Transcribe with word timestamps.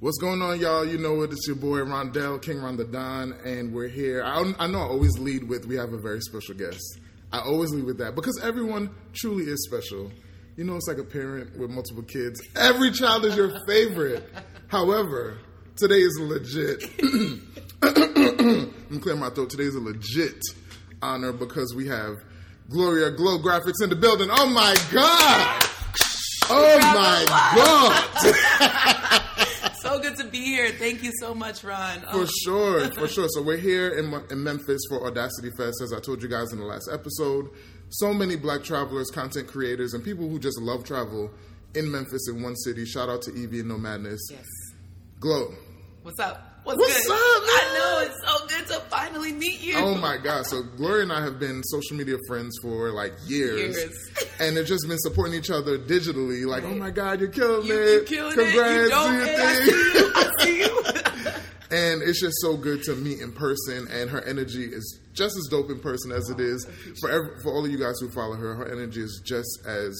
What's 0.00 0.16
going 0.16 0.40
on, 0.40 0.58
y'all? 0.58 0.82
You 0.82 0.96
know 0.96 1.20
it. 1.20 1.30
It's 1.30 1.46
your 1.46 1.56
boy 1.56 1.80
Rondell 1.80 2.40
King 2.40 2.56
Rondadon, 2.56 3.44
and 3.44 3.70
we're 3.70 3.88
here. 3.88 4.24
I, 4.24 4.50
I 4.58 4.66
know 4.66 4.78
I 4.78 4.84
always 4.84 5.18
lead 5.18 5.46
with 5.46 5.66
we 5.66 5.76
have 5.76 5.92
a 5.92 5.98
very 5.98 6.22
special 6.22 6.54
guest. 6.54 6.80
I 7.30 7.40
always 7.40 7.68
lead 7.68 7.84
with 7.84 7.98
that 7.98 8.14
because 8.14 8.40
everyone 8.42 8.88
truly 9.12 9.44
is 9.44 9.62
special. 9.66 10.10
You 10.56 10.64
know, 10.64 10.76
it's 10.76 10.88
like 10.88 10.96
a 10.96 11.04
parent 11.04 11.54
with 11.58 11.68
multiple 11.68 12.02
kids. 12.02 12.40
Every 12.56 12.92
child 12.92 13.26
is 13.26 13.36
your 13.36 13.52
favorite. 13.66 14.26
However, 14.68 15.36
today 15.76 16.00
is 16.00 16.18
legit. 16.18 16.82
I'm 17.82 19.00
clearing 19.00 19.20
my 19.20 19.28
throat. 19.28 19.50
Today 19.50 19.64
is 19.64 19.74
a 19.74 19.80
legit 19.80 20.42
honor 21.02 21.34
because 21.34 21.74
we 21.76 21.88
have 21.88 22.16
Gloria 22.70 23.10
Glow 23.10 23.38
Graphics 23.38 23.82
in 23.82 23.90
the 23.90 23.96
building. 23.96 24.30
Oh 24.32 24.46
my 24.46 24.74
God! 24.90 25.62
Oh 26.48 26.78
my 26.78 28.14
God! 28.24 28.96
good 30.10 30.24
to 30.24 30.30
be 30.30 30.40
here. 30.44 30.68
Thank 30.70 31.02
you 31.02 31.12
so 31.18 31.34
much, 31.34 31.64
Ron. 31.64 32.00
For 32.12 32.20
um, 32.22 32.28
sure, 32.44 32.90
for 32.92 33.08
sure. 33.14 33.28
So 33.30 33.42
we're 33.42 33.56
here 33.56 33.88
in, 33.98 34.12
in 34.30 34.42
Memphis 34.42 34.80
for 34.88 35.06
Audacity 35.06 35.50
Fest, 35.56 35.80
as 35.82 35.92
I 35.92 36.00
told 36.00 36.22
you 36.22 36.28
guys 36.28 36.52
in 36.52 36.58
the 36.58 36.64
last 36.64 36.88
episode. 36.92 37.50
So 37.90 38.12
many 38.14 38.36
black 38.36 38.62
travelers, 38.62 39.10
content 39.10 39.48
creators, 39.48 39.94
and 39.94 40.04
people 40.04 40.28
who 40.28 40.38
just 40.38 40.60
love 40.60 40.84
travel 40.84 41.30
in 41.74 41.90
Memphis 41.90 42.28
in 42.28 42.42
one 42.42 42.56
city. 42.56 42.84
Shout 42.84 43.08
out 43.08 43.22
to 43.22 43.34
Evie 43.34 43.60
and 43.60 43.68
Nomadness. 43.68 44.20
Yes. 44.30 44.44
Glow. 45.18 45.52
What's 46.02 46.18
up? 46.20 46.46
What's, 46.62 46.78
What's 46.78 47.06
good? 47.06 47.12
up, 47.12 47.16
I 47.18 47.74
know 47.74 48.06
it's 48.06 48.30
so 48.30 48.46
good 48.46 48.66
to 48.68 48.80
finally 48.90 49.32
meet 49.32 49.62
you. 49.62 49.74
Oh 49.76 49.94
my 49.94 50.18
God. 50.18 50.44
So 50.46 50.62
Gloria 50.62 51.04
and 51.04 51.12
I 51.12 51.22
have 51.24 51.38
been 51.40 51.62
social 51.64 51.96
media 51.96 52.16
friends 52.28 52.54
for 52.60 52.90
like 52.90 53.14
years. 53.26 53.76
Years. 53.76 54.10
And 54.40 54.56
they've 54.56 54.66
just 54.66 54.88
been 54.88 54.98
supporting 54.98 55.34
each 55.34 55.50
other 55.50 55.76
digitally. 55.78 56.46
Like, 56.46 56.64
oh 56.64 56.74
my 56.74 56.90
God, 56.90 57.20
you're 57.20 57.28
killing 57.28 57.66
You, 57.66 57.74
it. 57.78 58.10
you 58.10 58.16
killing 58.16 58.34
Congrats, 58.34 58.70
it. 58.70 58.82
You 58.84 58.88
don't. 58.88 59.12
do 59.12 59.18
your 59.18 59.26
thing. 59.36 59.64
see 59.66 59.98
you. 59.98 60.12
I 60.14 60.30
see 60.40 60.58
you. 60.60 61.32
And 61.90 62.02
it's 62.02 62.20
just 62.20 62.36
so 62.40 62.56
good 62.56 62.82
to 62.84 62.94
meet 62.94 63.20
in 63.20 63.32
person, 63.32 63.88
and 63.90 64.08
her 64.10 64.20
energy 64.22 64.64
is 64.64 65.00
just 65.12 65.36
as 65.36 65.48
dope 65.50 65.70
in 65.70 65.80
person 65.80 66.12
as 66.12 66.28
it 66.30 66.38
is 66.40 66.66
for 67.00 67.10
every, 67.10 67.40
for 67.42 67.52
all 67.52 67.64
of 67.64 67.70
you 67.70 67.78
guys 67.78 67.94
who 68.00 68.08
follow 68.10 68.36
her. 68.36 68.54
Her 68.54 68.70
energy 68.72 69.00
is 69.02 69.20
just 69.24 69.66
as 69.66 69.96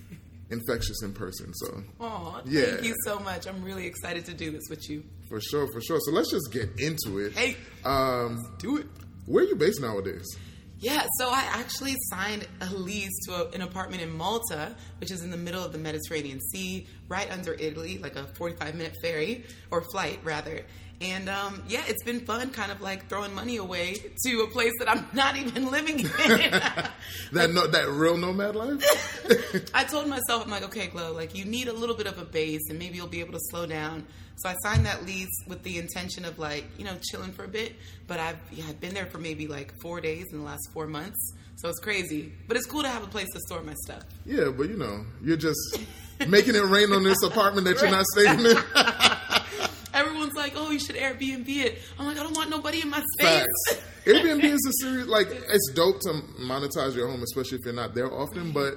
infectious 0.50 1.02
in 1.02 1.12
person. 1.12 1.52
So 1.54 1.82
Aw, 2.00 2.42
Yeah. 2.44 2.62
thank 2.66 2.84
you 2.84 2.94
so 3.04 3.18
much. 3.20 3.46
I'm 3.46 3.62
really 3.62 3.86
excited 3.86 4.24
to 4.26 4.34
do 4.34 4.50
this 4.50 4.64
with 4.68 4.88
you. 4.90 5.02
for 5.28 5.40
sure, 5.40 5.68
for 5.72 5.80
sure. 5.80 5.98
So 6.00 6.10
let's 6.10 6.30
just 6.30 6.50
get 6.52 6.68
into 6.78 7.18
it. 7.18 7.32
Hey, 7.34 7.56
Um, 7.84 8.56
do 8.58 8.78
it. 8.78 8.86
where 9.26 9.44
are 9.44 9.46
you 9.46 9.54
based 9.56 9.80
nowadays? 9.80 10.26
Yeah, 10.80 11.06
so 11.18 11.28
I 11.30 11.42
actually 11.52 11.94
signed 12.10 12.48
a 12.62 12.74
lease 12.74 13.12
to 13.26 13.34
a, 13.34 13.48
an 13.50 13.60
apartment 13.62 14.02
in 14.02 14.10
Malta, 14.16 14.74
which 14.98 15.10
is 15.12 15.22
in 15.22 15.30
the 15.30 15.36
middle 15.36 15.62
of 15.62 15.72
the 15.72 15.78
Mediterranean 15.78 16.40
Sea, 16.52 16.86
right 17.06 17.30
under 17.30 17.52
Italy, 17.54 17.98
like 17.98 18.16
a 18.16 18.24
45 18.34 18.74
minute 18.74 18.94
ferry, 19.02 19.44
or 19.70 19.82
flight 19.92 20.18
rather. 20.24 20.62
And 21.00 21.30
um, 21.30 21.62
yeah, 21.66 21.82
it's 21.88 22.02
been 22.04 22.20
fun 22.20 22.50
kind 22.50 22.70
of 22.70 22.82
like 22.82 23.08
throwing 23.08 23.34
money 23.34 23.56
away 23.56 23.94
to 24.26 24.40
a 24.42 24.46
place 24.48 24.72
that 24.80 24.88
I'm 24.90 25.06
not 25.14 25.36
even 25.36 25.70
living 25.70 26.00
in. 26.00 26.08
That 27.32 27.52
no, 27.52 27.66
that 27.66 27.88
real 27.88 28.16
nomad 28.16 28.56
life. 28.56 29.70
I 29.74 29.84
told 29.84 30.08
myself, 30.08 30.44
I'm 30.44 30.50
like, 30.50 30.64
okay, 30.64 30.88
Glow, 30.88 31.12
like 31.12 31.34
you 31.34 31.44
need 31.44 31.68
a 31.68 31.72
little 31.72 31.94
bit 31.94 32.06
of 32.08 32.18
a 32.18 32.24
base 32.24 32.62
and 32.68 32.78
maybe 32.78 32.96
you'll 32.96 33.06
be 33.06 33.20
able 33.20 33.32
to 33.34 33.40
slow 33.50 33.66
down. 33.66 34.04
So 34.36 34.48
I 34.48 34.54
signed 34.62 34.84
that 34.86 35.06
lease 35.06 35.28
with 35.46 35.62
the 35.62 35.78
intention 35.78 36.24
of 36.24 36.38
like, 36.38 36.64
you 36.76 36.84
know, 36.84 36.96
chilling 37.00 37.30
for 37.32 37.44
a 37.44 37.48
bit. 37.48 37.76
But 38.08 38.18
I've, 38.20 38.38
yeah, 38.50 38.64
I've 38.68 38.80
been 38.80 38.94
there 38.94 39.06
for 39.06 39.18
maybe 39.18 39.46
like 39.46 39.72
four 39.80 40.00
days 40.00 40.26
in 40.32 40.38
the 40.38 40.44
last 40.44 40.68
four 40.72 40.86
months. 40.86 41.34
So 41.56 41.68
it's 41.68 41.78
crazy. 41.80 42.32
But 42.48 42.56
it's 42.56 42.66
cool 42.66 42.82
to 42.82 42.88
have 42.88 43.04
a 43.04 43.08
place 43.08 43.28
to 43.32 43.40
store 43.46 43.62
my 43.62 43.74
stuff. 43.84 44.02
yeah, 44.26 44.48
but 44.48 44.68
you 44.68 44.76
know, 44.76 45.04
you're 45.22 45.36
just 45.36 45.78
making 46.26 46.56
it 46.56 46.64
rain 46.64 46.92
on 46.92 47.04
this 47.04 47.22
apartment 47.22 47.66
that 47.66 47.80
you're 47.80 47.90
not 47.90 48.06
staying 48.06 48.40
in. 48.40 48.56
Oh, 50.70 50.72
you 50.72 50.78
should 50.78 50.94
Airbnb 50.94 51.48
it. 51.48 51.78
I'm 51.98 52.06
like, 52.06 52.16
I 52.16 52.22
don't 52.22 52.36
want 52.36 52.48
nobody 52.48 52.80
in 52.80 52.90
my 52.90 53.02
space. 53.18 53.44
Facts. 53.68 53.82
Airbnb 54.04 54.44
is 54.44 54.64
a 54.68 54.72
serious 54.84 55.08
like 55.08 55.26
it's 55.30 55.72
dope 55.74 55.98
to 56.02 56.10
monetize 56.40 56.94
your 56.94 57.08
home, 57.08 57.22
especially 57.24 57.58
if 57.58 57.64
you're 57.64 57.74
not 57.74 57.92
there 57.94 58.10
often. 58.12 58.52
But 58.52 58.74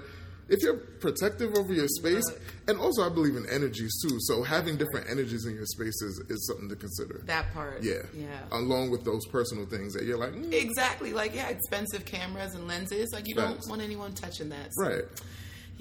if 0.50 0.64
you're 0.64 0.76
protective 0.76 1.54
over 1.56 1.72
your 1.72 1.88
space, 1.88 2.24
and 2.68 2.80
also 2.80 3.06
I 3.06 3.10
believe 3.10 3.36
in 3.36 3.48
energies 3.48 3.94
too. 4.02 4.18
So 4.22 4.42
having 4.42 4.76
different 4.76 5.08
energies 5.08 5.46
in 5.46 5.54
your 5.54 5.68
space 5.68 6.02
is, 6.02 6.20
is 6.30 6.48
something 6.48 6.68
to 6.70 6.76
consider. 6.76 7.22
that 7.26 7.54
part. 7.54 7.84
yeah, 7.84 8.02
Yeah. 8.12 8.40
Along 8.52 8.90
with 8.90 9.06
those 9.06 9.26
personal 9.28 9.68
things 9.68 9.94
that 9.94 10.04
you're 10.04 10.18
like, 10.18 10.34
mm, 10.34 10.52
Exactly. 10.52 11.14
Like, 11.14 11.36
yeah, 11.36 11.48
expensive 11.50 12.06
cameras 12.06 12.56
and 12.56 12.68
lenses. 12.68 13.14
Like, 13.14 13.28
you 13.28 13.36
Facts. 13.36 13.66
don't 13.66 13.70
want 13.70 13.82
anyone 13.84 14.14
touching 14.14 14.50
that. 14.50 14.74
So, 14.74 14.84
right. 14.84 15.04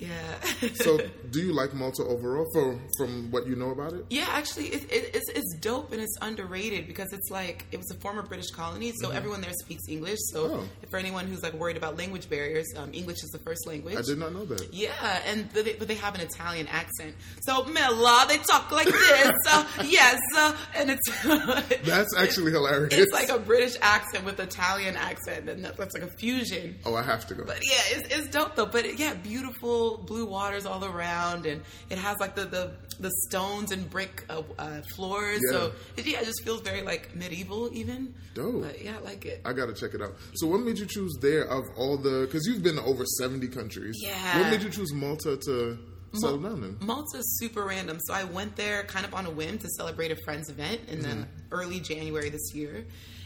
Yeah. 0.03 0.69
So 0.75 0.99
do 1.31 1.41
you 1.41 1.53
like 1.53 1.73
Malta 1.75 2.03
overall? 2.05 2.47
For 2.53 2.79
from 2.99 3.31
what 3.31 3.47
you 3.47 3.57
know 3.57 3.71
about 3.71 3.93
it? 3.93 4.05
Yeah, 4.11 4.27
actually, 4.29 4.67
it, 4.67 4.83
it, 4.93 5.15
it's 5.15 5.31
it's 5.31 5.55
dope 5.61 5.93
and 5.93 6.01
it's 6.01 6.17
underrated 6.21 6.87
because 6.87 7.13
it's 7.13 7.31
like 7.31 7.65
it 7.73 7.77
was 7.79 7.91
a 7.91 7.95
former 8.01 8.23
British 8.23 8.51
colony, 8.51 8.93
so 9.01 9.11
everyone 9.11 9.41
there 9.41 9.53
speaks 9.65 9.83
English. 9.89 10.19
So 10.33 10.43
Mm-hmm. 10.43 10.61
Oh. 10.61 10.65
for 10.91 10.99
anyone 10.99 11.27
who's 11.29 11.43
like 11.43 11.55
worried 11.55 11.77
about 11.77 11.97
language 11.97 12.29
barriers, 12.29 12.67
um, 12.77 12.91
English 12.93 13.19
is 13.23 13.31
the 13.31 13.39
first 13.39 13.67
language. 13.67 13.97
I 13.97 14.03
did 14.03 14.19
not 14.19 14.33
know 14.33 14.45
that. 14.47 14.73
Yeah, 14.75 14.91
and 15.27 15.49
they, 15.51 15.75
but 15.75 15.87
they 15.89 15.95
have 15.95 16.15
an 16.17 16.21
Italian 16.21 16.67
accent. 16.69 17.15
So 17.43 17.65
Mela, 17.65 18.25
they 18.29 18.39
talk 18.39 18.71
like 18.73 18.87
this. 18.87 19.33
uh, 19.49 19.65
yes, 19.85 20.19
uh, 20.37 20.57
and 20.75 20.91
it's 20.91 21.09
That's 21.85 22.15
actually 22.17 22.51
hilarious. 22.53 22.93
it's 22.95 23.13
like 23.13 23.29
a 23.29 23.39
British 23.39 23.77
accent 23.81 24.25
with 24.25 24.41
Italian 24.41 24.97
accent, 24.97 25.49
and 25.49 25.65
that- 25.65 25.77
that's 25.77 25.95
like 25.95 26.03
a 26.03 26.11
fusion. 26.19 26.77
oh, 26.85 26.95
I 26.95 27.03
have 27.03 27.27
to 27.29 27.35
go. 27.35 27.45
But 27.45 27.61
yeah, 27.63 27.97
it's, 27.99 28.15
it's 28.15 28.29
dope 28.29 28.57
though. 28.57 28.67
But 28.67 28.99
yeah, 28.99 29.15
beautiful 29.15 29.92
blue 29.99 30.27
waters 30.27 30.67
all 30.67 30.85
around, 30.85 31.47
and 31.47 31.63
it 31.91 31.99
has 31.99 32.19
like 32.19 32.35
the 32.35 32.45
the, 32.45 32.73
the 33.01 33.11
stones 33.29 33.73
and 33.73 33.89
brick 33.89 34.25
uh, 34.31 34.43
uh, 34.59 34.81
floors. 34.95 35.41
So 35.51 35.73
it, 35.97 36.07
yeah, 36.07 36.21
it 36.21 36.27
just 36.27 36.43
feels 36.45 36.61
very 36.63 36.83
like 36.83 37.15
medieval 37.17 37.71
even. 37.73 38.15
Dope. 38.35 38.63
But 38.63 38.83
yeah, 38.85 38.97
I 38.99 39.01
like 39.01 39.25
it. 39.27 39.41
I 39.45 39.53
gotta 39.53 39.75
check 39.75 39.95
it 39.95 40.03
out. 40.03 40.15
So, 40.35 40.47
what 40.47 40.61
made 40.61 40.79
you 40.79 40.87
choose 40.87 41.17
there 41.21 41.45
of 41.49 41.65
all 41.77 41.97
the? 41.99 42.23
Because 42.27 42.47
you've 42.47 42.63
been 42.63 42.77
to 42.77 42.83
over 42.83 43.05
seventy 43.19 43.49
countries. 43.49 43.97
Yeah. 44.03 44.39
What 44.41 44.51
made 44.51 44.63
you 44.63 44.71
choose 44.71 44.93
Malta 44.93 45.37
to 45.37 45.79
settle 46.15 46.39
down 46.39 46.63
in? 46.65 46.87
Malta's 46.87 47.39
super 47.39 47.65
random. 47.65 47.99
So 48.01 48.13
I 48.15 48.25
went 48.25 48.57
there 48.57 48.83
kind 48.85 49.05
of 49.07 49.15
on 49.15 49.25
a 49.27 49.31
whim 49.31 49.59
to 49.59 49.69
celebrate 49.77 50.11
a 50.13 50.17
friend's 50.25 50.49
event 50.51 50.81
in 50.89 50.99
Mm-hmm. 51.01 51.21
the 51.21 51.27
early 51.51 51.81
January 51.81 52.29
this 52.31 52.55
year. 52.55 52.85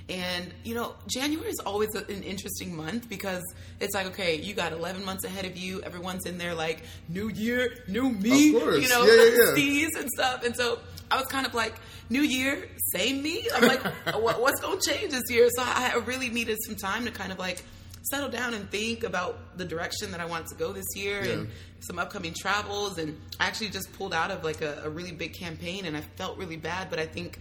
And, 0.08 0.52
you 0.62 0.74
know, 0.76 0.94
January 1.08 1.50
is 1.50 1.58
always 1.66 1.92
a- 1.96 2.06
an 2.06 2.22
interesting 2.22 2.76
month 2.76 3.08
because 3.08 3.42
it's 3.80 3.92
like, 3.92 4.06
okay, 4.06 4.36
you 4.40 4.54
got 4.54 4.72
11 4.72 5.04
months 5.04 5.24
ahead 5.24 5.44
of 5.46 5.56
you. 5.56 5.82
Everyone's 5.82 6.26
in 6.26 6.38
there 6.38 6.54
like, 6.54 6.82
new 7.08 7.28
year, 7.28 7.82
new 7.88 8.10
me, 8.10 8.54
Of 8.54 8.62
course. 8.62 8.82
you 8.82 8.88
know, 8.88 9.04
Yeah, 9.04 9.14
yeah, 9.56 9.56
yeah. 9.56 9.88
and 10.00 10.08
stuff. 10.10 10.44
And 10.44 10.54
so 10.54 10.78
I 11.10 11.16
was 11.16 11.26
kind 11.26 11.44
of 11.44 11.54
like, 11.54 11.74
new 12.08 12.20
year, 12.22 12.68
same 12.94 13.20
me. 13.20 13.48
I'm 13.52 13.66
like, 13.66 13.82
what, 14.22 14.40
what's 14.40 14.60
going 14.60 14.78
to 14.78 14.90
change 14.92 15.10
this 15.10 15.24
year? 15.28 15.48
So 15.56 15.64
I 15.64 15.96
really 16.06 16.28
needed 16.28 16.58
some 16.64 16.76
time 16.76 17.04
to 17.06 17.10
kind 17.10 17.32
of 17.32 17.40
like 17.40 17.64
settle 18.02 18.28
down 18.28 18.54
and 18.54 18.70
think 18.70 19.02
about 19.02 19.58
the 19.58 19.64
direction 19.64 20.12
that 20.12 20.20
I 20.20 20.26
wanted 20.26 20.46
to 20.48 20.54
go 20.54 20.72
this 20.72 20.86
year 20.94 21.24
Yeah. 21.24 21.32
and 21.32 21.48
some 21.80 21.98
upcoming 21.98 22.32
travels 22.38 22.98
and 22.98 23.20
I 23.40 23.46
actually 23.48 23.70
just 23.70 23.92
pulled 23.94 24.14
out 24.14 24.30
of 24.30 24.44
like 24.44 24.62
a, 24.62 24.82
a 24.84 24.88
really 24.88 25.10
big 25.10 25.34
campaign 25.34 25.84
and 25.86 25.96
I 25.96 26.02
felt 26.16 26.38
really 26.38 26.56
bad 26.56 26.88
but 26.90 27.00
I 27.00 27.06
think 27.06 27.40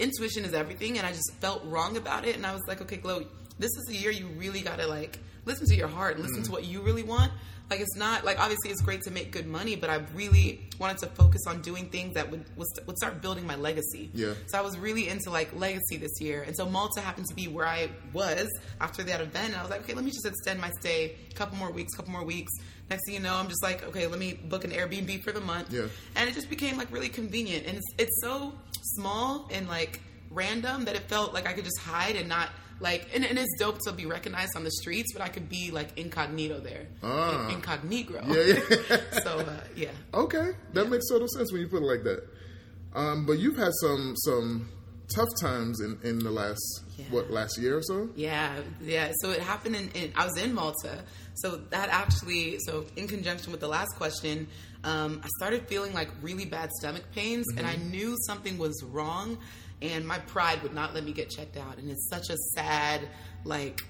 intuition 0.00 0.44
is 0.44 0.54
everything 0.54 0.98
and 0.98 1.06
I 1.06 1.10
just 1.10 1.32
felt 1.40 1.64
wrong 1.64 1.96
about 1.96 2.24
it 2.26 2.36
and 2.36 2.46
I 2.46 2.52
was 2.52 2.62
like 2.66 2.80
okay 2.82 2.96
Glow 2.96 3.24
this 3.58 3.70
is 3.76 3.84
the 3.86 3.96
year 3.96 4.10
you 4.10 4.26
really 4.36 4.62
gotta 4.62 4.86
like 4.86 5.18
listen 5.44 5.66
to 5.66 5.76
your 5.76 5.88
heart 5.88 6.16
and 6.16 6.24
listen 6.24 6.42
mm. 6.42 6.46
to 6.46 6.52
what 6.52 6.64
you 6.64 6.80
really 6.80 7.02
want 7.02 7.32
like 7.70 7.80
it's 7.80 7.96
not 7.96 8.24
like 8.24 8.38
obviously 8.40 8.70
it's 8.70 8.82
great 8.82 9.02
to 9.02 9.10
make 9.10 9.30
good 9.30 9.46
money 9.46 9.76
but 9.76 9.88
I 9.90 10.02
really 10.14 10.68
wanted 10.78 10.98
to 10.98 11.06
focus 11.06 11.42
on 11.46 11.60
doing 11.62 11.86
things 11.88 12.14
that 12.14 12.30
would 12.30 12.44
would, 12.56 12.66
would 12.86 12.96
start 12.96 13.22
building 13.22 13.46
my 13.46 13.54
legacy 13.56 14.10
Yeah. 14.12 14.34
so 14.48 14.58
I 14.58 14.60
was 14.60 14.76
really 14.78 15.08
into 15.08 15.30
like 15.30 15.54
legacy 15.54 15.96
this 15.96 16.20
year. 16.20 16.42
And 16.42 16.56
so 16.56 16.68
Malta 16.68 17.00
happened 17.00 17.26
to 17.28 17.34
be 17.34 17.46
where 17.48 17.66
I 17.66 17.88
was 18.12 18.48
after 18.80 19.02
that 19.04 19.20
event. 19.20 19.48
And 19.52 19.56
I 19.56 19.62
was 19.62 19.70
like, 19.70 19.82
okay, 19.82 19.94
let 19.94 20.04
me 20.04 20.10
just 20.10 20.26
extend 20.26 20.60
my 20.60 20.70
stay 20.80 21.14
a 21.30 21.34
couple 21.34 21.56
more 21.58 21.70
weeks, 21.70 21.94
couple 21.94 22.12
more 22.12 22.24
weeks. 22.24 22.52
Next 22.88 23.02
thing 23.06 23.14
you 23.14 23.20
know, 23.20 23.34
I'm 23.34 23.48
just 23.48 23.62
like, 23.62 23.84
okay, 23.88 24.06
let 24.06 24.18
me 24.18 24.32
book 24.34 24.64
an 24.64 24.72
Airbnb 24.72 25.22
for 25.22 25.32
the 25.32 25.40
month. 25.40 25.72
Yeah. 25.72 25.86
And 26.16 26.28
it 26.28 26.34
just 26.34 26.50
became 26.50 26.76
like 26.76 26.90
really 26.90 27.08
convenient. 27.08 27.66
And 27.66 27.76
it's, 27.78 27.86
it's 27.98 28.20
so 28.20 28.52
small 28.96 29.48
and 29.52 29.68
like 29.68 30.00
random 30.30 30.84
that 30.86 30.94
it 30.96 31.02
felt 31.02 31.32
like 31.34 31.46
I 31.46 31.52
could 31.52 31.64
just 31.64 31.78
hide 31.78 32.16
and 32.16 32.28
not 32.28 32.48
like, 32.80 33.08
and, 33.14 33.24
and 33.24 33.38
it's 33.38 33.58
dope 33.58 33.78
to 33.86 33.92
be 33.92 34.06
recognized 34.06 34.52
on 34.56 34.64
the 34.64 34.70
streets, 34.70 35.12
but 35.12 35.22
I 35.22 35.28
could 35.28 35.48
be 35.48 35.70
like 35.70 35.98
incognito 35.98 36.58
there. 36.60 36.86
Ah. 37.02 37.46
In- 37.48 37.56
incognito. 37.56 38.22
Yeah, 38.26 38.60
yeah. 38.90 38.96
so, 39.22 39.38
uh, 39.38 39.60
yeah. 39.76 39.90
Okay, 40.14 40.50
that 40.72 40.88
makes 40.90 41.08
total 41.08 41.28
sense 41.28 41.52
when 41.52 41.60
you 41.60 41.68
put 41.68 41.82
it 41.82 41.86
like 41.86 42.02
that. 42.04 42.26
Um, 42.94 43.26
but 43.26 43.38
you've 43.38 43.56
had 43.56 43.72
some 43.80 44.14
some 44.16 44.68
tough 45.14 45.28
times 45.40 45.80
in, 45.80 45.98
in 46.04 46.18
the 46.20 46.30
last 46.30 46.60
Yeah. 46.96 47.04
what 47.10 47.30
last 47.30 47.58
year 47.58 47.76
or 47.76 47.82
so. 47.82 48.08
Yeah, 48.16 48.54
yeah. 48.80 49.12
So 49.20 49.30
it 49.30 49.40
happened 49.40 49.76
in, 49.76 49.88
in 49.90 50.12
I 50.16 50.24
was 50.24 50.36
in 50.38 50.52
Malta. 50.54 51.02
So 51.34 51.56
that 51.70 51.88
actually, 51.88 52.58
so 52.66 52.84
in 52.96 53.08
conjunction 53.08 53.50
with 53.50 53.60
the 53.60 53.68
last 53.68 53.96
question, 53.96 54.46
um, 54.84 55.20
I 55.24 55.28
started 55.38 55.66
feeling 55.68 55.92
like 55.94 56.08
really 56.20 56.44
bad 56.44 56.70
stomach 56.80 57.04
pains, 57.14 57.46
and 57.56 57.66
I 57.66 57.76
knew 57.76 58.16
something 58.26 58.58
was 58.58 58.82
wrong, 58.84 59.38
and 59.82 60.06
my 60.06 60.18
pride 60.20 60.62
would 60.62 60.74
not 60.74 60.94
let 60.94 61.04
me 61.04 61.12
get 61.12 61.30
checked 61.30 61.56
out. 61.56 61.78
And 61.78 61.90
it's 61.90 62.08
such 62.08 62.30
a 62.30 62.36
sad, 62.54 63.00
like, 63.44 63.82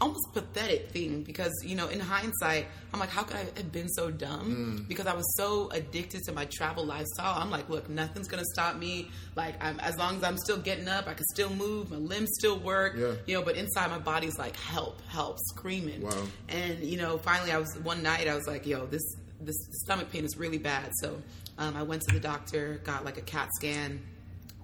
almost 0.00 0.32
pathetic 0.32 0.90
thing 0.92 1.24
because 1.24 1.50
you 1.66 1.74
know 1.74 1.88
in 1.88 1.98
hindsight 1.98 2.66
i'm 2.94 3.00
like 3.00 3.08
how 3.08 3.24
could 3.24 3.34
i 3.34 3.40
have 3.40 3.72
been 3.72 3.88
so 3.88 4.12
dumb 4.12 4.78
Mm. 4.78 4.86
because 4.88 5.08
i 5.08 5.12
was 5.12 5.24
so 5.36 5.68
addicted 5.72 6.22
to 6.22 6.30
my 6.32 6.44
travel 6.44 6.84
lifestyle 6.86 7.34
i'm 7.36 7.50
like 7.50 7.68
look 7.68 7.88
nothing's 7.90 8.28
gonna 8.28 8.44
stop 8.52 8.76
me 8.76 9.10
like 9.34 9.60
I'm, 9.60 9.80
as 9.80 9.98
long 9.98 10.18
as 10.18 10.22
i'm 10.22 10.38
still 10.38 10.58
getting 10.58 10.86
up 10.86 11.08
i 11.08 11.14
can 11.14 11.26
still 11.32 11.50
move 11.50 11.90
my 11.90 11.96
limbs 11.96 12.30
still 12.38 12.60
work 12.60 12.94
Yeah. 12.96 13.14
you 13.26 13.34
know 13.36 13.42
but 13.42 13.56
inside 13.56 13.90
my 13.90 13.98
body's 13.98 14.38
like 14.38 14.54
help 14.54 15.02
help 15.08 15.36
screaming 15.48 16.02
Wow. 16.02 16.12
and 16.48 16.78
you 16.84 16.96
know 16.96 17.18
finally 17.18 17.50
i 17.50 17.58
was 17.58 17.76
one 17.82 18.00
night 18.00 18.28
i 18.28 18.36
was 18.36 18.46
like 18.46 18.66
yo 18.68 18.86
this 18.86 19.02
this 19.40 19.56
stomach 19.82 20.12
pain 20.12 20.24
is 20.24 20.36
really 20.36 20.58
bad 20.58 20.92
so 21.00 21.20
um, 21.58 21.76
i 21.76 21.82
went 21.82 22.02
to 22.02 22.14
the 22.14 22.20
doctor 22.20 22.80
got 22.84 23.04
like 23.04 23.18
a 23.18 23.22
cat 23.22 23.48
scan 23.56 24.00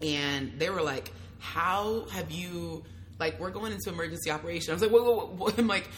and 0.02 0.58
they 0.58 0.70
were 0.70 0.82
like, 0.82 1.12
"How 1.38 2.06
have 2.12 2.30
you?" 2.30 2.84
Like 3.18 3.38
we're 3.38 3.50
going 3.50 3.72
into 3.72 3.90
emergency 3.90 4.30
operation. 4.30 4.72
I 4.72 4.74
was 4.74 4.82
like, 4.82 4.90
"Whoa, 4.90 5.02
whoa, 5.04 5.26
whoa. 5.26 5.52
I'm 5.58 5.68
like, 5.68 5.88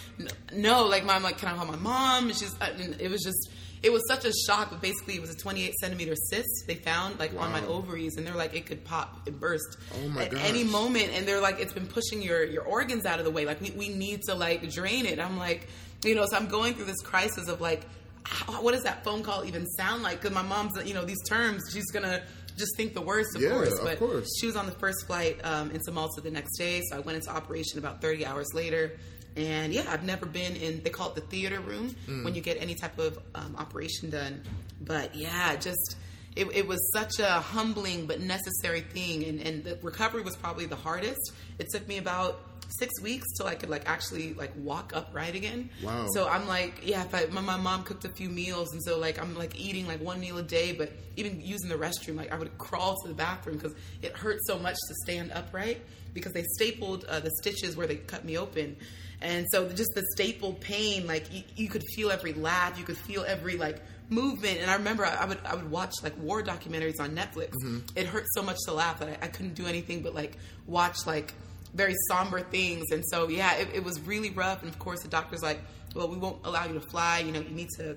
"No!" 0.53 0.85
Like, 0.87 1.05
mom, 1.05 1.23
like, 1.23 1.39
can 1.39 1.49
I 1.49 1.57
call 1.57 1.67
my 1.67 1.77
mom? 1.77 2.29
And 2.29 2.37
she's, 2.37 2.55
uh, 2.61 2.69
and 2.79 3.01
it 3.01 3.11
was 3.11 3.23
just, 3.23 3.51
it 3.83 3.91
was 3.91 4.03
such 4.07 4.25
a 4.27 4.33
shock. 4.47 4.69
But 4.71 4.83
basically, 4.83 5.15
it 5.15 5.23
was 5.23 5.31
a 5.31 5.37
28 5.37 5.75
centimeter 5.81 6.15
cyst 6.31 6.65
they 6.67 6.75
found 6.75 7.19
like 7.19 7.33
on 7.39 7.51
my 7.53 7.65
ovaries, 7.65 8.17
and 8.17 8.27
they're 8.27 8.35
like, 8.35 8.55
it 8.55 8.67
could 8.67 8.85
pop 8.85 9.27
and 9.27 9.41
burst 9.41 9.79
Oh, 9.95 10.09
my 10.09 10.25
at 10.25 10.33
gosh. 10.33 10.43
any 10.45 10.63
moment. 10.65 11.11
And 11.15 11.27
they're 11.27 11.41
like, 11.41 11.59
it's 11.59 11.73
been 11.73 11.87
pushing 11.87 12.21
your 12.21 12.45
your 12.45 12.65
organs 12.65 13.07
out 13.07 13.19
of 13.19 13.25
the 13.25 13.31
way. 13.31 13.47
Like, 13.47 13.61
we, 13.63 13.71
we 13.71 13.89
need 13.89 14.21
to 14.29 14.35
like 14.35 14.71
drain 14.71 15.07
it. 15.07 15.19
I'm 15.19 15.39
like, 15.39 15.69
you 16.05 16.15
know, 16.15 16.27
so 16.31 16.37
I'm 16.37 16.49
going 16.49 16.75
through 16.75 16.85
this 16.85 17.01
crisis 17.03 17.49
of 17.49 17.63
like, 17.63 17.83
how, 18.25 18.61
what 18.63 18.73
does 18.75 18.83
that 18.83 19.05
phone 19.05 19.23
call 19.23 19.47
even 19.47 19.67
sound 19.69 20.03
like? 20.03 20.21
Because 20.21 20.35
my 20.35 20.43
mom's, 20.43 20.73
you 20.87 20.93
know, 20.93 21.07
these 21.07 21.23
terms, 21.27 21.63
she's 21.73 21.91
gonna 21.93 22.23
just 22.56 22.76
think 22.76 22.94
the 22.94 23.00
worst, 23.03 23.35
of 23.37 23.43
Yeah, 23.43 23.50
course. 23.50 23.79
of 23.79 23.85
But 23.85 23.99
course. 23.99 24.29
she 24.41 24.47
was 24.47 24.56
on 24.56 24.67
the 24.67 24.73
first 24.73 25.06
flight 25.06 25.41
um, 25.44 25.70
into 25.70 25.91
Malta 25.93 26.20
the 26.20 26.31
next 26.31 26.56
day, 26.56 26.82
so 26.91 26.97
I 26.97 27.00
went 27.00 27.17
into 27.17 27.31
operation 27.31 27.79
about 27.79 28.00
30 28.00 28.25
hours 28.26 28.53
later. 28.55 28.93
And 29.37 29.73
yeah, 29.73 29.85
I've 29.88 30.03
never 30.05 30.25
been 30.25 30.56
in, 30.56 30.82
they 30.82 30.88
call 30.91 31.11
it 31.11 31.14
the 31.14 31.20
theater 31.20 31.61
room 31.61 31.94
Mm. 32.08 32.25
when 32.25 32.35
you 32.35 32.41
get 32.41 32.56
any 32.61 32.75
type 32.75 32.99
of 32.99 33.19
um, 33.35 33.55
operation 33.58 34.08
done. 34.08 34.43
But 34.81 35.14
yeah, 35.14 35.56
just, 35.56 35.97
it, 36.35 36.47
it 36.55 36.67
was 36.67 36.79
such 36.94 37.19
a 37.19 37.29
humbling 37.41 38.06
but 38.06 38.20
necessary 38.20 38.81
thing. 38.81 39.25
And, 39.25 39.41
and 39.41 39.62
the 39.64 39.79
recovery 39.82 40.23
was 40.23 40.37
probably 40.37 40.64
the 40.67 40.76
hardest. 40.76 41.32
It 41.59 41.69
took 41.70 41.87
me 41.87 41.99
about 41.99 42.41
six 42.79 43.01
weeks 43.01 43.27
till 43.37 43.47
I 43.47 43.55
could 43.55 43.71
like 43.71 43.89
actually 43.89 44.35
like 44.35 44.53
walk 44.57 44.93
upright 44.95 45.35
again. 45.35 45.71
Wow. 45.83 46.07
So 46.13 46.29
I'm 46.29 46.47
like, 46.47 46.81
yeah, 46.83 47.05
if 47.05 47.15
I, 47.15 47.27
my, 47.27 47.41
my 47.41 47.57
mom 47.57 47.85
cooked 47.85 48.05
a 48.05 48.09
few 48.09 48.29
meals, 48.29 48.73
and 48.73 48.83
so 48.83 48.99
like 48.99 49.21
I'm 49.21 49.35
like 49.37 49.59
eating 49.59 49.87
like 49.87 50.01
one 50.01 50.21
meal 50.21 50.39
a 50.39 50.43
day, 50.43 50.73
but 50.73 50.93
even 51.17 51.41
using 51.41 51.69
the 51.69 51.77
restroom, 51.77 52.17
like 52.17 52.33
I 52.33 52.39
would 52.39 52.57
crawl 52.59 52.97
to 53.03 53.09
the 53.09 53.15
bathroom 53.15 53.57
because 53.57 53.75
it 54.03 54.17
hurt 54.17 54.39
so 54.47 54.59
much 54.59 54.77
to 54.89 54.95
stand 55.05 55.33
upright 55.33 55.81
because 56.15 56.33
they 56.33 56.45
stapled 56.55 57.05
uh, 57.05 57.21
the 57.21 57.31
stitches 57.43 57.77
where 57.77 57.87
they 57.87 57.97
cut 57.97 58.25
me 58.25 58.39
open, 58.39 58.77
and 59.21 59.47
so 59.51 59.69
just 59.69 59.91
the 59.95 60.05
staple 60.15 60.55
pain, 60.55 61.07
like 61.07 61.33
you, 61.33 61.43
you 61.57 61.69
could 61.69 61.83
feel 61.95 62.11
every 62.11 62.33
laugh, 62.33 62.79
you 62.79 62.85
could 62.85 62.99
feel 62.99 63.25
every 63.27 63.57
like 63.57 63.83
movement, 64.09 64.59
and 64.61 64.71
I 64.71 64.75
remember 64.75 65.05
I, 65.05 65.15
I 65.15 65.25
would 65.25 65.39
I 65.45 65.55
would 65.55 65.71
watch 65.71 65.95
like 66.03 66.17
war 66.19 66.43
documentaries 66.43 67.01
on 67.01 67.11
Netflix. 67.15 67.53
It 67.97 68.07
hurt 68.07 68.25
so 68.35 68.43
much 68.43 68.59
to 68.67 68.73
laugh 68.73 69.01
that 69.01 69.09
I, 69.09 69.27
I 69.27 69.29
couldn't 69.29 69.55
do 69.55 69.67
anything 69.67 70.03
but 70.03 70.15
like 70.15 70.37
watch 70.67 71.07
like 71.07 71.35
very 71.75 71.95
somber 72.09 72.41
things. 72.41 72.91
And 72.91 73.05
so, 73.07 73.29
yeah, 73.29 73.55
it, 73.57 73.69
it 73.75 73.85
was 73.85 74.01
really 74.01 74.31
rough. 74.31 74.63
And 74.63 74.71
of 74.71 74.79
course, 74.79 75.03
the 75.03 75.09
doctor's 75.09 75.43
like, 75.43 75.61
well, 75.95 76.09
we 76.09 76.17
won't 76.17 76.45
allow 76.45 76.67
you 76.67 76.75
to 76.75 76.81
fly. 76.81 77.21
You 77.21 77.33
know, 77.33 77.41
you 77.41 77.55
need 77.55 77.71
to 77.79 77.97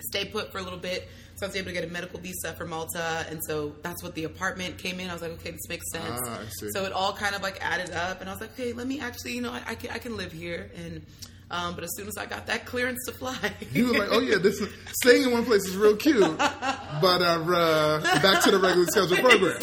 stay 0.00 0.24
put 0.24 0.52
for 0.52 0.58
a 0.58 0.62
little 0.62 0.78
bit. 0.78 1.08
So 1.36 1.46
I 1.46 1.48
was 1.48 1.56
able 1.56 1.68
to 1.68 1.72
get 1.72 1.84
a 1.84 1.88
medical 1.88 2.18
visa 2.18 2.52
for 2.54 2.66
Malta. 2.66 3.24
And 3.28 3.40
so 3.44 3.74
that's 3.82 4.02
what 4.02 4.14
the 4.14 4.24
apartment 4.24 4.78
came 4.78 4.98
in. 4.98 5.08
I 5.08 5.12
was 5.12 5.22
like, 5.22 5.32
okay, 5.32 5.52
this 5.52 5.68
makes 5.68 5.90
sense. 5.92 6.20
Ah, 6.24 6.40
So 6.72 6.84
it 6.84 6.92
all 6.92 7.12
kind 7.12 7.34
of 7.34 7.42
like 7.42 7.58
added 7.64 7.94
up. 7.94 8.20
And 8.20 8.28
I 8.28 8.32
was 8.32 8.40
like, 8.40 8.52
okay, 8.58 8.72
let 8.72 8.86
me 8.86 9.00
actually, 9.00 9.34
you 9.34 9.42
know, 9.42 9.52
I, 9.52 9.62
I, 9.68 9.74
can, 9.76 9.90
I 9.90 9.98
can 9.98 10.16
live 10.16 10.32
here. 10.32 10.70
And, 10.76 11.04
um, 11.50 11.74
but 11.74 11.84
as 11.84 11.90
soon 11.96 12.08
as 12.08 12.16
I 12.18 12.26
got 12.26 12.46
that 12.46 12.66
clearance 12.66 13.04
to 13.06 13.12
fly, 13.12 13.36
You 13.72 13.86
were 13.92 13.98
like, 13.98 14.08
oh 14.10 14.20
yeah, 14.20 14.38
this 14.38 14.62
staying 15.02 15.22
in 15.24 15.32
one 15.32 15.44
place 15.44 15.64
is 15.64 15.76
real 15.76 15.96
cute, 15.96 16.20
but 16.38 17.22
uh, 17.22 17.44
uh, 17.46 18.00
back 18.22 18.42
to 18.44 18.50
the 18.50 18.58
regular 18.58 18.86
scheduled 18.86 19.18
program. 19.20 19.58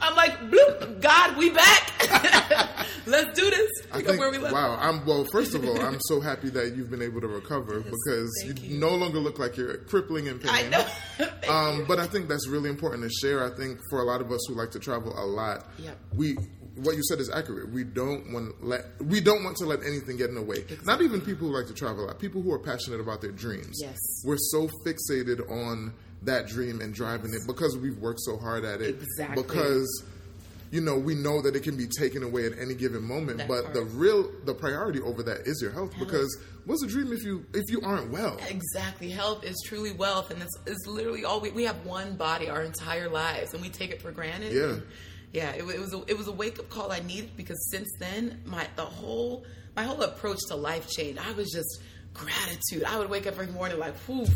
I'm 0.00 0.14
like, 0.16 0.38
bloop, 0.50 1.00
God, 1.00 1.36
we 1.36 1.50
back. 1.50 1.90
Let's 3.06 3.38
do 3.38 3.50
this. 3.50 3.70
I 3.92 4.00
think, 4.00 4.18
where 4.18 4.30
we 4.30 4.38
left. 4.38 4.54
wow, 4.54 4.78
I'm 4.80 5.04
well. 5.04 5.26
First 5.30 5.54
of 5.54 5.64
all, 5.68 5.78
I'm 5.80 5.98
so 6.08 6.20
happy 6.20 6.48
that 6.50 6.74
you've 6.74 6.90
been 6.90 7.02
able 7.02 7.20
to 7.20 7.28
recover 7.28 7.80
because 7.80 8.32
you, 8.46 8.54
you. 8.62 8.78
no 8.78 8.94
longer 8.94 9.18
look 9.18 9.38
like 9.38 9.56
you're 9.58 9.76
crippling 9.78 10.26
in 10.26 10.38
pain. 10.38 10.50
I 10.50 10.68
know. 10.68 10.86
Um, 11.52 11.84
but 11.86 11.98
I 11.98 12.06
think 12.06 12.28
that's 12.28 12.48
really 12.48 12.70
important 12.70 13.02
to 13.02 13.10
share. 13.10 13.44
I 13.44 13.50
think 13.54 13.78
for 13.90 14.00
a 14.00 14.04
lot 14.04 14.22
of 14.22 14.32
us 14.32 14.40
who 14.48 14.54
like 14.54 14.70
to 14.70 14.78
travel 14.78 15.12
a 15.18 15.26
lot, 15.26 15.66
Yep. 15.78 15.98
we 16.14 16.36
what 16.76 16.96
you 16.96 17.02
said 17.04 17.20
is 17.20 17.30
accurate. 17.30 17.70
We 17.70 17.84
don't 17.84 18.32
want 18.32 18.58
to 18.58 18.66
let 18.66 18.84
we 19.00 19.20
don't 19.20 19.44
want 19.44 19.56
to 19.58 19.64
let 19.66 19.80
anything 19.82 20.16
get 20.16 20.28
in 20.28 20.34
the 20.34 20.42
way. 20.42 20.64
Not 20.84 21.02
even 21.02 21.20
people 21.20 21.48
who 21.48 21.56
like 21.56 21.66
to 21.66 21.74
travel 21.74 22.04
a 22.04 22.06
lot. 22.06 22.18
People 22.18 22.42
who 22.42 22.52
are 22.52 22.58
passionate 22.58 23.00
about 23.00 23.20
their 23.20 23.32
dreams. 23.32 23.78
Yes. 23.80 23.98
we're 24.24 24.38
so 24.38 24.68
fixated 24.84 25.48
on 25.50 25.92
that 26.22 26.48
dream 26.48 26.80
and 26.80 26.94
driving 26.94 27.32
it 27.34 27.46
because 27.46 27.76
we've 27.76 27.98
worked 27.98 28.20
so 28.20 28.36
hard 28.36 28.64
at 28.64 28.80
it. 28.80 28.96
Exactly. 28.96 29.42
Because 29.42 30.04
you 30.70 30.80
know 30.80 30.98
we 30.98 31.14
know 31.14 31.40
that 31.42 31.54
it 31.54 31.62
can 31.62 31.76
be 31.76 31.86
taken 31.86 32.22
away 32.24 32.46
at 32.46 32.58
any 32.58 32.74
given 32.74 33.02
moment. 33.04 33.38
That 33.38 33.48
but 33.48 33.62
part. 33.64 33.74
the 33.74 33.82
real 33.82 34.30
the 34.44 34.54
priority 34.54 35.00
over 35.00 35.22
that 35.22 35.46
is 35.46 35.62
your 35.62 35.70
health. 35.70 35.92
Because 35.98 36.36
what's 36.64 36.82
a 36.82 36.88
dream 36.88 37.12
if 37.12 37.22
you 37.22 37.46
if 37.54 37.64
you 37.68 37.80
aren't 37.82 38.10
well? 38.10 38.40
Exactly. 38.48 39.10
Health 39.10 39.44
is 39.44 39.62
truly 39.64 39.92
wealth, 39.92 40.32
and 40.32 40.42
it's, 40.42 40.58
it's 40.66 40.86
literally 40.86 41.24
all 41.24 41.40
we, 41.40 41.52
we 41.52 41.64
have 41.64 41.84
one 41.86 42.16
body 42.16 42.50
our 42.50 42.62
entire 42.62 43.08
lives, 43.08 43.52
and 43.52 43.62
we 43.62 43.68
take 43.68 43.90
it 43.90 44.02
for 44.02 44.10
granted. 44.10 44.52
Yeah. 44.52 44.62
And 44.62 44.82
yeah. 45.34 45.50
It, 45.50 45.64
it 45.64 45.80
was 45.80 45.92
a, 45.92 46.02
it 46.06 46.16
was 46.16 46.28
a 46.28 46.32
wake 46.32 46.58
up 46.58 46.70
call 46.70 46.90
I 46.90 47.00
needed 47.00 47.36
because 47.36 47.58
since 47.70 47.90
then, 47.98 48.40
my 48.46 48.66
the 48.76 48.84
whole 48.84 49.44
my 49.76 49.82
whole 49.82 50.00
approach 50.02 50.38
to 50.48 50.54
life 50.54 50.88
changed. 50.88 51.18
I 51.18 51.32
was 51.32 51.50
just 51.50 51.82
gratitude. 52.14 52.84
I 52.84 52.98
would 52.98 53.10
wake 53.10 53.26
up 53.26 53.34
every 53.34 53.48
morning 53.48 53.78
like, 53.78 53.96
whew, 54.06 54.26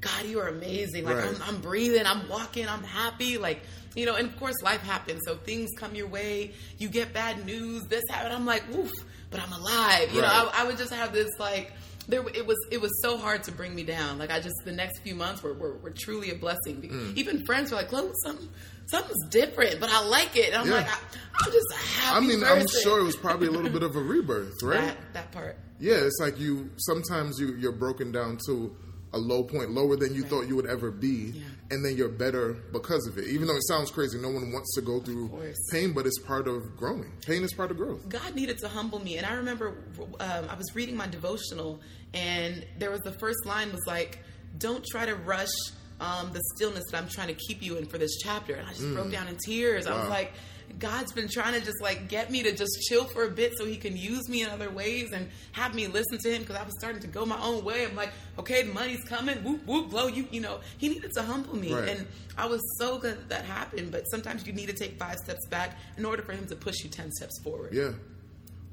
God, 0.00 0.26
you 0.26 0.40
are 0.40 0.48
amazing. 0.48 1.04
Like 1.04 1.16
Right. 1.16 1.28
I'm, 1.28 1.42
I'm 1.42 1.60
breathing, 1.60 2.04
I'm 2.04 2.28
walking, 2.28 2.68
I'm 2.68 2.82
happy. 2.82 3.38
Like 3.38 3.62
you 3.94 4.06
know, 4.06 4.16
and 4.16 4.28
of 4.28 4.36
course, 4.38 4.60
life 4.62 4.82
happens. 4.82 5.20
So 5.24 5.36
things 5.36 5.70
come 5.78 5.94
your 5.94 6.08
way. 6.08 6.52
You 6.78 6.88
get 6.88 7.12
bad 7.12 7.46
news. 7.46 7.84
This 7.84 8.02
happened. 8.10 8.34
I'm 8.34 8.44
like, 8.44 8.64
woof, 8.72 8.90
but 9.30 9.40
I'm 9.40 9.52
alive. 9.52 10.12
You 10.12 10.20
know, 10.20 10.26
I, 10.26 10.50
I 10.62 10.64
would 10.66 10.76
just 10.76 10.92
have 10.92 11.12
this 11.12 11.30
like 11.38 11.72
there 12.08 12.22
it 12.34 12.46
was 12.46 12.56
it 12.70 12.80
was 12.80 12.90
so 13.02 13.16
hard 13.16 13.42
to 13.42 13.52
bring 13.52 13.74
me 13.74 13.82
down 13.82 14.18
like 14.18 14.30
i 14.30 14.38
just 14.40 14.54
the 14.64 14.72
next 14.72 14.98
few 15.00 15.14
months 15.14 15.42
were, 15.42 15.54
were, 15.54 15.76
were 15.78 15.90
truly 15.90 16.30
a 16.30 16.34
blessing 16.34 16.82
Mm. 16.82 17.16
even 17.16 17.44
friends 17.46 17.70
were 17.70 17.78
like 17.78 17.88
Chloe, 17.88 18.10
something 18.24 18.48
something's 18.86 19.26
different 19.30 19.80
but 19.80 19.88
i 19.90 20.04
like 20.06 20.36
it 20.36 20.52
and 20.52 20.56
i'm 20.56 20.68
Yeah. 20.68 20.74
like 20.74 20.88
I, 20.88 20.98
i'm 21.40 21.52
just 21.52 21.72
happy 21.72 22.16
I 22.16 22.20
mean, 22.20 22.44
I'm 22.44 22.66
sure 22.82 23.00
it 23.00 23.04
was 23.04 23.16
probably 23.16 23.48
a 23.48 23.50
little 23.50 23.70
bit 23.70 23.82
of 23.82 23.96
a 23.96 24.00
rebirth, 24.00 24.52
right? 24.62 24.80
that, 24.82 24.96
that 25.14 25.32
part 25.32 25.56
Yeah, 25.80 25.94
it's 25.94 26.18
like 26.20 26.38
you 26.38 26.70
sometimes 26.76 27.38
you 27.40 27.54
you're 27.56 27.72
broken 27.72 28.12
down 28.12 28.38
to 28.46 28.76
a 29.14 29.18
low 29.18 29.42
point, 29.44 29.70
lower 29.70 29.96
than 29.96 30.14
you 30.14 30.22
Right. 30.22 30.30
thought 30.30 30.48
you 30.48 30.56
would 30.56 30.66
ever 30.66 30.90
be, 30.90 31.32
Yeah. 31.34 31.42
and 31.70 31.84
then 31.84 31.96
you're 31.96 32.08
better 32.08 32.54
because 32.72 33.06
of 33.06 33.16
it. 33.16 33.28
Even 33.28 33.46
though 33.46 33.56
it 33.56 33.66
sounds 33.68 33.90
crazy, 33.90 34.18
no 34.18 34.28
one 34.28 34.52
wants 34.52 34.74
to 34.74 34.80
go 34.82 35.00
through 35.00 35.30
pain, 35.70 35.92
but 35.92 36.06
it's 36.06 36.18
part 36.18 36.48
of 36.48 36.76
growing. 36.76 37.12
Pain 37.24 37.42
is 37.44 37.52
part 37.54 37.70
of 37.70 37.76
growth. 37.76 38.08
God 38.08 38.34
needed 38.34 38.58
to 38.58 38.68
humble 38.68 38.98
me. 38.98 39.16
And 39.16 39.26
I 39.26 39.34
remember 39.34 39.76
um, 40.20 40.44
I 40.50 40.54
was 40.54 40.74
reading 40.74 40.96
my 40.96 41.06
devotional, 41.06 41.80
and 42.12 42.66
there 42.78 42.90
was 42.90 43.00
the 43.02 43.12
first 43.12 43.46
line 43.46 43.70
was 43.72 43.82
like, 43.86 44.18
"Don't 44.58 44.84
try 44.84 45.06
to 45.06 45.14
rush 45.14 45.54
um, 46.00 46.32
the 46.32 46.40
stillness 46.56 46.84
that 46.90 47.00
I'm 47.00 47.08
trying 47.08 47.28
to 47.28 47.34
keep 47.34 47.62
you 47.62 47.76
in 47.76 47.86
for 47.86 47.98
this 47.98 48.16
chapter." 48.18 48.54
And 48.54 48.66
I 48.68 48.72
just 48.72 48.92
broke 48.92 49.10
down 49.12 49.28
in 49.28 49.36
tears. 49.36 49.86
I 49.86 49.98
was 49.98 50.08
like. 50.08 50.32
God's 50.78 51.12
been 51.12 51.28
trying 51.28 51.54
to 51.54 51.60
just 51.64 51.80
like 51.80 52.08
get 52.08 52.30
me 52.30 52.42
to 52.42 52.52
just 52.54 52.72
chill 52.88 53.04
for 53.04 53.24
a 53.24 53.30
bit 53.30 53.52
so 53.56 53.64
he 53.64 53.76
can 53.76 53.96
use 53.96 54.28
me 54.28 54.42
in 54.42 54.48
other 54.50 54.70
ways 54.70 55.12
and 55.12 55.28
have 55.52 55.74
me 55.74 55.86
listen 55.86 56.18
to 56.18 56.30
him 56.32 56.42
because 56.42 56.56
I 56.56 56.62
was 56.64 56.74
starting 56.78 57.00
to 57.02 57.06
go 57.06 57.24
my 57.24 57.40
own 57.40 57.64
way. 57.64 57.84
I'm 57.84 57.94
like, 57.94 58.10
okay, 58.38 58.62
the 58.62 58.72
money's 58.72 59.02
coming, 59.04 59.36
whoop 59.44 59.66
whoop, 59.66 59.90
blow 59.90 60.06
you. 60.08 60.26
You 60.30 60.40
know, 60.40 60.60
he 60.78 60.88
needed 60.88 61.12
to 61.14 61.22
humble 61.22 61.56
me, 61.56 61.72
Right. 61.72 61.88
and 61.90 62.06
I 62.36 62.46
was 62.46 62.60
so 62.78 62.98
glad 62.98 63.16
that, 63.18 63.28
that 63.28 63.44
happened. 63.44 63.92
But 63.92 64.04
sometimes 64.10 64.46
you 64.46 64.52
need 64.52 64.66
to 64.68 64.74
take 64.74 64.98
five 64.98 65.16
steps 65.18 65.46
back 65.48 65.76
in 65.96 66.04
order 66.04 66.22
for 66.22 66.32
him 66.32 66.46
to 66.46 66.56
push 66.56 66.82
you 66.82 66.90
ten 66.90 67.10
steps 67.12 67.40
forward. 67.42 67.72
Yeah. 67.72 67.92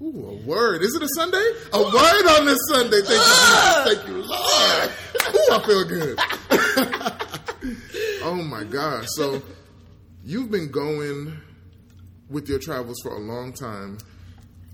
Ooh, 0.03 0.29
a 0.29 0.47
word. 0.47 0.81
Is 0.81 0.95
it 0.95 1.03
a 1.03 1.07
Sunday? 1.15 1.51
A 1.73 1.79
word 1.79 2.39
on 2.39 2.45
this 2.47 2.57
Sunday. 2.69 3.01
Thank 3.01 3.09
you, 3.09 3.17
Jesus. 3.17 3.29
Ah! 3.29 3.83
Thank 3.85 4.07
you, 4.07 4.23
Lord. 4.23 4.91
Ooh, 5.35 5.53
I 5.53 5.65
feel 5.67 5.85
good. 5.85 6.17
oh 8.23 8.35
my 8.43 8.63
gosh. 8.63 9.05
So 9.09 9.41
you've 10.25 10.49
been 10.49 10.71
going 10.71 11.37
with 12.31 12.47
your 12.49 12.59
travels 12.59 12.97
for 13.03 13.11
a 13.11 13.19
long 13.19 13.53
time. 13.53 13.97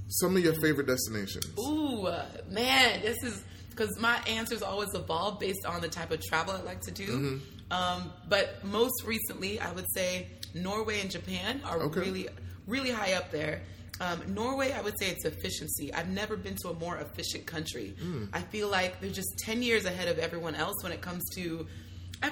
Some 0.09 0.37
of 0.37 0.43
your 0.43 0.53
favorite 0.61 0.87
destinations. 0.87 1.47
Ooh, 1.59 2.03
man, 2.49 3.01
this 3.01 3.17
is 3.23 3.43
because 3.71 3.99
my 3.99 4.17
answers 4.27 4.61
always 4.61 4.93
evolve 4.93 5.39
based 5.39 5.65
on 5.65 5.81
the 5.81 5.89
type 5.89 6.11
of 6.11 6.21
travel 6.21 6.53
I 6.55 6.61
like 6.61 6.81
to 6.81 6.91
do. 6.91 7.07
Mm-hmm. 7.07 7.73
Um, 7.73 8.13
but 8.29 8.63
most 8.63 9.03
recently, 9.05 9.59
I 9.59 9.71
would 9.73 9.85
say 9.93 10.27
Norway 10.53 11.01
and 11.01 11.11
Japan 11.11 11.59
are 11.65 11.81
Okay. 11.81 11.99
really, 11.99 12.27
really 12.65 12.91
high 12.91 13.13
up 13.13 13.31
there. 13.31 13.61
Um, 13.99 14.21
Norway, 14.33 14.71
I 14.71 14.81
would 14.81 14.97
say 14.99 15.09
it's 15.09 15.25
efficiency. 15.25 15.93
I've 15.93 16.07
never 16.09 16.37
been 16.37 16.55
to 16.61 16.69
a 16.69 16.73
more 16.75 16.97
efficient 16.97 17.45
country. 17.45 17.95
Hmm. 17.99 18.25
I 18.31 18.41
feel 18.41 18.69
like 18.69 19.01
they're 19.01 19.09
just 19.09 19.37
ten 19.39 19.61
years 19.63 19.85
ahead 19.85 20.07
of 20.07 20.19
everyone 20.19 20.55
else 20.55 20.75
when 20.83 20.91
it 20.91 21.01
comes 21.01 21.23
to, 21.35 21.67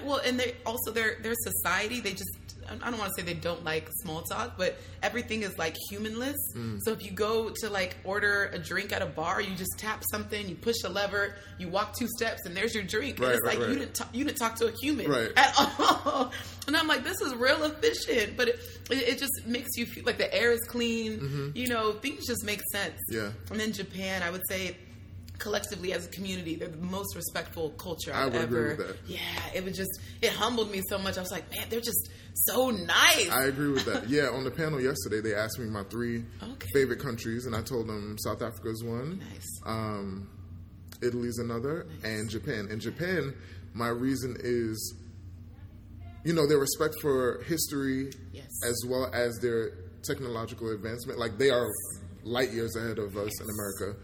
well, 0.06 0.22
and 0.26 0.40
they 0.40 0.56
also 0.66 0.92
their 0.92 1.18
their 1.22 1.34
society. 1.44 2.00
They 2.00 2.12
just 2.12 2.30
I 2.70 2.90
don't 2.90 3.00
want 3.00 3.12
to 3.16 3.22
say 3.22 3.26
they 3.26 3.40
don't 3.40 3.64
like 3.64 3.90
small 4.02 4.22
talk, 4.24 4.58
but 4.58 4.78
everything 5.04 5.44
is 5.44 5.58
like 5.58 5.76
humanless. 5.90 6.36
Mm. 6.56 6.80
So 6.84 6.92
if 6.92 7.04
you 7.04 7.12
go 7.12 7.50
to 7.62 7.70
like 7.70 7.98
order 8.04 8.50
a 8.54 8.58
drink 8.60 8.92
at 8.92 9.02
a 9.02 9.06
bar, 9.06 9.42
you 9.42 9.56
just 9.56 9.78
tap 9.78 10.04
something, 10.12 10.48
you 10.50 10.56
push 10.56 10.76
a 10.84 10.90
lever, 10.90 11.36
you 11.60 11.68
walk 11.68 11.96
two 11.98 12.08
steps, 12.18 12.46
and 12.46 12.56
there's 12.56 12.74
your 12.74 12.84
drink. 12.84 13.20
Right, 13.20 13.28
and 13.28 13.36
it's 13.36 13.46
right, 13.46 13.60
like 13.60 13.70
you 13.70 13.76
didn't 13.80 13.94
talk, 13.94 14.10
you 14.14 14.24
didn't 14.26 14.38
talk 14.38 14.56
to 14.56 14.68
a 14.68 14.72
human 14.82 15.10
Right. 15.10 15.32
at 15.36 15.54
all. 15.80 16.32
And 16.68 16.76
I'm 16.76 16.88
like, 16.88 17.04
this 17.04 17.22
is 17.22 17.34
real 17.36 17.64
efficient, 17.64 18.36
but 18.38 18.48
it, 18.48 18.60
it, 18.90 19.20
just 19.20 19.46
makes 19.46 19.70
you 19.78 19.86
feel 19.86 20.04
like 20.06 20.18
the 20.18 20.34
air 20.34 20.52
is 20.52 20.62
clean. 20.68 21.52
You 21.56 21.68
know, 21.68 21.92
things 21.94 22.26
just 22.26 22.44
make 22.44 22.62
sense. 22.72 23.00
Mm-hmm. 23.12 23.16
Yeah. 23.26 23.32
And 23.52 23.60
then 23.60 23.72
Japan, 23.72 24.24
I 24.24 24.30
would 24.32 24.44
say. 24.50 24.76
Collectively, 25.38 25.92
as 25.94 26.06
a 26.06 26.10
community, 26.10 26.56
they're 26.56 26.68
the 26.70 26.78
most 26.78 27.16
respectful 27.16 27.72
culture 27.72 28.14
I 28.14 28.26
I've 28.26 28.34
would 28.34 28.44
agree 28.44 28.60
ever. 28.60 28.68
with 28.78 28.88
that. 28.88 28.98
Yeah, 29.08 29.20
it 29.54 29.64
was 29.66 29.76
just 29.76 30.00
it 30.22 30.32
humbled 30.32 30.72
me 30.72 30.82
so 30.90 30.98
much. 30.98 31.18
I 31.18 31.22
was 31.22 31.32
like, 31.32 31.50
man, 31.52 31.66
they're 31.70 31.82
just 31.82 32.10
so 32.34 32.70
nice. 32.70 33.30
I 33.30 33.46
agree 33.46 33.72
with 33.72 33.86
that. 33.86 34.08
Yeah, 34.10 34.30
on 34.30 34.44
the 34.44 34.52
panel 34.52 34.80
yesterday, 34.82 35.22
they 35.22 35.36
asked 35.36 35.60
me 35.60 35.66
my 35.66 35.84
three 35.84 36.24
Okay. 36.42 36.68
favorite 36.74 37.00
countries, 37.00 37.46
and 37.46 37.56
I 37.56 37.62
told 37.62 37.88
them 37.88 38.18
South 38.20 38.42
Africa 38.42 38.70
is 38.70 38.84
one, 38.84 39.20
Nice. 39.20 39.48
um, 39.66 40.30
Italy's 41.02 41.38
another, 41.40 41.86
and 42.04 42.30
Japan. 42.30 42.68
In 42.72 42.80
Japan, 42.80 43.34
my 43.74 43.90
reason 43.90 44.38
is, 44.40 44.96
you 46.24 46.34
know, 46.34 46.48
their 46.48 46.58
respect 46.60 46.96
for 47.02 47.44
history 47.44 48.12
Yes. 48.32 48.50
as 48.68 48.84
well 48.88 49.10
as 49.14 49.38
their 49.42 49.72
technological 50.04 50.72
advancement. 50.72 51.20
Like 51.20 51.38
they 51.38 51.50
are 51.50 51.68
light 52.24 52.52
years 52.52 52.76
ahead 52.76 52.98
of 53.00 53.18
us 53.18 53.32
in 53.42 53.48
America. 53.50 54.00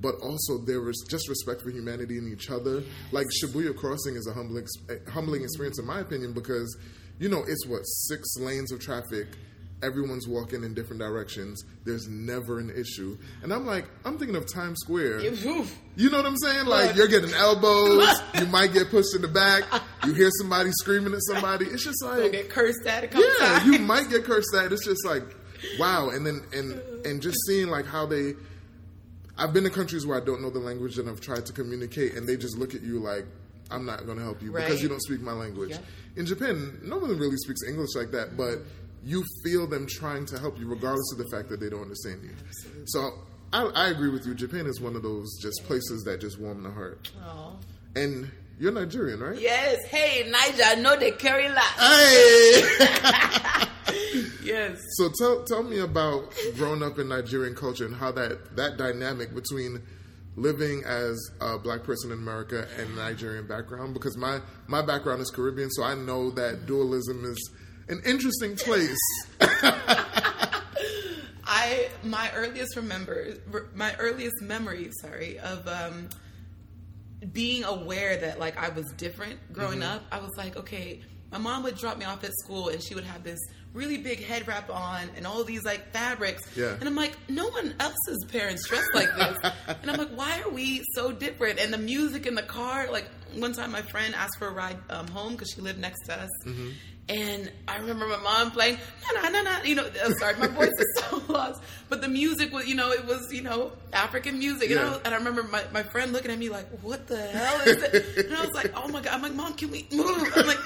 But 0.00 0.16
also 0.22 0.58
there 0.58 0.80
was 0.80 1.04
just 1.08 1.28
respect 1.28 1.62
for 1.62 1.70
humanity 1.70 2.18
and 2.18 2.32
each 2.32 2.50
other. 2.50 2.82
Like 3.12 3.26
Shibuya 3.42 3.76
Crossing 3.76 4.16
is 4.16 4.26
a 4.26 4.32
humbling, 4.32 4.66
humbling 5.10 5.42
experience 5.42 5.78
in 5.78 5.86
my 5.86 6.00
opinion 6.00 6.32
because, 6.32 6.76
you 7.18 7.28
know, 7.28 7.44
it's 7.46 7.66
what 7.66 7.82
six 7.84 8.36
lanes 8.38 8.72
of 8.72 8.80
traffic. 8.80 9.28
Everyone's 9.82 10.28
walking 10.28 10.62
in 10.62 10.74
different 10.74 11.00
directions. 11.00 11.64
There's 11.86 12.06
never 12.06 12.58
an 12.58 12.68
issue, 12.68 13.16
and 13.42 13.50
I'm 13.50 13.64
like, 13.64 13.86
I'm 14.04 14.18
thinking 14.18 14.36
of 14.36 14.46
Times 14.46 14.78
Square. 14.80 15.20
You 15.22 16.10
know 16.10 16.18
what 16.18 16.26
I'm 16.26 16.36
saying? 16.36 16.66
Like 16.66 16.96
you're 16.96 17.08
getting 17.08 17.32
elbows. 17.32 18.06
you 18.38 18.44
might 18.48 18.74
get 18.74 18.90
pushed 18.90 19.14
in 19.16 19.22
the 19.22 19.28
back. 19.28 19.64
You 20.04 20.12
hear 20.12 20.28
somebody 20.38 20.70
screaming 20.72 21.14
at 21.14 21.20
somebody. 21.22 21.64
It's 21.64 21.82
just 21.82 22.04
like 22.04 22.32
get 22.32 22.50
cursed 22.50 22.86
at 22.86 23.04
a 23.04 23.08
couple 23.08 23.26
yeah, 23.40 23.58
times. 23.58 23.72
you 23.72 23.78
might 23.78 24.10
get 24.10 24.24
cursed 24.24 24.54
at. 24.54 24.70
It's 24.70 24.84
just 24.84 25.06
like 25.06 25.22
wow, 25.78 26.10
and 26.10 26.26
then 26.26 26.42
and 26.52 26.78
and 27.06 27.22
just 27.22 27.38
seeing 27.46 27.68
like 27.68 27.86
how 27.86 28.04
they. 28.06 28.34
I've 29.40 29.52
been 29.54 29.64
to 29.64 29.70
countries 29.70 30.06
where 30.06 30.20
I 30.20 30.24
don't 30.24 30.42
know 30.42 30.50
the 30.50 30.58
language 30.58 30.98
and 30.98 31.08
I've 31.08 31.20
tried 31.20 31.46
to 31.46 31.52
communicate, 31.52 32.14
and 32.14 32.28
they 32.28 32.36
just 32.36 32.58
look 32.58 32.74
at 32.74 32.82
you 32.82 32.98
like 33.00 33.24
I'm 33.70 33.86
not 33.86 34.04
going 34.04 34.18
to 34.18 34.24
help 34.24 34.42
you 34.42 34.52
because 34.52 34.82
you 34.82 34.88
don't 34.88 35.02
speak 35.02 35.20
my 35.20 35.32
language. 35.32 35.76
In 36.16 36.26
Japan, 36.26 36.80
no 36.82 36.98
one 36.98 37.16
really 37.18 37.36
speaks 37.36 37.60
English 37.66 37.94
like 37.94 38.10
that, 38.10 38.36
but 38.36 38.58
you 39.02 39.24
feel 39.44 39.66
them 39.66 39.86
trying 39.88 40.26
to 40.26 40.38
help 40.38 40.58
you 40.58 40.66
regardless 40.68 41.12
of 41.12 41.18
the 41.18 41.28
fact 41.34 41.48
that 41.48 41.60
they 41.60 41.70
don't 41.70 41.82
understand 41.82 42.22
you. 42.22 42.30
So 42.86 43.12
I, 43.52 43.62
I 43.74 43.88
agree 43.88 44.10
with 44.10 44.26
you. 44.26 44.34
Japan 44.34 44.66
is 44.66 44.80
one 44.80 44.96
of 44.96 45.02
those 45.02 45.38
just 45.40 45.64
places 45.64 46.02
that 46.04 46.20
just 46.20 46.38
warm 46.38 46.62
the 46.62 46.70
heart. 46.70 47.10
Aw. 47.22 47.52
And 47.96 48.30
you're 48.58 48.72
Nigerian, 48.72 49.20
right? 49.20 49.40
Yes. 49.40 49.84
Hey, 49.86 50.30
Naija, 50.30 50.62
I 50.66 50.74
know 50.74 50.96
they 50.96 51.12
carry 51.12 51.48
last. 51.48 51.78
Hey. 51.80 53.66
Yes. 54.42 54.80
so 54.96 55.10
tell 55.18 55.44
tell 55.44 55.62
me 55.62 55.78
about 55.80 56.32
growing 56.56 56.82
up 56.82 56.98
in 56.98 57.08
Nigerian 57.08 57.54
culture 57.54 57.84
and 57.86 57.94
how 57.94 58.10
that 58.12 58.56
that 58.56 58.76
dynamic 58.76 59.34
between 59.34 59.82
living 60.36 60.82
as 60.84 61.18
a 61.40 61.58
black 61.58 61.82
person 61.82 62.12
in 62.12 62.18
America 62.18 62.66
and 62.78 62.94
Nigerian 62.96 63.46
background 63.46 63.94
because 63.94 64.16
my 64.16 64.40
my 64.68 64.80
background 64.82 65.20
is 65.20 65.30
Caribbean, 65.30 65.70
so 65.70 65.82
I 65.82 65.94
know 65.94 66.30
that 66.30 66.66
dualism 66.66 67.24
is 67.24 67.50
an 67.88 68.00
interesting 68.06 68.54
place. 68.56 68.96
I 71.44 71.88
my 72.04 72.30
earliest 72.34 72.76
remember 72.76 73.34
my 73.74 73.94
earliest 73.98 74.40
memory, 74.40 74.90
sorry, 75.00 75.38
of 75.40 75.66
um, 75.66 76.08
being 77.32 77.64
aware 77.64 78.16
that 78.16 78.38
like 78.38 78.56
I 78.56 78.68
was 78.70 78.86
different 78.96 79.52
growing 79.52 79.80
Mm-hmm. 79.80 79.96
up. 79.96 80.02
I 80.12 80.20
was 80.20 80.30
like, 80.36 80.56
okay, 80.56 81.00
my 81.32 81.38
mom 81.38 81.62
would 81.64 81.76
drop 81.76 81.98
me 81.98 82.04
off 82.04 82.22
at 82.24 82.32
school 82.44 82.68
and 82.68 82.82
she 82.82 82.94
would 82.94 83.04
have 83.04 83.24
this 83.24 83.40
really 83.72 83.98
big 83.98 84.22
head 84.22 84.46
wrap 84.48 84.68
on 84.70 85.08
and 85.16 85.26
all 85.26 85.44
these 85.44 85.64
like 85.64 85.92
fabrics. 85.92 86.42
Yeah. 86.56 86.74
And 86.78 86.88
I'm 86.88 86.96
like, 86.96 87.16
no 87.28 87.48
one 87.48 87.74
else's 87.78 88.24
parents 88.28 88.66
dress 88.68 88.84
like 88.94 89.14
this. 89.16 89.36
and 89.82 89.90
I'm 89.90 89.96
like, 89.96 90.10
why 90.10 90.40
are 90.44 90.50
we 90.50 90.82
so 90.94 91.12
different? 91.12 91.60
And 91.60 91.72
the 91.72 91.78
music 91.78 92.26
in 92.26 92.34
the 92.34 92.42
car, 92.42 92.90
like 92.90 93.06
one 93.36 93.52
time 93.52 93.70
my 93.70 93.82
friend 93.82 94.14
asked 94.14 94.38
for 94.38 94.48
a 94.48 94.52
ride 94.52 94.78
um, 94.90 95.06
home 95.08 95.32
because 95.32 95.50
she 95.54 95.60
lived 95.60 95.78
next 95.78 96.04
to 96.06 96.20
us. 96.20 96.30
Mm-hmm. 96.46 96.68
And 97.08 97.50
I 97.66 97.78
remember 97.78 98.06
my 98.06 98.18
mom 98.18 98.52
playing, 98.52 98.78
na 99.12 99.20
na 99.20 99.28
na 99.30 99.42
na. 99.42 99.62
You 99.64 99.74
know, 99.74 99.90
I'm 100.04 100.12
sorry, 100.14 100.36
my 100.36 100.46
voice 100.46 100.68
is 100.68 101.00
so 101.00 101.20
lost. 101.32 101.60
But 101.88 102.02
the 102.02 102.08
music 102.08 102.52
was, 102.52 102.68
you 102.68 102.76
know, 102.76 102.92
it 102.92 103.04
was, 103.04 103.32
you 103.32 103.42
know, 103.42 103.72
African 103.92 104.38
music. 104.38 104.70
And, 104.70 104.78
I, 104.78 104.84
was- 104.90 105.00
and 105.04 105.14
I 105.14 105.16
remember 105.18 105.42
my, 105.42 105.64
my 105.72 105.82
friend 105.82 106.12
looking 106.12 106.30
at 106.30 106.38
me 106.38 106.50
like, 106.50 106.68
what 106.82 107.08
the 107.08 107.20
hell 107.20 107.60
is 107.62 107.82
it? 107.82 108.26
And 108.26 108.34
I 108.36 108.40
was 108.44 108.54
like, 108.54 108.72
oh 108.76 108.86
my 108.86 109.00
God. 109.00 109.12
I'm 109.12 109.22
like, 109.22 109.34
mom, 109.34 109.54
can 109.54 109.72
we 109.72 109.88
move? 109.90 110.32
I'm 110.36 110.46
like, 110.46 110.58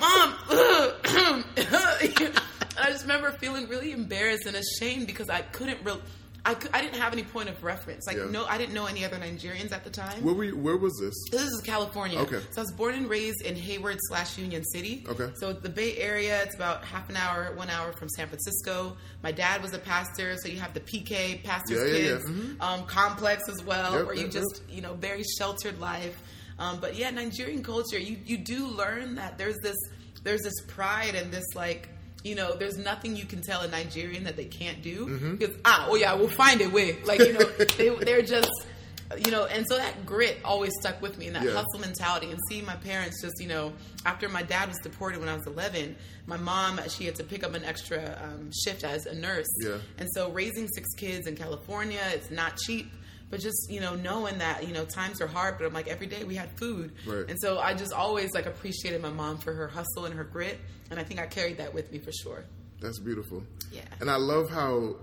mom. 0.00 1.44
ugh." 2.82 2.86
and 2.86 2.90
I 2.90 2.92
just 2.92 3.04
remember 3.04 3.30
feeling 3.38 3.68
really 3.68 3.92
embarrassed 3.92 4.46
and 4.46 4.56
ashamed 4.56 5.06
because 5.06 5.28
I 5.30 5.42
couldn't 5.42 5.78
real. 5.84 6.00
I, 6.44 6.54
cou- 6.54 6.70
I 6.74 6.80
didn't 6.82 6.98
have 7.00 7.12
any 7.12 7.22
point 7.22 7.48
of 7.48 7.62
reference. 7.62 8.04
Like, 8.08 8.16
Yeah. 8.16 8.24
no, 8.28 8.44
I 8.46 8.58
didn't 8.58 8.74
know 8.74 8.86
any 8.86 9.04
other 9.04 9.16
Nigerians 9.16 9.70
at 9.70 9.84
the 9.84 9.90
time. 9.90 10.24
Where 10.24 10.34
were 10.34 10.42
you, 10.42 10.56
where 10.56 10.76
was 10.76 10.92
this? 11.00 11.14
This 11.30 11.42
is 11.48 11.60
California. 11.64 12.18
Okay. 12.18 12.40
So 12.50 12.62
I 12.62 12.64
was 12.64 12.72
born 12.72 12.94
and 12.96 13.08
raised 13.08 13.42
in 13.42 13.54
Hayward 13.54 13.98
slash 14.08 14.36
Union 14.38 14.64
City. 14.64 15.04
Okay. 15.08 15.30
So 15.36 15.52
the 15.52 15.68
Bay 15.68 15.96
Area, 15.98 16.42
it's 16.42 16.56
about 16.56 16.84
half 16.84 17.08
an 17.08 17.16
hour, 17.16 17.52
one 17.54 17.70
hour 17.70 17.92
from 17.92 18.08
San 18.08 18.26
Francisco. 18.26 18.96
My 19.22 19.30
dad 19.30 19.62
was 19.62 19.72
a 19.72 19.78
pastor, 19.78 20.36
so 20.36 20.48
you 20.48 20.58
have 20.58 20.74
the 20.74 20.80
PK 20.80 21.44
pastor's 21.44 21.78
Yeah, 21.92 21.96
yeah, 21.96 22.16
kids 22.16 22.28
Mhm. 22.28 22.60
um, 22.60 22.86
complex 22.86 23.48
as 23.48 23.62
well, 23.62 23.98
Yep, 23.98 24.06
where 24.06 24.14
you 24.16 24.22
yep, 24.22 24.32
just 24.32 24.62
you 24.68 24.82
know 24.82 24.94
very 24.94 25.22
sheltered 25.38 25.78
life. 25.78 26.18
Um, 26.58 26.80
but 26.80 26.96
yeah, 26.96 27.10
Nigerian 27.10 27.62
culture, 27.62 28.00
you 28.00 28.18
you 28.26 28.38
do 28.38 28.66
learn 28.66 29.14
that 29.14 29.38
there's 29.38 29.58
this 29.62 29.76
there's 30.24 30.42
this 30.42 30.60
pride 30.66 31.14
and 31.14 31.30
this 31.30 31.44
like. 31.54 31.88
You 32.24 32.34
know, 32.36 32.54
there's 32.54 32.76
nothing 32.78 33.16
you 33.16 33.24
can 33.24 33.40
tell 33.42 33.62
a 33.62 33.68
Nigerian 33.68 34.24
that 34.24 34.36
they 34.36 34.44
can't 34.44 34.80
do 34.82 35.06
Mm-hmm. 35.06 35.36
because 35.36 35.56
ah, 35.64 35.86
oh 35.90 35.96
yeah, 35.96 36.14
we'll 36.14 36.28
find 36.28 36.60
a 36.60 36.68
way. 36.68 36.96
Like 37.04 37.18
you 37.20 37.32
know, 37.32 37.44
they, 37.76 37.88
they're 37.90 38.22
just 38.22 38.50
you 39.18 39.30
know, 39.30 39.44
and 39.44 39.66
so 39.68 39.76
that 39.76 40.06
grit 40.06 40.38
always 40.42 40.72
stuck 40.80 41.02
with 41.02 41.18
me 41.18 41.26
and 41.26 41.36
that 41.36 41.42
Yeah. 41.42 41.50
hustle 41.52 41.80
mentality 41.80 42.30
and 42.30 42.40
seeing 42.48 42.64
my 42.64 42.76
parents 42.76 43.20
just, 43.20 43.42
you 43.42 43.46
know, 43.46 43.74
after 44.06 44.26
my 44.26 44.42
dad 44.42 44.68
was 44.68 44.78
deported 44.78 45.20
when 45.20 45.28
I 45.28 45.34
was 45.36 45.46
11, 45.46 45.94
my 46.24 46.38
mom, 46.38 46.80
she 46.88 47.04
had 47.04 47.16
to 47.16 47.24
pick 47.24 47.44
up 47.44 47.52
an 47.54 47.62
extra 47.62 48.18
um, 48.24 48.50
shift 48.64 48.84
as 48.84 49.04
a 49.04 49.14
nurse. 49.14 49.44
Yeah. 49.62 49.76
And 49.98 50.08
so 50.14 50.30
raising 50.30 50.66
six 50.68 50.88
kids 50.96 51.26
in 51.26 51.36
California, 51.36 52.00
it's 52.14 52.30
not 52.30 52.56
cheap. 52.56 52.90
But 53.32 53.40
just, 53.40 53.70
you 53.70 53.80
know, 53.80 53.94
knowing 53.94 54.36
that, 54.40 54.68
you 54.68 54.74
know, 54.74 54.84
times 54.84 55.22
are 55.22 55.26
hard, 55.26 55.56
but 55.56 55.66
I'm 55.66 55.72
like, 55.72 55.88
every 55.88 56.06
day 56.06 56.22
we 56.22 56.34
had 56.34 56.50
food. 56.58 56.92
Right. 57.06 57.24
And 57.30 57.40
so 57.40 57.58
I 57.58 57.72
just 57.72 57.94
always 57.94 58.34
like 58.34 58.44
appreciated 58.44 59.00
my 59.00 59.08
mom 59.08 59.38
for 59.38 59.54
her 59.54 59.68
hustle 59.68 60.04
and 60.04 60.14
her 60.14 60.22
grit. 60.22 60.60
And 60.90 61.00
I 61.00 61.02
think 61.02 61.18
I 61.18 61.24
carried 61.24 61.56
that 61.56 61.72
with 61.72 61.90
me 61.90 61.98
for 61.98 62.12
sure. 62.12 62.44
That's 62.82 62.98
beautiful. 62.98 63.42
Yeah. 63.72 63.80
And 64.00 64.10
I 64.10 64.16
love 64.16 64.50
how 64.50 64.96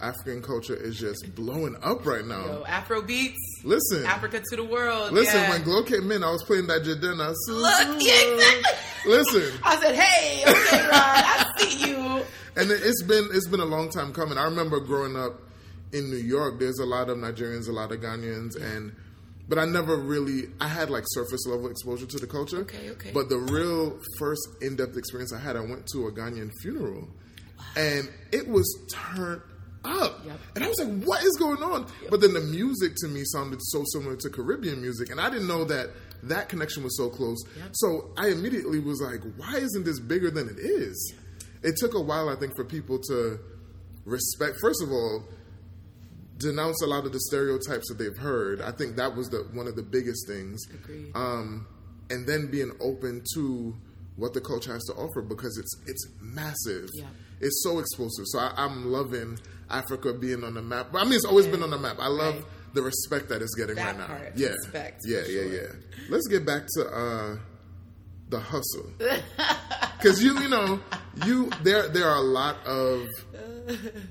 African 0.00 0.42
culture 0.42 0.74
is 0.74 0.98
just 0.98 1.32
blowing 1.36 1.76
up 1.80 2.04
right 2.04 2.24
now. 2.24 2.44
So 2.44 2.66
Afro 2.66 3.02
beats, 3.02 3.38
Listen. 3.62 4.04
Africa 4.04 4.42
to 4.50 4.56
the 4.56 4.64
world. 4.64 5.12
Listen, 5.12 5.40
yeah. 5.40 5.50
when 5.50 5.62
Glow 5.62 5.84
came 5.84 6.10
in, 6.10 6.24
I 6.24 6.32
was 6.32 6.42
playing 6.42 6.66
that 6.66 6.82
Jadena. 6.82 7.32
Look, 7.46 8.02
yeah, 8.02 8.34
exactly. 8.34 9.12
Listen, 9.12 9.60
I 9.62 9.80
said, 9.80 9.94
"Hey, 9.94 10.42
okay, 10.42 10.82
Ron, 10.82 10.90
I 10.92 11.52
see 11.56 11.88
you." 11.88 11.96
and 12.56 12.70
it's 12.72 13.04
been 13.04 13.28
it's 13.32 13.46
been 13.46 13.60
a 13.60 13.64
long 13.64 13.90
time 13.90 14.12
coming. 14.12 14.38
I 14.38 14.44
remember 14.44 14.80
growing 14.80 15.14
up 15.14 15.40
in 15.92 16.10
New 16.10 16.16
York. 16.16 16.58
There's 16.58 16.78
a 16.78 16.86
lot 16.86 17.08
of 17.08 17.18
Nigerians, 17.18 17.68
a 17.68 17.72
lot 17.72 17.92
of 17.92 18.00
Ghanaians, 18.00 18.56
and 18.60 18.92
but 19.48 19.58
I 19.58 19.64
never 19.64 19.96
really 19.96 20.44
I 20.60 20.68
had 20.68 20.90
like 20.90 21.04
surface 21.08 21.46
level 21.46 21.68
exposure 21.70 22.06
to 22.06 22.18
the 22.18 22.26
culture. 22.26 22.58
Okay, 22.58 22.90
okay. 22.90 23.10
But 23.12 23.28
the 23.28 23.38
real 23.38 23.98
first 24.18 24.42
in 24.62 24.76
depth 24.76 24.96
experience 24.96 25.32
I 25.32 25.38
had, 25.38 25.56
I 25.56 25.60
went 25.60 25.86
to 25.88 26.06
a 26.06 26.12
Ghanaian 26.12 26.50
funeral, 26.62 27.08
and 27.76 28.08
it 28.32 28.46
was 28.48 28.66
turned 28.92 29.42
up, 29.84 30.20
Yep. 30.26 30.38
and 30.56 30.64
I 30.64 30.68
was 30.68 30.78
like, 30.78 31.04
"What 31.04 31.24
is 31.24 31.36
going 31.38 31.62
on?" 31.62 31.86
But 32.10 32.20
then 32.20 32.34
the 32.34 32.40
music 32.40 32.92
to 32.98 33.08
me 33.08 33.22
sounded 33.24 33.60
so 33.62 33.82
similar 33.92 34.14
to 34.16 34.28
Caribbean 34.30 34.80
music, 34.82 35.10
and 35.10 35.20
I 35.20 35.30
didn't 35.30 35.48
know 35.48 35.64
that 35.64 35.90
that 36.24 36.50
connection 36.50 36.82
was 36.84 36.96
so 36.98 37.08
close. 37.08 37.42
Yep. 37.56 37.68
So 37.72 38.10
I 38.18 38.28
immediately 38.28 38.78
was 38.78 39.00
like, 39.00 39.22
"Why 39.38 39.56
isn't 39.56 39.84
this 39.84 39.98
bigger 39.98 40.30
than 40.30 40.48
it 40.50 40.58
is?" 40.58 41.14
It 41.62 41.76
took 41.76 41.94
a 41.94 42.00
while, 42.00 42.28
I 42.28 42.36
think, 42.36 42.54
for 42.56 42.64
people 42.64 42.98
to 43.08 43.38
respect. 44.04 44.56
First 44.60 44.82
of 44.82 44.90
all, 44.92 45.24
denounce 46.40 46.82
a 46.82 46.86
lot 46.86 47.06
of 47.06 47.12
the 47.12 47.20
stereotypes 47.20 47.88
that 47.88 47.98
they've 47.98 48.16
heard. 48.16 48.60
I 48.60 48.72
think 48.72 48.96
that 48.96 49.14
was 49.14 49.28
the 49.30 49.46
one 49.52 49.66
of 49.68 49.76
the 49.76 49.82
biggest 49.82 50.26
things. 50.26 50.60
Agreed. 50.72 51.12
Um, 51.14 51.66
and 52.10 52.26
then 52.26 52.50
being 52.50 52.72
open 52.80 53.22
to 53.34 53.76
what 54.16 54.34
the 54.34 54.40
culture 54.40 54.72
has 54.72 54.82
to 54.86 54.94
offer 54.94 55.22
because 55.22 55.56
it's 55.58 55.74
it's 55.86 56.08
massive. 56.20 56.88
Yeah. 56.94 57.04
It's 57.40 57.62
so 57.62 57.78
explosive. 57.78 58.24
So 58.26 58.38
I, 58.38 58.52
I'm 58.56 58.90
loving 58.92 59.38
Africa 59.70 60.12
being 60.12 60.42
on 60.44 60.54
the 60.54 60.62
map. 60.62 60.88
I 60.94 61.04
mean, 61.04 61.14
it's 61.14 61.24
always 61.24 61.46
been 61.46 61.62
on 61.62 61.70
the 61.70 61.78
map. 61.78 61.96
I 62.00 62.08
love 62.08 62.34
Right. 62.34 62.44
the 62.74 62.82
respect 62.82 63.28
that 63.30 63.40
it's 63.42 63.54
getting 63.54 63.76
That 63.76 63.86
right 63.96 63.98
now. 63.98 64.06
part, 64.06 64.32
yeah, 64.36 64.48
respect, 64.48 65.00
yeah, 65.06 65.18
yeah, 65.20 65.24
sure. 65.24 65.52
yeah. 65.54 65.68
Let's 66.10 66.26
get 66.28 66.44
back 66.44 66.62
to 66.74 66.86
uh, 66.86 67.36
the 68.28 68.40
hustle. 68.40 68.92
because 69.96 70.22
you 70.22 70.38
you 70.40 70.48
know 70.48 70.80
you 71.24 71.50
there 71.62 71.88
there 71.88 72.08
are 72.08 72.16
a 72.18 72.22
lot 72.40 72.56
of 72.66 73.06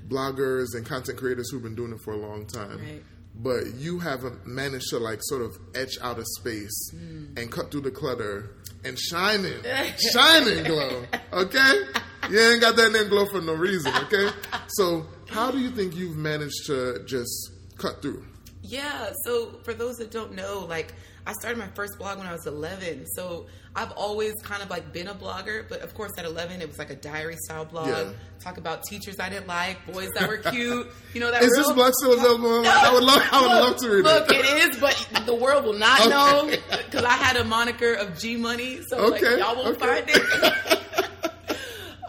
bloggers 0.08 0.74
and 0.74 0.84
content 0.86 1.18
creators 1.18 1.50
who've 1.50 1.62
been 1.62 1.74
doing 1.74 1.92
it 1.92 2.00
for 2.00 2.12
a 2.12 2.16
long 2.16 2.46
time. 2.46 2.78
Right. 2.78 3.02
But 3.34 3.74
you 3.76 3.98
haven't 4.00 4.46
managed 4.46 4.90
to 4.90 4.98
like 4.98 5.20
sort 5.22 5.42
of 5.42 5.56
etch 5.74 5.98
out 6.02 6.18
a 6.18 6.24
space 6.38 6.90
Hmm. 6.90 7.26
and 7.36 7.50
cut 7.50 7.70
through 7.70 7.82
the 7.82 7.90
clutter 7.90 8.50
and 8.84 8.98
shine 8.98 9.44
it 9.44 9.62
glow. 10.66 11.04
Okay, 11.32 11.82
you 12.30 12.38
ain't 12.40 12.60
got 12.60 12.76
that 12.76 12.92
name 12.92 13.08
glow 13.08 13.26
for 13.26 13.40
no 13.40 13.54
reason. 13.54 13.92
Okay, 14.04 14.28
so 14.68 15.06
how 15.28 15.50
do 15.50 15.58
you 15.58 15.70
think 15.70 15.94
you've 15.96 16.16
managed 16.16 16.66
to 16.66 17.02
just 17.06 17.52
cut 17.78 18.02
through? 18.02 18.24
Yeah, 18.62 19.12
so 19.24 19.58
for 19.62 19.72
those 19.74 19.96
that 19.98 20.10
don't 20.10 20.34
know, 20.34 20.66
like 20.68 20.92
I 21.26 21.32
started 21.34 21.58
my 21.58 21.68
first 21.74 21.98
blog 21.98 22.18
when 22.18 22.26
I 22.26 22.32
was 22.32 22.46
11. 22.46 23.06
So 23.14 23.46
I've 23.76 23.92
always 23.92 24.34
kind 24.42 24.62
of 24.62 24.70
like 24.70 24.92
been 24.92 25.06
a 25.08 25.14
blogger, 25.14 25.68
but 25.68 25.80
of 25.82 25.94
course 25.94 26.12
at 26.18 26.24
11 26.24 26.60
it 26.62 26.68
was 26.68 26.78
like 26.78 26.90
a 26.90 26.96
diary 26.96 27.36
style 27.44 27.64
blog. 27.64 27.88
Yeah. 27.88 28.10
Talk 28.40 28.56
about 28.56 28.82
teachers 28.84 29.20
I 29.20 29.28
didn't 29.28 29.46
like, 29.46 29.84
boys 29.92 30.08
that 30.18 30.28
were 30.28 30.38
cute. 30.50 30.88
You 31.14 31.20
know 31.20 31.30
that. 31.30 31.42
Is 31.42 31.50
real- 31.50 31.64
this 31.68 31.72
blog 31.72 31.92
still 31.94 32.14
available? 32.14 32.48
online? 32.50 32.66
I 32.72 32.92
would 32.92 33.04
love, 33.04 33.22
I 33.32 33.40
would 33.42 33.50
look, 33.50 33.70
love 33.70 33.76
to 33.80 33.90
read 33.90 34.04
look, 34.04 34.30
it. 34.32 34.44
it 34.44 34.70
is, 34.70 34.76
but 34.80 35.26
the 35.26 35.34
world 35.34 35.64
will 35.64 35.74
not 35.74 36.00
Okay. 36.00 36.10
know 36.10 36.50
because 36.84 37.04
I 37.04 37.12
had 37.12 37.36
a 37.36 37.44
moniker 37.44 37.94
of 37.94 38.18
G 38.18 38.36
Money, 38.36 38.80
so 38.88 39.08
like 39.08 39.20
y'all 39.20 39.56
won't 39.56 39.80
okay. 39.80 40.02
find 40.02 40.04
it. 40.08 40.80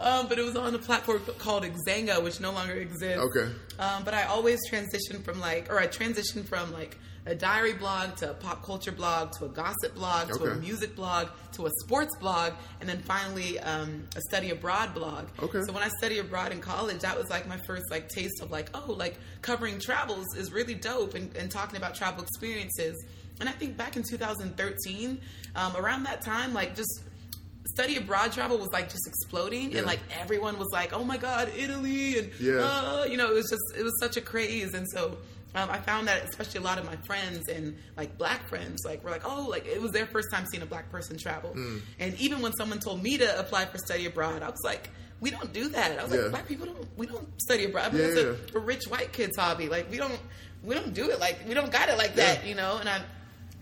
um, 0.00 0.26
but 0.28 0.38
it 0.38 0.44
was 0.44 0.56
on 0.56 0.74
a 0.74 0.78
platform 0.78 1.20
called 1.38 1.64
Xanga, 1.86 2.22
which 2.22 2.40
no 2.40 2.50
longer 2.50 2.72
exists. 2.74 3.18
Okay. 3.36 3.52
Um, 3.78 4.04
but 4.04 4.14
I 4.14 4.24
always 4.24 4.58
transitioned 4.70 5.22
from 5.24 5.38
like, 5.40 5.70
or 5.70 5.78
I 5.78 5.86
transitioned 5.86 6.46
from 6.48 6.72
like 6.72 6.98
a 7.24 7.34
diary 7.34 7.72
blog 7.74 8.16
to 8.16 8.30
a 8.30 8.34
pop 8.34 8.64
culture 8.64 8.90
blog 8.90 9.30
to 9.38 9.44
a 9.44 9.48
gossip 9.48 9.94
blog 9.94 10.28
to 10.32 10.44
a 10.44 10.54
music 10.56 10.96
blog 10.96 11.28
to 11.52 11.66
a 11.66 11.70
sports 11.84 12.16
blog, 12.16 12.52
and 12.80 12.88
then 12.88 12.98
finally 13.00 13.60
um, 13.60 14.02
a 14.16 14.20
study 14.22 14.50
abroad 14.50 14.92
blog. 14.94 15.26
Okay. 15.40 15.62
So 15.62 15.72
when 15.72 15.82
I 15.84 15.88
studied 15.98 16.18
abroad 16.18 16.50
in 16.50 16.60
college, 16.60 17.00
that 17.00 17.16
was 17.16 17.30
like 17.30 17.46
my 17.48 17.58
first 17.66 17.84
like 17.90 18.08
taste 18.08 18.40
of 18.42 18.50
like, 18.50 18.70
oh, 18.74 18.92
like 18.92 19.16
covering 19.40 19.78
travels 19.78 20.26
is 20.36 20.50
really 20.52 20.74
dope 20.74 21.14
and, 21.14 21.34
and 21.36 21.50
talking 21.50 21.76
about 21.76 21.94
travel 21.94 22.22
experiences. 22.22 22.96
And 23.40 23.48
I 23.48 23.52
think 23.52 23.76
back 23.76 23.96
in 23.96 24.02
2013, 24.02 25.20
um, 25.56 25.76
around 25.76 26.04
that 26.04 26.22
time, 26.22 26.52
like 26.54 26.74
just 26.74 27.02
study 27.74 27.96
abroad 27.96 28.32
travel 28.32 28.58
was 28.58 28.70
like 28.72 28.90
just 28.90 29.06
exploding 29.06 29.70
Yeah. 29.70 29.78
and 29.78 29.86
like 29.86 30.00
everyone 30.20 30.58
was 30.58 30.68
like 30.72 30.92
oh 30.92 31.04
my 31.04 31.16
god 31.16 31.48
italy 31.56 32.18
and 32.18 32.30
Yeah. 32.40 32.54
uh, 32.60 33.06
you 33.08 33.16
know 33.16 33.30
it 33.30 33.34
was 33.34 33.48
just 33.48 33.62
it 33.78 33.84
was 33.84 33.96
such 34.00 34.16
a 34.16 34.20
craze 34.20 34.74
and 34.74 34.86
so 34.90 35.16
um, 35.54 35.68
i 35.70 35.78
found 35.78 36.08
that 36.08 36.24
especially 36.28 36.60
a 36.60 36.62
lot 36.62 36.78
of 36.78 36.84
my 36.84 36.96
friends 37.06 37.48
and 37.48 37.76
like 37.96 38.16
black 38.18 38.48
friends 38.48 38.82
like 38.84 39.02
were 39.04 39.10
like 39.10 39.22
oh 39.24 39.46
like 39.48 39.66
it 39.66 39.80
was 39.80 39.92
their 39.92 40.06
first 40.06 40.28
time 40.32 40.44
seeing 40.50 40.62
a 40.62 40.66
black 40.66 40.90
person 40.90 41.16
travel 41.18 41.52
Mm. 41.54 41.80
and 42.00 42.14
even 42.20 42.40
when 42.40 42.52
someone 42.52 42.78
told 42.80 43.02
me 43.02 43.18
to 43.18 43.38
apply 43.38 43.66
for 43.66 43.78
study 43.78 44.06
abroad 44.06 44.42
i 44.42 44.48
was 44.48 44.60
like 44.64 44.90
we 45.20 45.30
don't 45.30 45.52
do 45.52 45.68
that 45.68 45.98
i 45.98 46.02
was 46.02 46.12
Yeah. 46.12 46.20
like 46.22 46.30
black 46.30 46.48
people 46.48 46.66
don't 46.66 46.86
we 46.98 47.06
don't 47.06 47.28
study 47.40 47.64
abroad 47.64 47.92
Yeah, 47.94 48.00
it's 48.06 48.20
a, 48.20 48.24
yeah. 48.24 48.56
a 48.56 48.58
rich 48.58 48.84
white 48.88 49.12
kid's 49.12 49.36
hobby 49.36 49.68
like 49.68 49.90
we 49.90 49.96
don't 49.98 50.18
we 50.62 50.74
don't 50.74 50.94
do 50.94 51.10
it 51.10 51.20
like 51.20 51.40
we 51.46 51.54
don't 51.54 51.70
got 51.72 51.88
it 51.88 51.98
like 51.98 52.14
that 52.16 52.46
you 52.46 52.54
know 52.54 52.78
and 52.78 52.88
i 52.88 53.00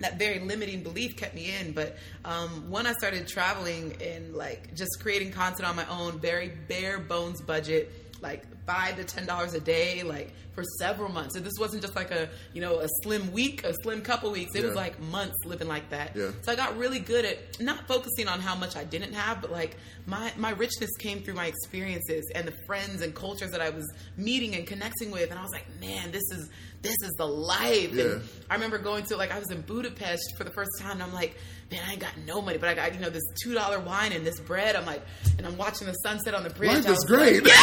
that 0.00 0.18
very 0.18 0.38
limiting 0.38 0.82
belief 0.82 1.14
kept 1.14 1.34
me 1.34 1.52
in. 1.60 1.72
But 1.72 1.98
um, 2.24 2.70
when 2.70 2.86
I 2.86 2.94
started 2.94 3.28
traveling 3.28 3.98
and 4.02 4.34
like 4.34 4.74
just 4.74 4.92
creating 5.02 5.30
content 5.30 5.68
on 5.68 5.76
my 5.76 5.86
own, 5.90 6.18
very 6.18 6.48
bare 6.68 6.98
bones 6.98 7.42
budget, 7.42 7.92
like 8.22 8.44
five 8.66 8.96
to 8.96 9.04
ten 9.04 9.26
dollars 9.26 9.54
a 9.54 9.60
day, 9.60 10.02
like 10.02 10.32
for 10.52 10.64
several 10.78 11.10
months. 11.10 11.34
So 11.34 11.40
this 11.40 11.54
wasn't 11.58 11.82
just 11.82 11.96
like 11.96 12.10
a 12.10 12.28
you 12.52 12.60
know 12.60 12.80
a 12.80 12.88
slim 13.02 13.32
week, 13.32 13.64
a 13.64 13.72
slim 13.82 14.02
couple 14.02 14.30
weeks. 14.30 14.54
It 14.54 14.64
was 14.64 14.74
like 14.74 15.00
months 15.00 15.36
living 15.44 15.68
like 15.68 15.90
that. 15.90 16.16
Yeah. 16.16 16.30
So 16.42 16.52
I 16.52 16.56
got 16.56 16.76
really 16.76 16.98
good 16.98 17.24
at 17.24 17.60
not 17.60 17.86
focusing 17.86 18.28
on 18.28 18.40
how 18.40 18.54
much 18.54 18.76
I 18.76 18.84
didn't 18.84 19.12
have, 19.14 19.40
but 19.40 19.50
like 19.50 19.76
my 20.06 20.32
my 20.36 20.50
richness 20.50 20.90
came 20.98 21.20
through 21.20 21.34
my 21.34 21.46
experiences 21.46 22.30
and 22.34 22.46
the 22.46 22.54
friends 22.66 23.02
and 23.02 23.14
cultures 23.14 23.50
that 23.50 23.60
I 23.60 23.70
was 23.70 23.90
meeting 24.16 24.54
and 24.54 24.66
connecting 24.66 25.10
with. 25.10 25.30
And 25.30 25.38
I 25.38 25.42
was 25.42 25.52
like, 25.52 25.66
man, 25.80 26.10
this 26.10 26.24
is 26.32 26.50
this 26.82 26.96
is 27.02 27.12
the 27.18 27.26
life. 27.26 27.92
Yeah. 27.92 28.04
And 28.04 28.22
I 28.48 28.54
remember 28.54 28.78
going 28.78 29.04
to 29.04 29.16
like 29.16 29.30
I 29.32 29.38
was 29.38 29.50
in 29.50 29.60
Budapest 29.62 30.34
for 30.36 30.44
the 30.44 30.50
first 30.50 30.70
time, 30.80 30.92
and 30.92 31.02
I'm 31.02 31.12
like, 31.12 31.36
man, 31.70 31.80
I 31.86 31.92
ain't 31.92 32.00
got 32.00 32.16
no 32.26 32.40
money, 32.42 32.58
but 32.58 32.68
I 32.68 32.74
got 32.74 32.94
you 32.94 33.00
know 33.00 33.10
this 33.10 33.22
two 33.42 33.54
dollar 33.54 33.80
wine 33.80 34.12
and 34.12 34.26
this 34.26 34.40
bread. 34.40 34.76
I'm 34.76 34.86
like, 34.86 35.02
and 35.38 35.46
I'm 35.46 35.56
watching 35.56 35.86
the 35.86 35.92
sunset 35.94 36.34
on 36.34 36.42
the 36.44 36.50
bridge. 36.50 36.84
Life 36.84 36.88
is 36.88 37.04
great. 37.06 37.42
Like, 37.44 37.52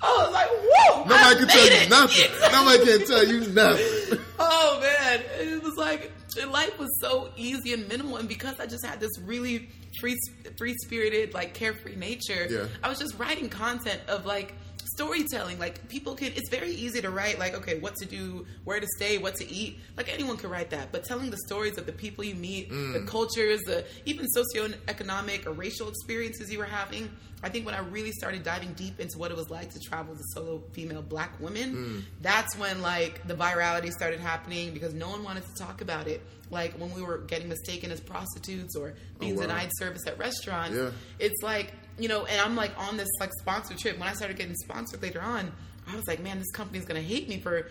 I 0.00 0.24
was 0.24 0.32
like, 0.32 0.48
whoa! 0.48 1.04
Nobody 1.04 1.14
I 1.18 1.34
can 1.34 1.48
tell 1.48 1.64
made 1.64 1.72
you 1.72 1.80
it. 1.82 1.90
nothing. 1.90 2.30
Nobody 2.52 2.98
can 2.98 3.06
tell 3.06 3.26
you 3.26 3.40
nothing. 3.52 4.18
Oh 4.38 4.78
man, 4.80 5.22
it 5.40 5.62
was 5.62 5.76
like 5.76 6.12
life 6.50 6.78
was 6.78 6.88
so 7.00 7.30
easy 7.36 7.72
and 7.72 7.88
minimal, 7.88 8.16
and 8.16 8.28
because 8.28 8.60
I 8.60 8.66
just 8.66 8.86
had 8.86 9.00
this 9.00 9.10
really 9.22 9.68
free, 10.00 10.16
free 10.56 10.74
spirited, 10.84 11.34
like 11.34 11.52
carefree 11.54 11.96
nature, 11.96 12.46
Yeah. 12.48 12.66
I 12.82 12.88
was 12.88 12.98
just 13.00 13.18
writing 13.18 13.48
content 13.48 14.00
of 14.08 14.24
like 14.24 14.54
storytelling. 14.98 15.58
Like 15.58 15.88
people 15.88 16.14
can, 16.14 16.32
it's 16.34 16.50
very 16.50 16.72
easy 16.72 17.00
to 17.00 17.10
write 17.10 17.38
like, 17.38 17.54
okay, 17.54 17.78
what 17.78 17.94
to 17.96 18.04
do, 18.04 18.44
where 18.64 18.80
to 18.80 18.86
stay, 18.96 19.16
what 19.18 19.36
to 19.36 19.48
eat. 19.48 19.78
Like 19.96 20.12
anyone 20.12 20.36
could 20.36 20.50
write 20.50 20.70
that, 20.70 20.90
but 20.90 21.04
telling 21.04 21.30
the 21.30 21.38
stories 21.46 21.78
of 21.78 21.86
the 21.86 21.92
people 21.92 22.24
you 22.24 22.34
meet, 22.34 22.68
the 22.68 22.74
mm. 22.74 23.06
cultures, 23.06 23.60
the 23.62 23.84
even 24.06 24.26
socioeconomic 24.36 25.46
or 25.46 25.52
racial 25.52 25.88
experiences 25.88 26.50
you 26.50 26.58
were 26.58 26.64
having. 26.64 27.08
I 27.40 27.48
think 27.48 27.64
when 27.66 27.76
I 27.76 27.78
really 27.78 28.10
started 28.10 28.42
diving 28.42 28.72
deep 28.72 28.98
into 28.98 29.16
what 29.16 29.30
it 29.30 29.36
was 29.36 29.48
like 29.48 29.72
to 29.72 29.78
travel 29.78 30.12
as 30.12 30.20
a 30.20 30.24
solo 30.34 30.60
female 30.72 31.02
black 31.02 31.38
woman, 31.38 31.74
mm. 31.74 32.02
that's 32.20 32.58
when 32.58 32.82
like 32.82 33.24
the 33.28 33.34
virality 33.34 33.92
started 33.92 34.18
happening 34.18 34.72
because 34.72 34.92
no 34.92 35.08
one 35.08 35.22
wanted 35.22 35.44
to 35.44 35.54
talk 35.54 35.80
about 35.80 36.08
it. 36.08 36.20
Like 36.50 36.72
when 36.74 36.92
we 36.92 37.02
were 37.02 37.18
getting 37.18 37.48
mistaken 37.48 37.92
as 37.92 38.00
prostitutes 38.00 38.74
or 38.74 38.94
oh, 38.96 39.18
being 39.20 39.36
wow. 39.36 39.42
denied 39.42 39.70
service 39.74 40.04
at 40.08 40.18
restaurants. 40.18 40.76
Yeah. 40.76 40.90
It's 41.20 41.40
like, 41.42 41.72
you 41.98 42.08
know, 42.08 42.24
and 42.26 42.40
I'm 42.40 42.54
like 42.56 42.72
on 42.78 42.96
this 42.96 43.08
like 43.20 43.30
sponsored 43.40 43.78
trip. 43.78 43.98
When 43.98 44.08
I 44.08 44.14
started 44.14 44.36
getting 44.36 44.54
sponsored 44.56 45.02
later 45.02 45.20
on, 45.20 45.50
I 45.86 45.96
was 45.96 46.06
like, 46.06 46.20
man, 46.20 46.38
this 46.38 46.50
company's 46.52 46.84
gonna 46.84 47.02
hate 47.02 47.28
me 47.28 47.38
for 47.40 47.68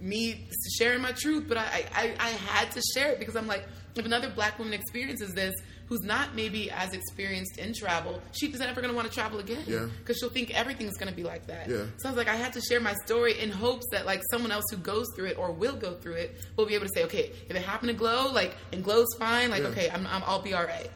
me 0.00 0.46
sharing 0.78 1.02
my 1.02 1.12
truth, 1.12 1.44
but 1.46 1.58
I, 1.58 1.84
I, 1.94 2.14
I 2.18 2.28
had 2.30 2.70
to 2.72 2.82
share 2.94 3.12
it 3.12 3.18
because 3.18 3.36
I'm 3.36 3.46
like, 3.46 3.66
if 3.96 4.06
another 4.06 4.30
black 4.30 4.58
woman 4.58 4.72
experiences 4.72 5.34
this, 5.34 5.54
who's 5.88 6.00
not 6.00 6.34
maybe 6.34 6.70
as 6.70 6.94
experienced 6.94 7.58
in 7.58 7.74
travel, 7.74 8.22
she's 8.32 8.58
never 8.58 8.80
going 8.80 8.90
to 8.92 8.96
want 8.96 9.06
to 9.08 9.12
travel 9.12 9.40
again. 9.40 9.62
Yeah. 9.66 9.88
Because 9.98 10.16
she'll 10.18 10.30
think 10.30 10.56
everything's 10.58 10.96
going 10.96 11.10
to 11.10 11.14
be 11.14 11.22
like 11.24 11.46
that. 11.48 11.68
Yeah. 11.68 11.84
So 11.98 12.08
I 12.08 12.12
was 12.12 12.16
like, 12.16 12.28
I 12.28 12.36
had 12.36 12.54
to 12.54 12.62
share 12.62 12.80
my 12.80 12.94
story 13.04 13.38
in 13.40 13.50
hopes 13.50 13.84
that 13.90 14.06
like 14.06 14.22
someone 14.30 14.52
else 14.52 14.64
who 14.70 14.78
goes 14.78 15.06
through 15.14 15.26
it 15.26 15.36
or 15.38 15.52
will 15.52 15.76
go 15.76 15.92
through 15.96 16.14
it 16.14 16.40
will 16.56 16.64
be 16.66 16.74
able 16.76 16.86
to 16.86 16.92
say, 16.94 17.04
okay, 17.04 17.32
if 17.50 17.54
it 17.56 17.62
happened 17.62 17.88
to 17.90 17.94
Glow, 17.94 18.32
like, 18.32 18.54
and 18.72 18.82
Glow's 18.82 19.08
fine, 19.18 19.50
like, 19.50 19.62
Yeah. 19.64 19.68
okay, 19.68 19.90
I'm, 19.90 20.06
I'm, 20.06 20.22
I'll 20.24 20.40
be 20.40 20.54
all 20.54 20.64
right. 20.64 20.88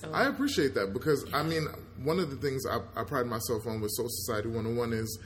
So 0.00 0.12
I 0.12 0.26
appreciate 0.26 0.74
that 0.74 0.92
because 0.92 1.24
I 1.32 1.42
mean, 1.44 1.66
one 2.02 2.18
of 2.18 2.30
the 2.30 2.36
things 2.36 2.64
I, 2.66 2.78
I 2.98 3.04
pride 3.04 3.26
myself 3.26 3.66
on 3.66 3.80
with 3.80 3.90
Soul 3.92 4.08
Society 4.08 4.48
101 4.48 4.92
is 4.92 5.18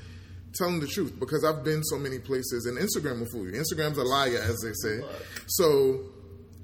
telling 0.55 0.81
the 0.81 0.87
truth 0.87 1.19
because 1.19 1.45
I've 1.45 1.65
been 1.65 1.83
so 1.85 1.99
many 1.99 2.19
places 2.19 2.67
and 2.67 2.79
Instagram 2.79 3.21
will 3.21 3.27
fool 3.27 3.47
you. 3.47 3.53
Instagram's 3.53 3.99
a 3.99 4.05
liar, 4.05 4.39
as 4.43 4.61
they 4.61 4.73
say. 4.73 5.01
So 5.47 6.01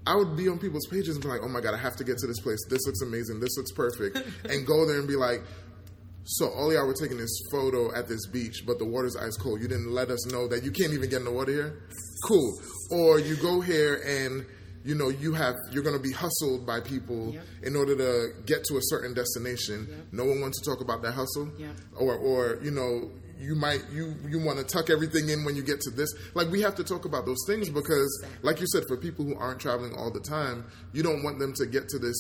I 0.07 0.17
would 0.17 0.37
be 0.37 0.49
on 0.49 0.59
people's 0.59 0.87
pages 0.87 1.17
and 1.17 1.23
be 1.23 1.29
like, 1.29 1.41
oh 1.43 1.49
my 1.49 1.61
God, 1.61 1.75
I 1.75 1.79
have 1.79 1.97
to 1.97 2.05
get 2.05 2.19
to 2.19 2.27
this 2.27 2.41
place. 2.41 2.59
This 2.69 2.87
looks 2.87 3.03
amazing. 3.03 3.41
This 3.41 3.57
looks 3.57 3.73
perfect. 3.73 4.17
and 4.49 4.67
go 4.67 4.87
there 4.87 4.99
and 4.99 5.09
be 5.09 5.17
like, 5.17 5.43
so 6.25 6.49
all 6.51 6.73
y'all 6.73 6.87
were 6.87 6.95
taking 6.95 7.17
this 7.17 7.43
photo 7.51 7.95
at 7.95 8.09
this 8.09 8.27
beach, 8.27 8.65
but 8.67 8.79
the 8.79 8.85
water's 8.85 9.17
ice 9.17 9.37
cold. 9.37 9.61
You 9.61 9.69
didn't 9.69 9.91
let 9.91 10.11
us 10.11 10.27
know 10.27 10.47
that 10.49 10.63
you 10.63 10.71
can't 10.71 10.93
even 10.93 11.09
get 11.09 11.21
in 11.21 11.25
the 11.25 11.33
water 11.33 11.53
here. 11.53 11.83
Cool. 12.25 12.61
Or 12.91 13.19
you 13.19 13.37
go 13.37 13.61
here 13.61 14.01
and 14.07 14.47
you 14.85 14.95
know 14.95 15.09
you 15.09 15.35
have 15.35 15.57
you're 15.71 15.83
going 15.83 15.97
to 15.97 16.03
be 16.03 16.13
hustled 16.13 16.67
by 16.67 16.81
people 16.81 17.33
Yep. 17.35 17.45
in 17.65 17.77
order 17.77 17.95
to 17.97 18.43
get 18.47 18.65
to 18.65 18.77
a 18.77 18.81
certain 18.83 19.13
destination. 19.15 19.87
Yep. 19.89 19.99
No 20.13 20.25
one 20.25 20.41
wants 20.41 20.61
to 20.61 20.71
talk 20.71 20.81
about 20.81 21.03
that 21.03 21.13
hustle. 21.13 21.51
Yep. 21.59 21.71
Or 21.99 22.15
or 22.17 22.59
you 22.63 22.71
know 22.71 23.11
you 23.39 23.55
might 23.55 23.83
you 23.93 24.15
you 24.29 24.39
want 24.39 24.59
to 24.59 24.65
tuck 24.65 24.91
everything 24.91 25.29
in 25.31 25.45
when 25.45 25.57
you 25.57 25.63
get 25.63 25.81
to 25.81 25.91
this. 25.91 26.13
Like 26.35 26.49
we 26.51 26.61
have 26.63 26.75
to 26.77 26.85
talk 26.85 27.05
about 27.05 27.27
those 27.27 27.43
things 27.47 27.69
because 27.69 28.25
like 28.43 28.61
you 28.61 28.67
said 28.73 28.85
for 28.89 28.97
people 28.97 29.25
who 29.25 29.35
aren't 29.37 29.61
traveling 29.61 29.95
all 29.97 30.11
the 30.11 30.21
time, 30.21 30.65
you 30.93 31.03
don't 31.03 31.23
want 31.23 31.39
them 31.39 31.53
to 31.55 31.67
get 31.67 31.89
to 31.91 31.99
this 31.99 32.17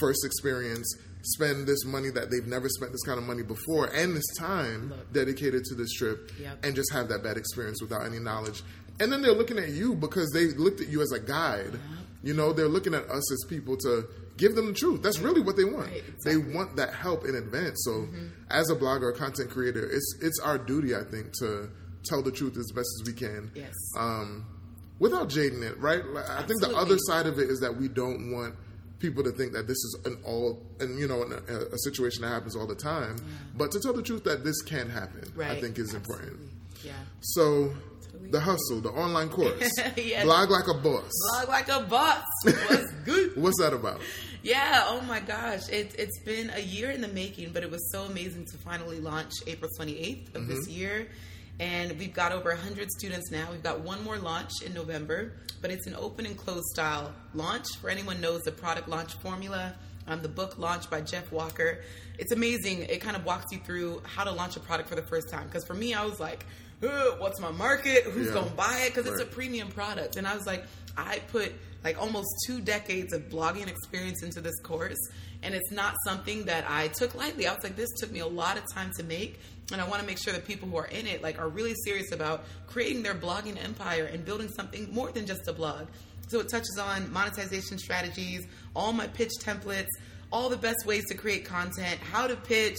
first 0.00 0.24
experience, 0.24 0.86
spend 1.22 1.66
this 1.66 1.84
money 1.84 2.10
that 2.10 2.30
they've 2.30 2.46
never 2.46 2.68
spent 2.68 2.92
this 2.92 3.02
kind 3.02 3.18
of 3.18 3.24
money 3.24 3.42
before, 3.42 3.86
and 3.86 4.14
this 4.16 4.26
time 4.38 4.92
dedicated 5.12 5.64
to 5.64 5.74
this 5.74 5.92
trip, 5.92 6.30
Yep. 6.40 6.64
and 6.64 6.74
just 6.76 6.92
have 6.92 7.08
that 7.08 7.22
bad 7.22 7.36
experience 7.36 7.80
without 7.80 8.04
any 8.04 8.18
knowledge. 8.18 8.62
And 9.00 9.12
then 9.12 9.22
they're 9.22 9.32
looking 9.32 9.58
at 9.58 9.68
you 9.68 9.94
because 9.94 10.30
they 10.32 10.46
looked 10.46 10.80
at 10.80 10.88
you 10.88 11.02
as 11.02 11.12
a 11.12 11.20
guide. 11.20 11.78
You 12.22 12.34
know, 12.34 12.52
they're 12.52 12.68
looking 12.68 12.94
at 12.94 13.08
us 13.08 13.32
as 13.32 13.44
people 13.48 13.76
to 13.78 14.06
give 14.36 14.54
them 14.54 14.66
the 14.66 14.72
truth. 14.72 15.02
That's 15.02 15.18
really 15.18 15.40
what 15.40 15.56
they 15.56 15.64
want. 15.64 15.88
Right, 15.88 16.02
They 16.24 16.36
want 16.36 16.76
that 16.76 16.94
help 16.94 17.24
in 17.24 17.34
advance. 17.36 17.82
So, 17.84 18.08
as 18.50 18.70
a 18.70 18.76
blogger 18.76 19.02
or 19.02 19.12
content 19.12 19.50
creator, 19.50 19.88
it's 19.88 20.16
it's 20.20 20.40
our 20.40 20.58
duty, 20.58 20.96
I 20.96 21.04
think, 21.04 21.32
to 21.40 21.70
tell 22.04 22.22
the 22.22 22.32
truth 22.32 22.56
as 22.56 22.72
best 22.72 22.88
as 23.00 23.06
we 23.06 23.12
can. 23.12 23.50
Yes. 23.54 23.74
Um, 23.98 24.46
without 24.98 25.28
jading 25.28 25.62
it, 25.62 25.78
right? 25.78 26.04
Like, 26.04 26.28
I 26.28 26.42
think 26.42 26.60
the 26.60 26.74
other 26.76 26.96
side 26.98 27.26
of 27.26 27.38
it 27.38 27.50
is 27.50 27.60
that 27.60 27.76
we 27.76 27.88
don't 27.88 28.32
want 28.32 28.54
people 28.98 29.22
to 29.22 29.30
think 29.30 29.52
that 29.52 29.68
this 29.68 29.76
is 29.76 30.00
an 30.06 30.18
all 30.24 30.60
and 30.80 30.98
you 30.98 31.06
know 31.06 31.22
an, 31.22 31.32
a, 31.48 31.74
a 31.74 31.78
situation 31.78 32.22
that 32.22 32.28
happens 32.28 32.56
all 32.56 32.66
the 32.66 32.74
time. 32.74 33.16
But 33.56 33.70
to 33.72 33.80
tell 33.80 33.92
the 33.92 34.02
truth 34.02 34.24
that 34.24 34.44
this 34.44 34.60
can 34.62 34.88
happen, 34.90 35.32
I 35.40 35.60
think 35.60 35.78
is 35.78 35.94
Absolutely. 35.94 36.26
important. 36.26 36.50
Yeah. 36.84 36.92
So, 37.20 37.72
The 38.32 38.40
hustle, 38.40 38.80
the 38.80 38.90
online 38.90 39.30
course. 39.30 39.72
Yes. 39.96 40.24
Blog 40.24 40.50
like 40.50 40.68
a 40.68 40.74
boss. 40.74 41.10
Blog 41.32 41.48
like 41.48 41.68
a 41.68 41.80
boss. 41.80 42.24
What's 42.44 42.92
good? 43.04 43.36
What's 43.36 43.58
that 43.58 43.72
about? 43.72 44.00
Yeah, 44.42 44.84
oh 44.86 45.00
my 45.02 45.20
gosh. 45.20 45.68
It, 45.70 45.94
it's 45.98 46.20
been 46.24 46.50
a 46.54 46.60
year 46.60 46.90
in 46.90 47.00
the 47.00 47.08
making, 47.08 47.52
but 47.52 47.62
it 47.62 47.70
was 47.70 47.90
so 47.90 48.02
amazing 48.04 48.44
to 48.52 48.58
finally 48.58 49.00
launch 49.00 49.32
April 49.46 49.70
28th 49.78 50.34
of 50.34 50.46
this 50.46 50.68
year. 50.68 51.08
And 51.60 51.98
we've 51.98 52.12
got 52.14 52.32
over 52.32 52.50
100 52.50 52.90
students 52.90 53.30
now. 53.30 53.48
We've 53.50 53.62
got 53.62 53.80
one 53.80 54.04
more 54.04 54.18
launch 54.18 54.52
in 54.64 54.74
November, 54.74 55.32
but 55.60 55.70
it's 55.70 55.86
an 55.86 55.96
open 55.96 56.24
and 56.26 56.36
closed 56.36 56.66
style 56.66 57.12
launch. 57.34 57.66
For 57.80 57.90
anyone 57.90 58.20
knows 58.20 58.42
the 58.42 58.52
product 58.52 58.88
launch 58.88 59.14
formula, 59.14 59.74
um, 60.06 60.22
the 60.22 60.28
book 60.28 60.58
launched 60.58 60.88
by 60.90 61.00
Jeff 61.00 61.32
Walker. 61.32 61.80
It's 62.18 62.30
amazing. 62.32 62.82
It 62.82 63.00
kind 63.00 63.16
of 63.16 63.24
walks 63.24 63.46
you 63.52 63.58
through 63.58 64.02
how 64.04 64.24
to 64.24 64.30
launch 64.30 64.56
a 64.56 64.60
product 64.60 64.88
for 64.88 64.94
the 64.94 65.02
first 65.02 65.28
time. 65.30 65.46
Because 65.46 65.64
for 65.64 65.74
me, 65.74 65.94
I 65.94 66.04
was 66.04 66.20
like, 66.20 66.44
"Uh, 66.44 66.46
what's 66.80 67.40
my 67.40 67.50
market? 67.50 68.04
Who's 68.04 68.28
Yeah. 68.28 68.34
going 68.34 68.50
to 68.50 68.54
buy 68.56 68.82
it? 68.86 68.94
Because 68.94 69.10
it's 69.10 69.20
a 69.22 69.26
premium 69.26 69.68
product. 69.68 70.16
And 70.16 70.26
I 70.26 70.34
was 70.36 70.46
like, 70.46 70.64
I 70.96 71.20
put 71.30 71.52
like 71.84 72.00
almost 72.00 72.28
two 72.46 72.60
decades 72.60 73.12
of 73.12 73.28
blogging 73.28 73.68
experience 73.68 74.22
into 74.24 74.40
this 74.40 74.58
course, 74.62 74.98
and 75.44 75.54
it's 75.54 75.70
not 75.70 75.94
something 76.04 76.44
that 76.46 76.64
I 76.68 76.88
took 76.88 77.14
lightly. 77.14 77.46
I 77.46 77.54
was 77.54 77.62
like, 77.62 77.76
this 77.76 77.88
took 77.98 78.10
me 78.10 78.18
a 78.18 78.26
lot 78.26 78.56
of 78.56 78.64
time 78.74 78.90
to 78.98 79.04
make, 79.04 79.38
and 79.70 79.80
I 79.80 79.86
want 79.88 80.00
to 80.00 80.06
make 80.06 80.18
sure 80.18 80.32
that 80.32 80.44
people 80.44 80.68
who 80.68 80.76
are 80.76 80.86
in 80.86 81.06
it 81.06 81.22
like 81.22 81.38
are 81.38 81.48
really 81.48 81.74
serious 81.84 82.10
about 82.10 82.44
creating 82.66 83.04
their 83.04 83.14
blogging 83.14 83.62
empire 83.64 84.06
and 84.12 84.24
building 84.24 84.48
something 84.48 84.92
more 84.92 85.12
than 85.12 85.24
just 85.24 85.46
a 85.46 85.52
blog. 85.52 85.86
So 86.26 86.40
it 86.40 86.48
touches 86.48 86.78
on 86.80 87.12
monetization 87.12 87.78
strategies, 87.78 88.44
all 88.74 88.92
my 88.92 89.06
pitch 89.06 89.30
templates, 89.40 89.86
all 90.32 90.48
the 90.48 90.56
best 90.56 90.84
ways 90.84 91.04
to 91.10 91.14
create 91.14 91.44
content, 91.44 92.00
how 92.00 92.26
to 92.26 92.34
pitch, 92.34 92.76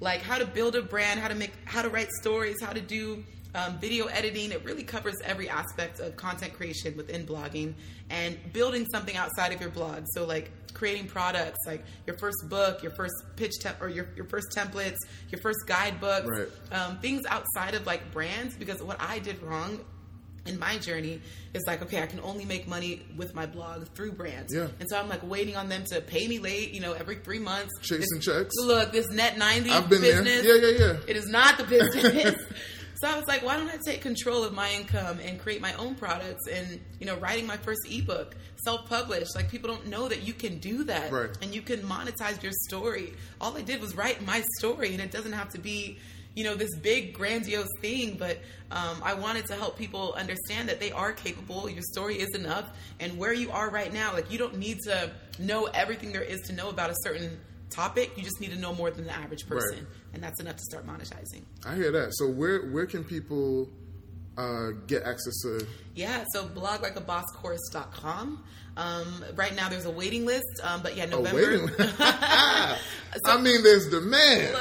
like 0.00 0.22
how 0.22 0.38
to 0.38 0.46
build 0.46 0.74
a 0.74 0.80
brand, 0.82 1.20
how 1.20 1.28
to 1.28 1.34
make, 1.34 1.52
how 1.66 1.82
to 1.82 1.90
write 1.90 2.08
stories, 2.22 2.56
how 2.62 2.72
to 2.72 2.80
do 2.80 3.22
um, 3.66 3.78
video 3.78 4.06
editing. 4.06 4.52
It 4.52 4.64
really 4.64 4.82
covers 4.82 5.14
every 5.24 5.48
aspect 5.48 6.00
of 6.00 6.16
content 6.16 6.52
creation 6.54 6.96
within 6.96 7.26
blogging 7.26 7.74
and 8.10 8.36
building 8.52 8.86
something 8.92 9.16
outside 9.16 9.52
of 9.52 9.60
your 9.60 9.70
blog. 9.70 10.04
So, 10.14 10.24
like 10.26 10.50
creating 10.74 11.06
products, 11.08 11.58
like 11.66 11.84
your 12.06 12.16
first 12.18 12.36
book, 12.48 12.82
your 12.82 12.92
first 12.92 13.14
pitch 13.36 13.52
temp, 13.60 13.80
or 13.82 13.88
your, 13.88 14.08
your 14.16 14.26
first 14.26 14.48
templates, 14.56 14.98
your 15.30 15.40
first 15.40 15.58
guidebooks, 15.66 16.26
Right. 16.28 16.48
um, 16.72 16.98
things 16.98 17.22
outside 17.28 17.74
of 17.74 17.86
like 17.86 18.12
brands. 18.12 18.56
Because 18.56 18.82
what 18.82 18.96
I 19.00 19.18
did 19.18 19.42
wrong 19.42 19.80
in 20.46 20.58
my 20.58 20.78
journey 20.78 21.20
is 21.52 21.62
like, 21.66 21.82
okay, 21.82 22.02
I 22.02 22.06
can 22.06 22.20
only 22.20 22.46
make 22.46 22.66
money 22.66 23.02
with 23.18 23.34
my 23.34 23.44
blog 23.44 23.86
through 23.88 24.12
brands. 24.12 24.54
Yeah. 24.54 24.68
And 24.80 24.88
so 24.88 24.98
I'm 24.98 25.08
like 25.08 25.22
waiting 25.28 25.56
on 25.56 25.68
them 25.68 25.84
to 25.90 26.00
pay 26.00 26.26
me 26.26 26.38
late, 26.38 26.72
you 26.72 26.80
know, 26.80 26.92
every 26.94 27.16
three 27.16 27.38
months. 27.40 27.70
Chasing 27.82 28.06
This- 28.16 28.24
checks. 28.24 28.54
Look, 28.64 28.92
this 28.92 29.08
net 29.10 29.36
90 29.36 29.70
I've 29.70 29.88
been 29.90 30.00
there. 30.00 30.22
business. 30.22 30.46
Yeah, 30.46 30.68
yeah, 30.68 30.86
yeah. 30.92 30.98
It 31.06 31.16
is 31.16 31.26
not 31.26 31.58
the 31.58 31.64
business. 31.64 32.36
so 33.00 33.08
I 33.08 33.16
was 33.16 33.26
like, 33.28 33.44
why 33.44 33.56
don't 33.56 33.68
I 33.68 33.76
take 33.84 34.00
control 34.00 34.42
of 34.44 34.52
my 34.52 34.70
income 34.72 35.18
and 35.24 35.38
create 35.38 35.60
my 35.60 35.72
own 35.74 35.94
products 35.94 36.46
and, 36.48 36.80
you 36.98 37.06
know, 37.06 37.16
writing 37.16 37.46
my 37.46 37.56
first 37.56 37.80
ebook, 37.90 38.34
self-published. 38.64 39.36
Like 39.36 39.48
people 39.50 39.68
don't 39.68 39.86
know 39.86 40.08
that 40.08 40.22
you 40.22 40.32
can 40.32 40.58
do 40.58 40.84
that 40.84 41.12
Right. 41.12 41.30
and 41.40 41.54
you 41.54 41.62
can 41.62 41.80
monetize 41.80 42.42
your 42.42 42.52
story. 42.68 43.14
All 43.40 43.56
I 43.56 43.62
did 43.62 43.80
was 43.80 43.96
write 43.96 44.24
my 44.26 44.42
story 44.58 44.92
and 44.94 45.00
it 45.00 45.10
doesn't 45.12 45.32
have 45.32 45.48
to 45.50 45.58
be, 45.60 45.98
you 46.34 46.44
know, 46.44 46.54
this 46.54 46.74
big 46.76 47.14
grandiose 47.14 47.68
thing, 47.80 48.16
but 48.18 48.38
um, 48.70 49.00
I 49.02 49.14
wanted 49.14 49.46
to 49.46 49.54
help 49.54 49.76
people 49.78 50.12
understand 50.14 50.68
that 50.68 50.78
they 50.78 50.92
are 50.92 51.12
capable. 51.12 51.68
Your 51.68 51.82
story 51.82 52.16
is 52.16 52.34
enough, 52.34 52.66
and 53.00 53.16
where 53.18 53.32
you 53.32 53.50
are 53.50 53.70
right 53.70 53.92
now, 53.92 54.12
like 54.12 54.30
you 54.30 54.38
don't 54.38 54.56
need 54.56 54.78
to 54.84 55.10
know 55.38 55.64
everything 55.66 56.12
there 56.12 56.22
is 56.22 56.40
to 56.42 56.52
know 56.52 56.68
about 56.68 56.90
a 56.90 56.94
certain 57.02 57.38
topic. 57.70 58.12
You 58.16 58.22
just 58.24 58.40
need 58.40 58.50
to 58.50 58.58
know 58.58 58.74
more 58.74 58.90
than 58.90 59.04
the 59.04 59.14
average 59.16 59.46
person, 59.46 59.78
Right. 59.78 59.86
and 60.14 60.22
that's 60.22 60.40
enough 60.40 60.56
to 60.56 60.62
start 60.62 60.86
monetizing. 60.86 61.42
I 61.66 61.74
hear 61.74 61.90
that. 61.92 62.14
So 62.16 62.28
where 62.28 62.62
where 62.70 62.86
can 62.86 63.04
people 63.04 63.68
uh, 64.36 64.68
get 64.86 65.02
access 65.02 65.34
to? 65.42 65.66
Yeah, 65.94 66.24
so 66.32 66.46
bloglikeabosscourse.com. 66.46 68.44
Um, 68.76 69.24
right 69.34 69.54
now, 69.56 69.68
there's 69.68 69.86
a 69.86 69.90
waiting 69.90 70.24
list, 70.24 70.44
um, 70.62 70.82
but 70.82 70.96
yeah, 70.96 71.06
November. 71.06 71.34
waiting. 71.36 71.68
I 73.24 73.40
mean, 73.40 73.62
there's 73.64 73.88
demand. 73.88 74.54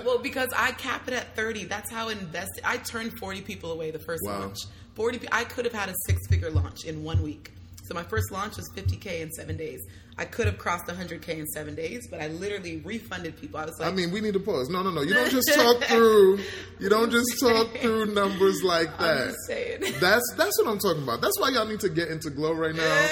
well, 0.04 0.18
because 0.18 0.48
I 0.56 0.72
cap 0.72 1.06
it 1.08 1.14
at 1.14 1.36
30. 1.36 1.64
That's 1.64 1.90
how 1.90 2.08
invested. 2.08 2.62
I 2.64 2.78
turned 2.78 3.18
40 3.18 3.42
people 3.42 3.72
away 3.72 3.90
the 3.90 3.98
first 3.98 4.22
Wow. 4.24 4.40
launch. 4.40 4.58
40. 4.94 5.28
I 5.30 5.44
could 5.44 5.66
have 5.66 5.74
had 5.74 5.90
a 5.90 5.94
six-figure 6.06 6.50
launch 6.52 6.84
in 6.86 7.04
one 7.04 7.22
week. 7.22 7.52
So 7.86 7.94
my 7.94 8.02
first 8.04 8.32
launch 8.32 8.56
was 8.56 8.70
50k 8.74 9.20
in 9.20 9.30
seven 9.32 9.58
days. 9.58 9.80
I 10.16 10.24
could 10.24 10.46
have 10.46 10.58
crossed 10.58 10.86
100k 10.86 11.28
in 11.30 11.46
seven 11.48 11.74
days, 11.74 12.06
but 12.08 12.20
I 12.20 12.28
literally 12.28 12.76
refunded 12.84 13.36
people. 13.40 13.58
I 13.58 13.64
was 13.64 13.74
like, 13.80 13.92
I 13.92 13.94
mean, 13.94 14.12
we 14.12 14.20
need 14.20 14.34
to 14.34 14.40
pause. 14.40 14.68
No, 14.68 14.82
no, 14.82 14.90
no. 14.92 15.02
You 15.02 15.12
don't 15.12 15.30
just 15.30 15.52
talk 15.54 15.82
through. 15.82 16.38
You 16.78 16.88
don't 16.88 17.10
just 17.10 17.40
talk 17.40 17.68
through 17.78 18.06
numbers 18.14 18.62
like 18.62 18.96
that. 18.98 19.34
That's 20.00 20.34
that's 20.36 20.58
what 20.62 20.68
I'm 20.70 20.78
talking 20.78 21.02
about. 21.02 21.20
That's 21.20 21.38
why 21.40 21.48
y'all 21.50 21.66
need 21.66 21.80
to 21.80 21.88
get 21.88 22.08
into 22.08 22.30
Glow 22.30 22.52
right 22.52 22.74
now. 22.74 23.08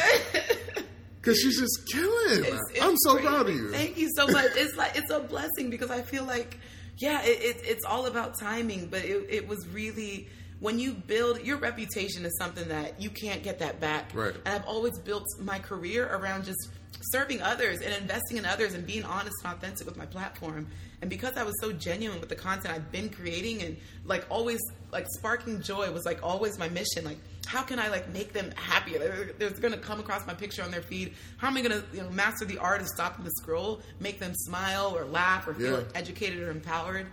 Cause 1.22 1.38
she's 1.38 1.58
just 1.58 1.88
killing. 1.92 2.44
It's- 2.44 2.60
it's 2.74 2.82
I'm 2.82 2.96
so 2.98 3.14
crazy. 3.14 3.28
proud 3.28 3.48
of 3.48 3.54
you. 3.54 3.70
Thank 3.70 3.96
you 3.96 4.08
so 4.16 4.26
much. 4.26 4.50
It's 4.56 4.76
like 4.76 4.96
it's 4.96 5.10
a 5.10 5.20
blessing 5.20 5.70
because 5.70 5.90
I 5.90 6.02
feel 6.02 6.24
like, 6.24 6.58
yeah, 6.98 7.22
it, 7.22 7.40
it, 7.56 7.62
it's 7.64 7.84
all 7.84 8.06
about 8.06 8.38
timing. 8.40 8.86
But 8.86 9.04
it, 9.04 9.26
it 9.30 9.48
was 9.48 9.66
really 9.68 10.28
when 10.58 10.78
you 10.80 10.92
build 10.94 11.44
your 11.44 11.58
reputation 11.58 12.24
is 12.24 12.36
something 12.38 12.68
that 12.68 13.00
you 13.00 13.08
can't 13.10 13.42
get 13.44 13.60
that 13.60 13.78
back. 13.80 14.10
Right. 14.14 14.34
And 14.44 14.54
I've 14.54 14.66
always 14.66 14.98
built 15.00 15.24
my 15.40 15.58
career 15.60 16.08
around 16.12 16.44
just 16.44 16.70
serving 17.00 17.42
others 17.42 17.80
and 17.80 17.92
investing 17.94 18.36
in 18.36 18.44
others 18.44 18.74
and 18.74 18.86
being 18.86 19.04
honest 19.04 19.34
and 19.44 19.54
authentic 19.54 19.86
with 19.86 19.96
my 19.96 20.06
platform. 20.06 20.68
And 21.00 21.10
because 21.10 21.36
I 21.36 21.42
was 21.42 21.54
so 21.60 21.72
genuine 21.72 22.20
with 22.20 22.28
the 22.28 22.36
content 22.36 22.72
I've 22.74 22.92
been 22.92 23.08
creating 23.08 23.62
and 23.62 23.76
like 24.04 24.24
always 24.30 24.60
like 24.92 25.06
sparking 25.16 25.60
joy 25.62 25.90
was 25.90 26.04
like 26.04 26.22
always 26.22 26.58
my 26.58 26.68
mission. 26.68 27.04
Like 27.04 27.18
how 27.46 27.62
can 27.62 27.80
I 27.80 27.88
like 27.88 28.08
make 28.12 28.32
them 28.32 28.52
happier? 28.54 28.98
They're, 28.98 29.32
they're 29.50 29.50
going 29.60 29.72
to 29.74 29.80
come 29.80 29.98
across 29.98 30.24
my 30.26 30.34
picture 30.34 30.62
on 30.62 30.70
their 30.70 30.82
feed. 30.82 31.14
How 31.38 31.48
am 31.48 31.56
I 31.56 31.62
going 31.62 31.80
to 31.80 31.84
you 31.92 32.02
know 32.02 32.10
master 32.10 32.44
the 32.44 32.58
art 32.58 32.80
of 32.80 32.86
stopping 32.88 33.24
the 33.24 33.32
scroll, 33.32 33.80
make 33.98 34.20
them 34.20 34.32
smile 34.34 34.94
or 34.96 35.04
laugh 35.04 35.48
or 35.48 35.54
feel 35.54 35.80
Yeah. 35.80 35.84
educated 35.96 36.40
or 36.40 36.50
empowered? 36.50 37.08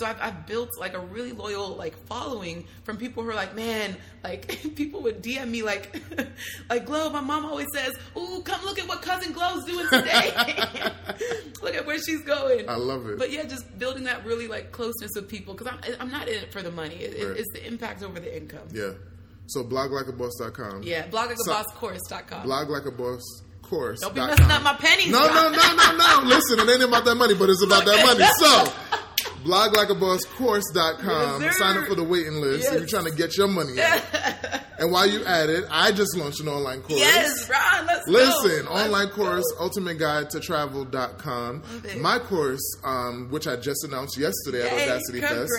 So 0.00 0.06
I've, 0.06 0.16
I've 0.18 0.46
built 0.46 0.70
like 0.78 0.94
a 0.94 0.98
really 0.98 1.32
loyal 1.32 1.76
like 1.76 1.94
following 2.06 2.64
from 2.84 2.96
people 2.96 3.22
who 3.22 3.28
are 3.28 3.34
like, 3.34 3.54
man, 3.54 3.94
like 4.24 4.48
people 4.74 5.02
would 5.02 5.22
DM 5.22 5.48
me 5.48 5.62
like, 5.62 6.00
like 6.70 6.86
Glow. 6.86 7.10
My 7.10 7.20
mom 7.20 7.44
always 7.44 7.66
says, 7.74 7.92
"Ooh, 8.16 8.40
come 8.42 8.64
look 8.64 8.78
at 8.78 8.88
what 8.88 9.02
cousin 9.02 9.34
Glow's 9.34 9.66
doing 9.66 9.86
today. 9.90 10.32
look 11.62 11.74
at 11.74 11.84
where 11.84 11.98
she's 11.98 12.22
going." 12.22 12.66
I 12.66 12.76
love 12.76 13.10
it. 13.10 13.18
But 13.18 13.30
yeah, 13.30 13.44
just 13.44 13.78
building 13.78 14.04
that 14.04 14.24
really 14.24 14.48
like 14.48 14.72
closeness 14.72 15.10
with 15.14 15.28
people 15.28 15.52
because 15.52 15.70
I'm 15.70 15.94
I'm 16.00 16.10
not 16.10 16.28
in 16.28 16.44
it 16.44 16.50
for 16.50 16.62
the 16.62 16.70
money. 16.70 16.94
It, 16.94 17.10
Right. 17.20 17.36
It's 17.36 17.52
the 17.52 17.66
impact 17.66 18.02
over 18.02 18.18
the 18.18 18.34
income. 18.34 18.68
Yeah. 18.72 18.92
So 19.48 19.64
bloglikeaboss.com. 19.64 20.82
Yeah, 20.82 21.08
bloglikeabosscourse.com. 21.08 22.44
Blog 22.44 22.70
like 22.70 22.86
a 22.86 22.90
boss 22.90 23.42
course. 23.70 24.00
Don't 24.00 24.14
be 24.14 24.20
messing 24.20 24.46
com. 24.46 24.50
up 24.50 24.62
my 24.62 24.74
pennies. 24.74 25.10
No, 25.10 25.26
no, 25.26 25.50
no, 25.50 25.74
no, 25.76 25.96
no. 25.96 26.22
Listen, 26.24 26.58
it 26.58 26.72
ain't 26.72 26.82
about 26.82 27.04
that 27.04 27.14
money, 27.14 27.34
but 27.34 27.50
it's 27.50 27.62
about 27.62 27.84
that 27.84 28.04
money. 28.04 28.24
So, 28.38 28.98
bloglikeabosscourse.com. 29.44 31.42
Yes. 31.42 31.58
Sign 31.58 31.76
up 31.78 31.86
for 31.86 31.94
the 31.94 32.04
waiting 32.04 32.34
list 32.40 32.68
if 32.72 32.78
you're 32.78 32.86
trying 32.86 33.04
to 33.10 33.16
get 33.16 33.36
your 33.36 33.48
money 33.48 33.72
in. 33.72 33.78
and 34.78 34.90
while 34.92 35.06
you 35.06 35.24
at 35.24 35.48
it, 35.48 35.64
I 35.70 35.92
just 35.92 36.16
launched 36.16 36.40
an 36.40 36.48
online 36.48 36.82
course. 36.82 36.98
Yes, 37.00 37.48
Ron, 37.48 37.86
let's 37.86 38.06
Listen, 38.08 38.66
go. 38.66 38.72
online 38.72 39.04
Let's 39.06 39.14
course, 39.16 39.44
go. 39.56 39.64
ultimate 39.64 39.98
guide 39.98 40.30
to 40.30 40.40
travel.com. 40.40 41.62
My 41.98 42.18
course, 42.18 42.60
um, 42.84 43.28
which 43.30 43.46
I 43.46 43.56
just 43.56 43.84
announced 43.84 44.16
yesterday 44.18 44.62
at 44.66 44.72
Yay, 44.72 44.82
Audacity 44.84 45.20
Fest. 45.20 45.52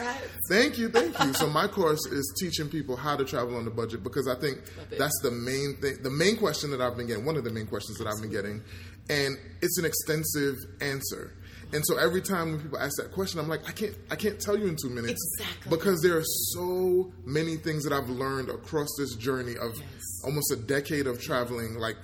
Thank 0.49 0.77
you, 0.77 0.89
thank 0.89 1.17
you. 1.19 1.33
So 1.33 1.47
my 1.51 1.67
course 1.67 2.05
is 2.07 2.33
teaching 2.39 2.69
people 2.69 2.95
how 2.95 3.15
to 3.15 3.25
travel 3.25 3.55
on 3.55 3.65
the 3.65 3.71
budget 3.71 4.03
because 4.03 4.27
I 4.27 4.35
think 4.39 4.59
that's 4.97 5.19
the 5.21 5.31
main 5.31 5.77
thing, 5.81 5.97
the 6.01 6.09
main 6.11 6.37
question 6.37 6.71
that 6.71 6.81
I've 6.81 6.97
been 6.97 7.07
getting, 7.07 7.25
one 7.25 7.37
of 7.37 7.43
the 7.43 7.51
main 7.51 7.67
questions 7.67 7.97
that 7.99 8.07
I've 8.07 8.21
been 8.21 8.31
getting, 8.31 8.61
and 9.09 9.37
it's 9.61 9.77
an 9.77 9.85
extensive 9.85 10.57
answer. 10.81 11.33
And 11.73 11.85
so 11.85 11.97
every 11.97 12.21
time 12.21 12.51
when 12.51 12.61
people 12.61 12.77
ask 12.79 12.97
that 12.97 13.11
question, 13.13 13.39
I'm 13.39 13.47
like, 13.47 13.67
I 13.67 13.71
can't, 13.71 13.95
I 14.09 14.15
can't 14.15 14.39
tell 14.39 14.57
you 14.57 14.67
in 14.67 14.75
two 14.75 14.89
minutes 14.89 15.21
Exactly. 15.39 15.69
because 15.77 16.01
there 16.01 16.17
are 16.17 16.23
so 16.53 17.11
many 17.25 17.55
things 17.57 17.83
that 17.85 17.93
I've 17.93 18.09
learned 18.09 18.49
across 18.49 18.89
this 18.97 19.15
journey 19.15 19.55
of 19.57 19.77
Yes. 19.77 20.21
almost 20.25 20.51
a 20.51 20.57
decade 20.57 21.07
of 21.07 21.21
traveling, 21.21 21.75
like 21.75 21.95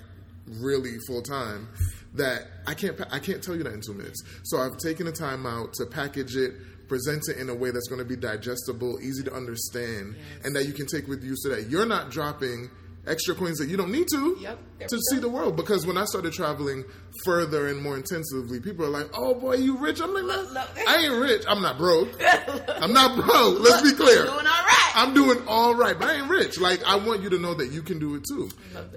really 0.47 0.97
full 1.08 1.21
time, 1.21 1.67
that 2.13 2.43
I 2.65 2.73
can't, 2.73 2.99
I 3.12 3.19
can't 3.19 3.43
tell 3.43 3.56
you 3.56 3.63
that 3.63 3.73
in 3.73 3.82
two 3.82 3.93
minutes. 3.93 4.23
So 4.43 4.58
I've 4.60 4.77
taken 4.77 5.06
the 5.06 5.12
time 5.12 5.45
out 5.45 5.73
to 5.73 5.86
package 5.86 6.36
it, 6.38 6.53
present 6.88 7.23
it 7.27 7.38
in 7.38 7.49
a 7.49 7.53
way 7.56 7.69
that's 7.71 7.89
going 7.89 7.99
to 7.99 8.06
be 8.06 8.15
digestible, 8.15 8.99
easy 9.01 9.23
to 9.23 9.34
understand, 9.34 10.15
and 10.45 10.56
that 10.56 10.65
you 10.65 10.71
can 10.73 10.86
take 10.88 11.08
with 11.08 11.23
you, 11.23 11.34
so 11.36 11.49
that 11.49 11.69
you're 11.69 11.86
not 11.86 12.10
dropping 12.10 12.69
extra 13.08 13.36
coins 13.36 13.58
that 13.58 13.70
you 13.70 13.78
don't 13.78 13.91
need 13.91 14.08
to 14.10 14.38
Yep. 14.39 14.60
To 14.89 15.00
see 15.12 15.20
the 15.20 15.30
world. 15.30 15.56
Because 15.56 15.88
when 15.88 15.98
I 15.98 16.06
started 16.06 16.34
traveling 16.34 16.86
further 17.26 17.67
and 17.67 17.82
more 17.82 17.98
intensively, 17.98 18.60
people 18.60 18.86
are 18.86 18.89
like, 18.89 19.08
"Oh 19.13 19.34
boy, 19.34 19.56
you 19.56 19.78
rich?" 19.78 20.00
I'm 20.02 20.13
like, 20.13 20.24
look. 20.24 20.70
"I 20.88 21.06
ain't 21.06 21.20
rich. 21.20 21.43
I'm 21.48 21.62
not 21.62 21.78
broke. 21.78 22.10
I'm 22.82 22.93
not 22.93 23.15
broke. 23.15 23.60
Let's 23.60 23.82
be 23.82 23.96
clear. 23.96 24.20
I'm 24.20 24.26
doing 24.26 24.46
all 24.46 24.63
right. 24.63 24.91
I'm 24.96 25.13
doing 25.13 25.38
all 25.48 25.76
right, 25.76 25.98
but 25.98 26.10
I 26.10 26.15
ain't 26.15 26.30
rich. 26.30 26.60
Like 26.60 26.84
I 26.86 26.96
want 26.96 27.24
you 27.24 27.30
to 27.30 27.39
know 27.39 27.54
that 27.56 27.72
you 27.72 27.82
can 27.82 28.00
do 28.00 28.15
it 28.15 28.24
too. 28.28 28.50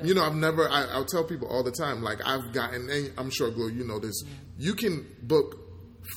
You 0.03 0.14
know, 0.14 0.23
I've 0.23 0.35
never. 0.35 0.68
I, 0.68 0.85
I'll 0.92 1.05
tell 1.07 1.25
people 1.25 1.49
all 1.49 1.62
the 1.62 1.73
time. 1.73 2.03
Like 2.03 2.20
I've 2.27 2.53
gotten, 2.53 2.88
and 2.90 3.12
I'm 3.16 3.31
sure, 3.31 3.51
Glow, 3.51 3.68
you 3.68 3.85
know 3.85 3.99
this. 3.99 4.23
You 4.59 4.75
can 4.75 5.07
book 5.23 5.60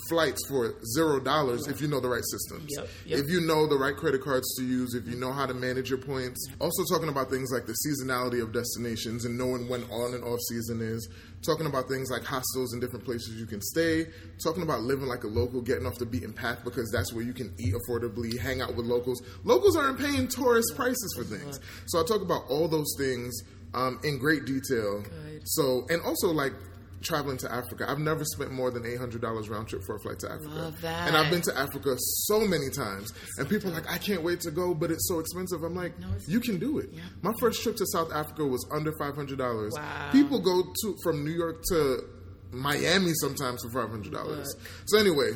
flights 0.09 0.45
for 0.47 0.75
zero 0.95 1.19
dollars 1.19 1.67
if 1.67 1.81
you 1.81 1.87
know 1.87 1.99
the 1.99 2.09
right 2.09 2.23
systems. 2.23 2.69
Yep, 2.75 2.87
yep. 3.05 3.19
If 3.19 3.29
you 3.29 3.41
know 3.41 3.67
the 3.67 3.77
right 3.77 3.95
credit 3.95 4.21
cards 4.21 4.55
to 4.57 4.63
use, 4.63 4.93
if 4.93 5.07
you 5.07 5.15
know 5.15 5.31
how 5.31 5.45
to 5.45 5.53
manage 5.53 5.89
your 5.89 5.99
points. 5.99 6.47
Also 6.59 6.83
talking 6.93 7.09
about 7.09 7.29
things 7.29 7.51
like 7.51 7.65
the 7.65 7.75
seasonality 7.85 8.41
of 8.41 8.51
destinations 8.53 9.25
and 9.25 9.37
knowing 9.37 9.67
when 9.69 9.83
on 9.85 10.13
and 10.13 10.23
off 10.23 10.39
season 10.49 10.81
is. 10.81 11.07
Talking 11.41 11.65
about 11.65 11.89
things 11.89 12.09
like 12.09 12.23
hostels 12.23 12.71
and 12.71 12.81
different 12.81 13.03
places 13.03 13.35
you 13.35 13.45
can 13.45 13.61
stay. 13.61 14.07
Talking 14.41 14.63
about 14.63 14.81
living 14.81 15.07
like 15.07 15.25
a 15.25 15.27
local, 15.27 15.61
getting 15.61 15.85
off 15.85 15.97
the 15.97 16.05
beaten 16.05 16.31
path 16.31 16.63
because 16.63 16.89
that's 16.91 17.11
where 17.13 17.23
you 17.23 17.33
can 17.33 17.53
eat 17.59 17.73
affordably, 17.73 18.39
hang 18.39 18.61
out 18.61 18.75
with 18.75 18.85
locals. 18.85 19.21
Locals 19.43 19.75
aren't 19.75 19.99
paying 19.99 20.27
tourist 20.27 20.73
prices 20.75 21.13
for 21.17 21.23
things. 21.25 21.59
So 21.87 21.99
I 21.99 22.05
talk 22.05 22.21
about 22.21 22.43
all 22.49 22.67
those 22.69 22.95
things 22.97 23.43
um, 23.73 23.99
in 24.03 24.19
great 24.19 24.45
detail. 24.45 25.01
Good. 25.01 25.41
So 25.45 25.85
and 25.89 26.01
also 26.03 26.29
like 26.29 26.53
traveling 27.03 27.37
to 27.37 27.51
Africa. 27.51 27.85
I've 27.87 27.99
never 27.99 28.23
spent 28.25 28.51
more 28.51 28.71
than 28.71 28.85
eight 28.85 28.97
hundred 28.97 29.21
dollars 29.21 29.49
round 29.49 29.67
trip 29.67 29.83
for 29.85 29.95
a 29.95 29.99
flight 29.99 30.19
to 30.19 30.31
Africa. 30.31 30.49
Love 30.49 30.81
that. 30.81 31.07
And 31.07 31.15
I've 31.17 31.29
been 31.29 31.41
to 31.43 31.57
Africa 31.57 31.95
so 31.97 32.39
many 32.41 32.69
times, 32.69 33.11
and 33.37 33.47
people 33.49 33.69
are 33.71 33.73
like, 33.73 33.89
I 33.91 33.97
can't 33.97 34.23
wait 34.23 34.39
to 34.41 34.51
go, 34.51 34.73
but 34.73 34.91
it's 34.91 35.07
so 35.07 35.19
expensive. 35.19 35.63
I'm 35.63 35.75
like, 35.75 35.99
No, 35.99 36.07
you 36.27 36.39
can 36.39 36.59
do 36.59 36.79
it. 36.79 36.89
Yeah. 36.91 37.01
My 37.21 37.33
first 37.39 37.61
trip 37.63 37.75
to 37.77 37.85
South 37.87 38.11
Africa 38.13 38.45
was 38.45 38.65
under 38.71 38.91
five 38.97 39.15
hundred 39.15 39.37
dollars. 39.37 39.73
Wow. 39.75 40.09
People 40.11 40.39
go 40.39 40.63
to 40.81 40.95
from 41.03 41.23
New 41.23 41.31
York 41.31 41.61
to 41.69 41.99
Miami 42.51 43.11
sometimes 43.15 43.63
for 43.63 43.69
five 43.69 43.89
hundred 43.89 44.13
dollars. 44.13 44.55
So 44.85 44.97
anyway. 44.97 45.31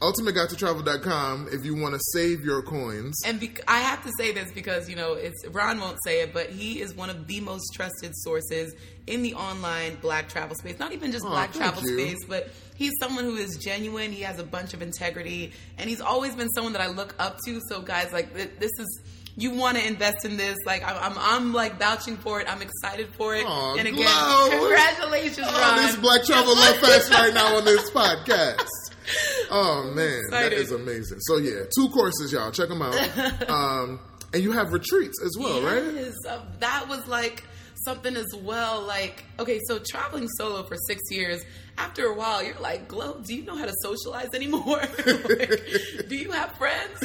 UltimateGuideToTravel.com 0.00 1.48
if 1.52 1.64
you 1.64 1.74
want 1.74 1.94
to 1.94 2.00
save 2.12 2.44
your 2.44 2.62
coins. 2.62 3.14
And 3.24 3.40
bec 3.40 3.60
I 3.68 3.80
have 3.80 4.02
to 4.04 4.10
say 4.18 4.32
this 4.32 4.50
because 4.52 4.88
you 4.88 4.96
know 4.96 5.14
it's 5.14 5.46
Ron 5.48 5.80
won't 5.80 5.98
say 6.04 6.20
it, 6.22 6.32
but 6.32 6.50
he 6.50 6.80
is 6.80 6.94
one 6.94 7.10
of 7.10 7.26
the 7.26 7.40
most 7.40 7.72
trusted 7.74 8.12
sources 8.16 8.74
in 9.06 9.22
the 9.22 9.34
online 9.34 9.96
Black 9.96 10.28
travel 10.28 10.56
space. 10.56 10.78
Not 10.78 10.92
even 10.92 11.12
just 11.12 11.24
Aw, 11.24 11.28
Black 11.28 11.52
travel 11.52 11.82
you. 11.82 11.98
space, 11.98 12.24
but 12.26 12.50
he's 12.74 12.92
someone 13.00 13.24
who 13.24 13.36
is 13.36 13.56
genuine. 13.58 14.12
He 14.12 14.22
has 14.22 14.38
a 14.38 14.44
bunch 14.44 14.74
of 14.74 14.82
integrity, 14.82 15.52
and 15.78 15.88
he's 15.88 16.00
always 16.00 16.34
been 16.34 16.48
someone 16.50 16.72
that 16.74 16.82
I 16.82 16.88
look 16.88 17.14
up 17.18 17.38
to. 17.46 17.60
So 17.68 17.80
guys, 17.80 18.12
like 18.12 18.34
th- 18.34 18.50
this 18.58 18.70
is. 18.78 19.02
You 19.36 19.50
want 19.50 19.76
to 19.76 19.84
invest 19.84 20.24
in 20.24 20.36
this? 20.36 20.56
Like 20.64 20.84
I'm, 20.86 20.96
I'm, 21.12 21.18
I'm 21.18 21.52
like 21.52 21.76
vouching 21.76 22.16
for 22.18 22.40
it. 22.40 22.46
I'm 22.48 22.62
excited 22.62 23.08
for 23.16 23.34
it. 23.34 23.44
Aw, 23.44 23.74
and 23.74 23.88
again, 23.88 23.94
Glow. 23.96 24.48
congratulations, 24.60 25.48
Oh, 25.50 25.60
Ron. 25.60 25.76
this 25.86 25.96
Black 25.96 26.22
Travel 26.22 26.54
Love 26.54 26.76
Fest 26.76 27.10
right 27.10 27.34
now 27.34 27.56
on 27.56 27.64
this 27.64 27.90
podcast. 27.90 28.64
Oh 29.50 29.92
man, 29.94 30.22
that 30.30 30.52
is 30.52 30.72
amazing. 30.72 31.18
So 31.20 31.36
yeah, 31.36 31.64
two 31.76 31.88
courses, 31.90 32.32
y'all. 32.32 32.50
Check 32.50 32.68
them 32.68 32.82
out. 32.82 32.94
Um, 33.48 34.00
and 34.32 34.42
you 34.42 34.52
have 34.52 34.72
retreats 34.72 35.22
as 35.24 35.36
well, 35.38 35.62
right? 35.62 35.94
Yes, 35.94 36.14
uh, 36.28 36.40
that 36.58 36.88
was 36.88 37.06
like 37.06 37.44
something 37.84 38.16
as 38.16 38.34
well. 38.34 38.82
Like, 38.82 39.24
okay, 39.38 39.60
so 39.68 39.78
traveling 39.78 40.26
solo 40.38 40.64
for 40.64 40.76
six 40.88 41.02
years, 41.10 41.42
after 41.78 42.06
a 42.06 42.14
while, 42.14 42.42
you're 42.42 42.58
like, 42.58 42.88
Glow, 42.88 43.20
do 43.24 43.34
you 43.34 43.44
know 43.44 43.56
how 43.56 43.66
to 43.66 43.74
socialize 43.82 44.30
anymore? 44.34 44.82
Like, 45.06 46.08
do 46.08 46.16
you 46.16 46.30
have 46.32 46.52
friends? 46.52 46.98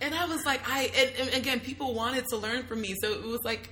and 0.00 0.14
I 0.14 0.26
was 0.26 0.44
like, 0.44 0.60
I, 0.68 0.90
and, 0.96 1.28
and 1.28 1.34
again, 1.34 1.60
people 1.60 1.94
wanted 1.94 2.26
to 2.28 2.36
learn 2.36 2.64
from 2.64 2.80
me. 2.80 2.94
So 3.02 3.12
it 3.12 3.22
was 3.22 3.40
like, 3.44 3.70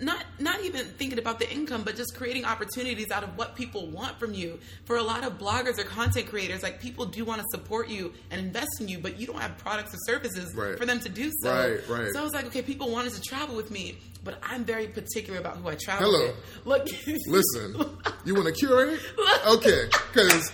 not 0.00 0.24
not 0.38 0.62
even 0.64 0.84
thinking 0.86 1.18
about 1.18 1.38
the 1.38 1.50
income, 1.52 1.82
but 1.84 1.94
just 1.96 2.16
creating 2.16 2.44
opportunities 2.44 3.10
out 3.10 3.22
of 3.22 3.36
what 3.36 3.54
people 3.54 3.88
want 3.88 4.18
from 4.18 4.32
you. 4.34 4.58
For 4.84 4.96
a 4.96 5.02
lot 5.02 5.24
of 5.24 5.38
bloggers 5.38 5.78
or 5.78 5.84
content 5.84 6.26
creators, 6.28 6.62
like 6.62 6.80
people 6.80 7.04
do 7.06 7.24
want 7.24 7.40
to 7.40 7.46
support 7.50 7.88
you 7.88 8.12
and 8.30 8.40
invest 8.40 8.80
in 8.80 8.88
you, 8.88 8.98
but 8.98 9.18
you 9.18 9.26
don't 9.26 9.40
have 9.40 9.58
products 9.58 9.92
or 9.94 9.98
services 10.06 10.54
Right. 10.54 10.78
for 10.78 10.86
them 10.86 11.00
to 11.00 11.08
do 11.08 11.30
so. 11.42 11.50
Right, 11.52 11.88
right. 11.88 12.12
So 12.12 12.20
I 12.20 12.22
was 12.24 12.32
like, 12.32 12.46
okay, 12.46 12.62
people 12.62 12.90
wanted 12.90 13.12
to 13.12 13.20
travel 13.20 13.54
with 13.56 13.70
me, 13.70 13.98
but 14.24 14.38
I'm 14.42 14.64
very 14.64 14.86
particular 14.88 15.38
about 15.38 15.56
who 15.58 15.68
I 15.68 15.74
travel 15.74 16.10
Hello. 16.10 16.26
with. 16.26 16.66
Look, 16.66 16.88
Listen, 17.26 17.98
you 18.24 18.34
want 18.34 18.46
to 18.46 18.52
curate? 18.52 19.00
Okay, 19.46 19.84
because 20.12 20.50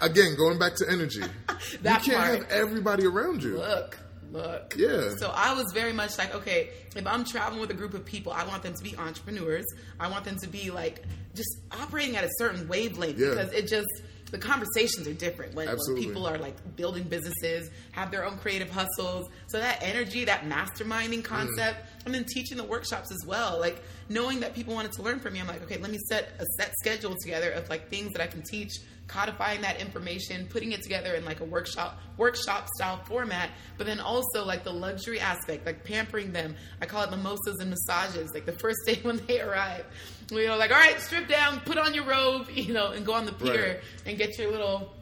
again, 0.00 0.34
going 0.36 0.58
back 0.58 0.74
to 0.76 0.86
energy, 0.90 1.22
That 1.82 2.06
you 2.06 2.12
can't 2.12 2.24
part. 2.24 2.38
have 2.42 2.50
everybody 2.50 3.06
around 3.06 3.42
you. 3.42 3.56
look, 3.58 3.98
look. 4.32 4.74
Yeah. 4.76 5.14
So 5.18 5.32
I 5.34 5.54
was 5.54 5.66
very 5.72 5.92
much 5.92 6.18
like, 6.18 6.34
okay, 6.34 6.70
if 6.96 7.06
I'm 7.06 7.24
traveling 7.24 7.60
with 7.60 7.70
a 7.70 7.74
group 7.74 7.94
of 7.94 8.04
people, 8.04 8.32
I 8.32 8.44
want 8.44 8.62
them 8.62 8.74
to 8.74 8.82
be 8.82 8.96
entrepreneurs. 8.96 9.64
I 10.00 10.08
want 10.08 10.24
them 10.24 10.38
to 10.40 10.48
be 10.48 10.70
like 10.70 11.04
just 11.34 11.50
operating 11.70 12.16
at 12.16 12.24
a 12.24 12.30
certain 12.38 12.68
wavelength 12.68 13.18
Yeah. 13.18 13.30
because 13.30 13.52
it 13.52 13.68
just 13.68 13.88
the 14.32 14.38
conversations 14.38 15.06
are 15.06 15.12
different 15.12 15.54
when, 15.54 15.68
when 15.68 15.96
people 15.96 16.26
are 16.26 16.38
like 16.38 16.56
building 16.74 17.02
businesses, 17.02 17.70
have 17.92 18.10
their 18.10 18.24
own 18.24 18.38
creative 18.38 18.70
hustles. 18.70 19.28
So 19.48 19.58
that 19.58 19.78
energy, 19.82 20.24
that 20.24 20.44
masterminding 20.48 21.22
concept, 21.22 21.84
mm. 21.84 21.91
And 22.04 22.14
then 22.14 22.24
teaching 22.24 22.56
the 22.56 22.64
workshops 22.64 23.10
as 23.12 23.24
well. 23.26 23.58
Like 23.60 23.82
knowing 24.08 24.40
that 24.40 24.54
people 24.54 24.74
wanted 24.74 24.92
to 24.92 25.02
learn 25.02 25.20
from 25.20 25.34
me, 25.34 25.40
I'm 25.40 25.46
like, 25.46 25.62
okay, 25.62 25.78
let 25.78 25.90
me 25.90 25.98
set 26.08 26.30
a 26.38 26.44
set 26.58 26.72
schedule 26.78 27.14
together 27.22 27.50
of 27.50 27.68
like 27.68 27.88
things 27.88 28.12
that 28.12 28.22
I 28.22 28.26
can 28.26 28.42
teach, 28.42 28.72
codifying 29.08 29.60
that 29.62 29.80
information, 29.80 30.46
putting 30.48 30.72
it 30.72 30.82
together 30.82 31.14
in 31.14 31.24
like 31.24 31.40
a 31.40 31.44
workshop 31.44 31.98
workshop 32.16 32.68
style 32.76 33.02
format. 33.04 33.50
But 33.78 33.86
then 33.86 34.00
also 34.00 34.44
like 34.44 34.64
the 34.64 34.72
luxury 34.72 35.20
aspect, 35.20 35.64
like 35.66 35.84
pampering 35.84 36.32
them. 36.32 36.56
I 36.80 36.86
call 36.86 37.02
it 37.04 37.10
mimosas 37.10 37.58
and 37.60 37.70
massages. 37.70 38.30
Like 38.34 38.46
the 38.46 38.52
first 38.58 38.78
day 38.86 38.98
when 39.02 39.18
they 39.26 39.40
arrive, 39.40 39.84
you 40.30 40.46
know, 40.46 40.56
like 40.56 40.70
all 40.70 40.78
right, 40.78 40.98
strip 41.00 41.28
down, 41.28 41.60
put 41.60 41.78
on 41.78 41.94
your 41.94 42.04
robe, 42.04 42.48
you 42.54 42.72
know, 42.72 42.92
and 42.92 43.04
go 43.06 43.14
on 43.14 43.26
the 43.26 43.32
pier 43.32 43.66
Right. 43.66 43.80
and 44.06 44.18
get 44.18 44.38
your 44.38 44.50
little 44.50 44.92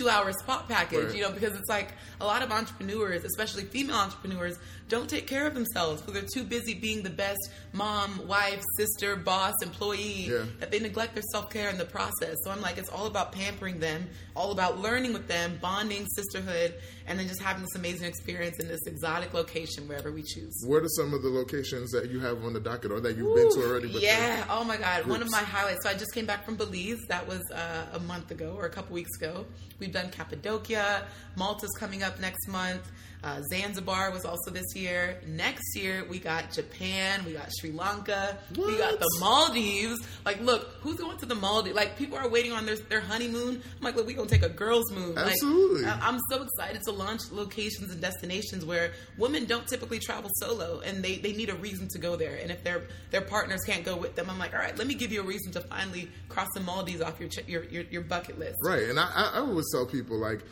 two 0.00 0.08
hour 0.08 0.32
spot 0.32 0.68
package, 0.68 1.04
Right. 1.06 1.14
you 1.14 1.22
know, 1.22 1.30
because 1.30 1.56
it's 1.56 1.68
like 1.68 1.92
a 2.20 2.26
lot 2.26 2.42
of 2.42 2.50
entrepreneurs, 2.50 3.24
especially 3.24 3.62
female 3.64 3.96
entrepreneurs, 3.96 4.58
don't 4.88 5.08
take 5.10 5.26
care 5.26 5.46
of 5.46 5.54
themselves 5.54 6.00
because 6.00 6.14
they're 6.20 6.30
too 6.32 6.44
busy 6.48 6.74
being 6.74 7.02
the 7.02 7.10
best 7.10 7.38
mom, 7.72 8.26
wife, 8.26 8.62
sister, 8.76 9.16
boss, 9.16 9.54
employee 9.62 10.28
Yeah. 10.30 10.44
that 10.60 10.70
they 10.70 10.78
neglect 10.78 11.14
their 11.14 11.24
self 11.32 11.50
care 11.50 11.68
in 11.70 11.76
the 11.78 11.84
process. 11.84 12.36
So 12.44 12.50
I'm 12.50 12.60
like, 12.60 12.78
it's 12.78 12.88
all 12.88 13.06
about 13.06 13.32
pampering 13.32 13.80
them, 13.80 14.08
all 14.34 14.52
about 14.52 14.80
learning 14.80 15.12
with 15.12 15.26
them, 15.28 15.58
bonding, 15.60 16.06
sisterhood, 16.14 16.74
and 17.06 17.18
then 17.18 17.26
just 17.28 17.42
having 17.42 17.62
this 17.62 17.74
amazing 17.74 18.06
experience 18.06 18.58
in 18.60 18.68
this 18.68 18.80
exotic 18.86 19.34
location 19.34 19.88
wherever 19.88 20.12
we 20.12 20.22
choose. 20.22 20.54
What 20.66 20.82
are 20.82 20.88
some 20.88 21.12
of 21.14 21.22
the 21.22 21.28
locations 21.30 21.90
that 21.90 22.10
you 22.10 22.20
have 22.20 22.44
on 22.44 22.52
the 22.52 22.60
docket 22.60 22.92
or 22.92 23.00
that 23.00 23.16
you've 23.16 23.34
been 23.34 23.50
to 23.54 23.68
already? 23.68 23.92
but 23.92 24.02
Yeah. 24.02 24.44
Oh 24.48 24.64
my 24.64 24.76
God. 24.76 25.06
One 25.06 25.20
of 25.22 25.30
my 25.30 25.38
highlights. 25.38 25.82
So 25.82 25.90
I 25.90 25.94
just 25.94 26.12
came 26.14 26.26
back 26.26 26.44
from 26.44 26.56
Belize. 26.56 27.00
That 27.08 27.26
was 27.26 27.42
uh, 27.52 27.86
a 27.92 27.98
month 28.00 28.30
ago 28.30 28.54
or 28.56 28.66
a 28.66 28.70
couple 28.70 28.94
weeks 28.94 29.16
ago. 29.16 29.46
We've 29.78 29.92
done 29.92 30.10
Cappadocia. 30.10 31.06
Malta's 31.36 31.72
coming 31.78 32.02
up 32.02 32.18
next 32.20 32.48
month. 32.48 32.90
Uh, 33.26 33.42
Zanzibar 33.50 34.12
was 34.12 34.24
also 34.24 34.52
this 34.52 34.76
year. 34.76 35.18
Next 35.26 35.74
year 35.76 36.04
we 36.08 36.20
got 36.20 36.52
Japan. 36.52 37.24
We 37.24 37.32
got 37.32 37.50
Sri 37.58 37.72
Lanka. 37.72 38.38
We 38.56 38.78
got 38.78 39.00
the 39.00 39.16
Maldives. 39.18 39.98
Like, 40.24 40.40
look, 40.40 40.68
who's 40.80 40.94
going 40.94 41.18
to 41.18 41.26
the 41.26 41.34
Maldives? 41.34 41.74
Like, 41.74 41.98
people 41.98 42.16
are 42.18 42.28
waiting 42.28 42.52
on 42.52 42.66
their 42.66 42.76
their 42.76 43.00
honeymoon. 43.00 43.60
I'm 43.78 43.82
like, 43.82 43.96
look, 43.96 44.06
we 44.06 44.14
gonna 44.14 44.28
take 44.28 44.44
a 44.44 44.48
girls' 44.48 44.92
moon. 44.92 45.16
Like, 45.16 45.32
Absolutely. 45.32 45.86
I- 45.86 46.08
I'm 46.08 46.20
so 46.30 46.44
excited 46.44 46.82
to 46.84 46.92
launch 46.92 47.22
locations 47.32 47.90
and 47.90 48.00
destinations 48.00 48.64
where 48.64 48.92
women 49.18 49.44
don't 49.46 49.66
typically 49.66 49.98
travel 49.98 50.30
solo 50.34 50.78
and 50.80 51.02
they, 51.02 51.16
they 51.16 51.32
need 51.32 51.50
a 51.50 51.56
reason 51.56 51.88
to 51.88 51.98
go 51.98 52.14
there. 52.14 52.36
And 52.40 52.52
if 52.52 52.62
their 52.62 52.82
their 53.10 53.22
partners 53.22 53.62
can't 53.66 53.84
go 53.84 53.96
with 53.96 54.14
them, 54.14 54.30
I'm 54.30 54.38
like, 54.38 54.54
all 54.54 54.60
right, 54.60 54.78
let 54.78 54.86
me 54.86 54.94
give 54.94 55.10
you 55.10 55.20
a 55.22 55.24
reason 55.24 55.50
to 55.54 55.62
finally 55.62 56.08
cross 56.28 56.46
the 56.54 56.60
Maldives 56.60 57.00
off 57.02 57.18
your 57.18 57.28
ch- 57.28 57.48
your, 57.48 57.64
your, 57.64 57.82
your 57.90 58.02
bucket 58.02 58.38
list. 58.38 58.58
Right, 58.62 58.84
and 58.84 59.00
I, 59.00 59.10
I 59.34 59.38
always 59.40 59.64
tell 59.72 59.84
people 59.84 60.16
like 60.16 60.44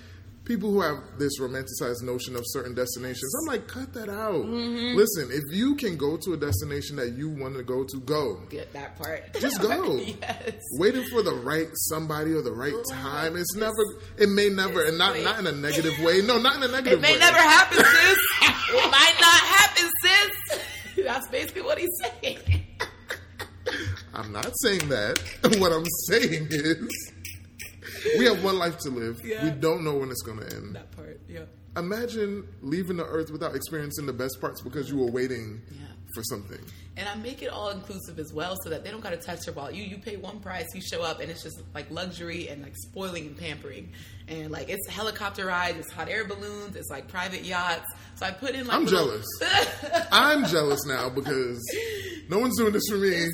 people 0.44 0.70
who 0.70 0.80
have 0.80 0.98
this 1.18 1.40
romanticized 1.40 2.02
notion 2.02 2.36
of 2.36 2.42
certain 2.46 2.74
destinations. 2.74 3.34
I'm 3.40 3.46
like, 3.46 3.66
cut 3.66 3.92
that 3.94 4.08
out. 4.08 4.44
Mm-hmm. 4.44 4.96
Listen, 4.96 5.30
if 5.30 5.42
you 5.50 5.74
can 5.74 5.96
go 5.96 6.16
to 6.18 6.32
a 6.34 6.36
destination 6.36 6.96
that 6.96 7.14
you 7.14 7.30
want 7.30 7.56
to 7.56 7.62
go 7.62 7.84
to, 7.84 8.00
go. 8.00 8.42
Get 8.50 8.72
that 8.72 8.96
part. 8.96 9.34
Just 9.40 9.60
go. 9.60 9.96
yes. 9.96 10.54
Waiting 10.72 11.04
for 11.04 11.22
the 11.22 11.34
right 11.34 11.68
somebody 11.74 12.32
or 12.32 12.42
the 12.42 12.52
right 12.52 12.74
time. 12.90 13.36
It's 13.36 13.54
never. 13.54 13.72
It 14.18 14.28
may 14.28 14.48
never, 14.48 14.84
and 14.84 14.98
not 14.98 15.18
not 15.20 15.38
in 15.38 15.46
a 15.46 15.52
negative 15.52 15.98
way. 16.00 16.20
No, 16.20 16.38
not 16.38 16.56
in 16.56 16.62
a 16.62 16.68
negative 16.68 17.02
way. 17.02 17.08
It 17.08 17.12
may 17.12 17.12
way. 17.14 17.18
never 17.18 17.38
happen, 17.38 17.78
sis. 17.84 18.18
it 18.42 18.90
might 18.90 19.16
not 19.20 19.40
happen, 19.40 19.90
sis. 20.02 20.60
That's 21.04 21.28
basically 21.28 21.62
what 21.62 21.78
he's 21.78 21.90
saying. 22.02 22.38
I'm 24.14 24.32
not 24.32 24.52
saying 24.62 24.88
that. 24.90 25.18
what 25.58 25.72
I'm 25.72 25.84
saying 26.08 26.48
is, 26.50 27.12
we 28.18 28.24
have 28.26 28.42
one 28.44 28.58
life 28.58 28.78
to 28.80 28.90
live. 28.90 29.20
Yeah. 29.24 29.44
We 29.44 29.50
don't 29.50 29.84
know 29.84 29.94
when 29.96 30.10
it's 30.10 30.22
going 30.22 30.38
to 30.40 30.54
end. 30.56 30.74
That 30.76 30.90
part, 30.92 31.20
yeah. 31.28 31.40
Imagine 31.76 32.46
leaving 32.62 32.96
the 32.98 33.04
earth 33.06 33.30
without 33.30 33.56
experiencing 33.56 34.06
the 34.06 34.12
best 34.12 34.40
parts 34.40 34.60
because 34.62 34.88
you 34.88 34.96
were 34.98 35.10
waiting 35.10 35.60
Yeah. 35.72 35.78
for 36.14 36.22
something. 36.22 36.60
And 36.96 37.08
I 37.08 37.16
make 37.16 37.42
it 37.42 37.48
all 37.48 37.70
inclusive 37.70 38.20
as 38.20 38.32
well, 38.32 38.54
so 38.62 38.70
that 38.70 38.84
they 38.84 38.92
don't 38.92 39.00
got 39.02 39.10
to 39.10 39.16
touch 39.16 39.40
their 39.46 39.52
wallet. 39.54 39.74
You 39.74 39.82
you 39.82 39.98
pay 39.98 40.14
one 40.14 40.38
price, 40.38 40.66
you 40.72 40.80
show 40.80 41.02
up, 41.02 41.18
and 41.20 41.28
it's 41.28 41.42
just 41.42 41.60
like 41.74 41.90
luxury 41.90 42.48
and 42.48 42.62
like 42.62 42.76
spoiling 42.76 43.26
and 43.26 43.36
pampering, 43.36 43.90
and 44.28 44.52
like 44.52 44.68
it's 44.68 44.88
helicopter 44.88 45.46
rides, 45.46 45.78
it's 45.78 45.90
hot 45.90 46.08
air 46.08 46.24
balloons, 46.24 46.76
it's 46.76 46.88
like 46.90 47.08
private 47.08 47.44
yachts. 47.44 47.86
So 48.14 48.26
I 48.26 48.30
put 48.30 48.50
in 48.54 48.68
like 48.68 48.76
I'm 48.76 48.84
little- 48.84 49.08
jealous. 49.08 49.26
I'm 50.12 50.44
jealous 50.46 50.86
now 50.86 51.08
because 51.10 51.60
no 52.28 52.38
one's 52.38 52.56
doing 52.56 52.72
this 52.72 52.84
for 52.88 52.96
me. 52.98 53.24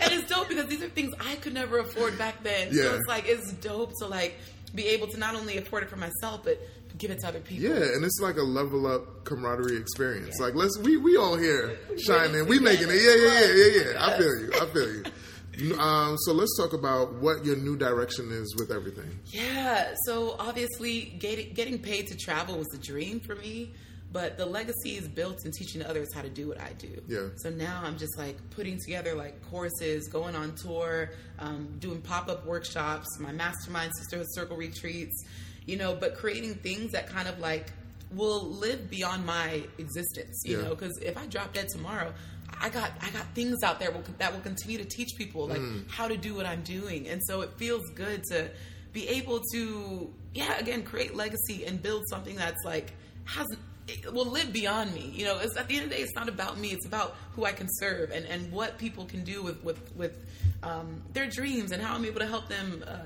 and 0.00 0.12
it's 0.12 0.28
dope 0.30 0.48
because 0.48 0.66
these 0.66 0.82
are 0.84 0.85
things 0.96 1.12
I 1.20 1.36
could 1.36 1.54
never 1.54 1.78
afford 1.78 2.18
back 2.18 2.42
then. 2.42 2.72
So 2.74 2.82
Yeah. 2.82 2.96
it's 2.98 3.06
like 3.06 3.28
it's 3.28 3.52
dope 3.52 3.92
to 4.00 4.06
like 4.08 4.34
be 4.74 4.88
able 4.88 5.06
to 5.06 5.16
not 5.18 5.36
only 5.36 5.58
afford 5.58 5.84
it 5.84 5.88
for 5.90 5.96
myself, 5.96 6.42
but 6.42 6.58
give 6.98 7.10
it 7.12 7.20
to 7.20 7.28
other 7.28 7.38
people. 7.40 7.64
Yeah, 7.70 7.94
and 7.94 8.04
it's 8.04 8.18
like 8.20 8.36
a 8.36 8.42
level 8.42 8.86
up 8.86 9.24
camaraderie 9.24 9.76
experience. 9.76 10.40
Like 10.40 10.54
let's 10.54 10.76
we 10.78 10.96
we 10.96 11.16
all 11.16 11.36
here 11.36 11.78
shining, 11.98 12.48
we 12.48 12.58
making 12.58 12.88
it. 12.90 12.94
Yeah, 13.00 13.14
yeah, 13.14 13.40
yeah, 13.40 13.54
yeah, 13.54 13.92
yeah. 13.92 14.06
I 14.06 14.18
feel 14.18 14.40
you. 14.40 14.50
I 14.60 14.66
feel 14.66 14.94
you. 14.94 15.78
Um, 15.78 16.18
so 16.18 16.32
let's 16.34 16.54
talk 16.58 16.74
about 16.74 17.14
what 17.14 17.42
your 17.46 17.56
new 17.56 17.76
direction 17.78 18.30
is 18.30 18.54
with 18.58 18.70
everything. 18.70 19.18
Yeah, 19.26 19.94
so 20.04 20.36
obviously 20.38 21.16
getting, 21.18 21.54
getting 21.54 21.78
paid 21.78 22.08
to 22.08 22.14
travel 22.16 22.58
was 22.58 22.66
a 22.74 22.78
dream 22.78 23.20
for 23.20 23.34
me, 23.36 23.72
but 24.16 24.38
the 24.38 24.46
legacy 24.46 24.92
is 24.96 25.06
built 25.08 25.44
in 25.44 25.52
teaching 25.52 25.84
others 25.84 26.08
how 26.14 26.22
to 26.22 26.30
do 26.30 26.48
what 26.48 26.58
I 26.58 26.72
do. 26.78 27.02
Yeah. 27.06 27.26
So 27.36 27.50
now 27.50 27.82
I'm 27.84 27.98
just 27.98 28.16
like 28.16 28.38
putting 28.48 28.78
together 28.80 29.14
like 29.14 29.42
courses, 29.50 30.08
going 30.08 30.34
on 30.34 30.54
tour, 30.54 31.10
um, 31.38 31.68
doing 31.80 32.00
pop 32.00 32.26
up 32.30 32.46
workshops, 32.46 33.06
my 33.20 33.30
mastermind 33.30 33.92
sisterhood 33.98 34.24
circle 34.30 34.56
retreats, 34.56 35.22
you 35.66 35.76
know, 35.76 35.94
but 35.94 36.14
creating 36.16 36.54
things 36.54 36.92
that 36.92 37.10
kind 37.10 37.28
of 37.28 37.38
like 37.40 37.66
will 38.10 38.42
live 38.46 38.88
beyond 38.88 39.26
my 39.26 39.62
existence, 39.76 40.40
you 40.46 40.56
Yeah. 40.56 40.62
know, 40.64 40.70
because 40.70 40.96
if 41.02 41.18
I 41.18 41.26
drop 41.26 41.52
dead 41.52 41.68
tomorrow, 41.68 42.14
I 42.58 42.70
got 42.70 42.92
I 43.02 43.10
got 43.10 43.26
things 43.34 43.62
out 43.62 43.78
there 43.80 43.90
will, 43.90 44.04
that 44.16 44.32
will 44.32 44.40
continue 44.40 44.78
to 44.78 44.86
teach 44.86 45.10
people 45.18 45.46
like 45.46 45.60
how 45.90 46.08
to 46.08 46.16
do 46.16 46.34
what 46.34 46.46
I'm 46.46 46.62
doing, 46.62 47.06
and 47.08 47.20
so 47.26 47.42
it 47.42 47.50
feels 47.58 47.82
good 47.94 48.24
to 48.30 48.48
be 48.94 49.06
able 49.08 49.40
to 49.52 50.10
yeah 50.32 50.56
again 50.58 50.82
create 50.84 51.14
legacy 51.14 51.66
and 51.66 51.82
build 51.82 52.04
something 52.08 52.34
that's 52.36 52.64
like 52.64 52.94
has 53.26 53.46
it 53.88 54.12
will 54.12 54.26
live 54.30 54.52
beyond 54.52 54.94
me. 54.94 55.10
You 55.14 55.26
know, 55.26 55.38
it's 55.38 55.56
at 55.56 55.68
the 55.68 55.76
end 55.76 55.84
of 55.84 55.90
the 55.90 55.96
day, 55.96 56.02
it's 56.02 56.14
not 56.14 56.28
about 56.28 56.58
me. 56.58 56.68
It's 56.68 56.86
about 56.86 57.16
who 57.34 57.44
I 57.44 57.52
can 57.52 57.68
serve 57.70 58.10
and 58.10 58.26
and 58.26 58.50
what 58.52 58.78
people 58.78 59.04
can 59.04 59.24
do 59.24 59.42
with 59.42 59.62
with 59.64 59.94
with 59.96 60.16
um, 60.62 61.02
their 61.12 61.26
dreams 61.26 61.72
and 61.72 61.82
how 61.82 61.94
I'm 61.94 62.04
able 62.04 62.20
to 62.20 62.26
help 62.26 62.48
them. 62.48 62.84
Uh, 62.86 62.98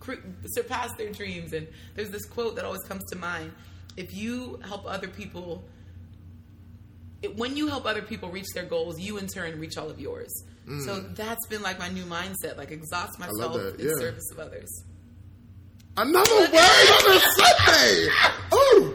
cre- 0.00 0.14
surpass 0.46 0.90
their 0.96 1.12
dreams 1.12 1.52
and 1.52 1.68
there's 1.94 2.08
this 2.08 2.24
quote 2.24 2.56
that 2.56 2.64
always 2.64 2.82
comes 2.84 3.04
to 3.10 3.18
mind 3.18 3.52
if 3.98 4.14
you 4.14 4.58
help 4.64 4.86
other 4.86 5.08
people 5.08 5.62
it, 7.22 7.36
when 7.36 7.54
you 7.54 7.66
help 7.66 7.84
other 7.84 8.00
people 8.00 8.30
reach 8.30 8.46
their 8.54 8.64
goals, 8.64 8.98
you 8.98 9.18
in 9.18 9.26
turn 9.26 9.60
reach 9.60 9.76
all 9.76 9.90
of 9.90 10.00
yours. 10.00 10.32
So 10.84 11.00
that's 11.00 11.46
been 11.48 11.62
like 11.62 11.80
my 11.80 11.88
new 11.88 12.04
mindset, 12.04 12.56
like 12.56 12.70
exhaust 12.70 13.18
myself 13.18 13.56
in 13.56 13.86
yeah. 13.86 13.92
service 13.98 14.30
of 14.30 14.38
others. 14.38 14.84
Another 15.96 16.30
word 16.30 16.48
on 16.54 17.16
a 17.16 17.20
Sunday. 17.20 18.08
Ooh. 18.54 18.94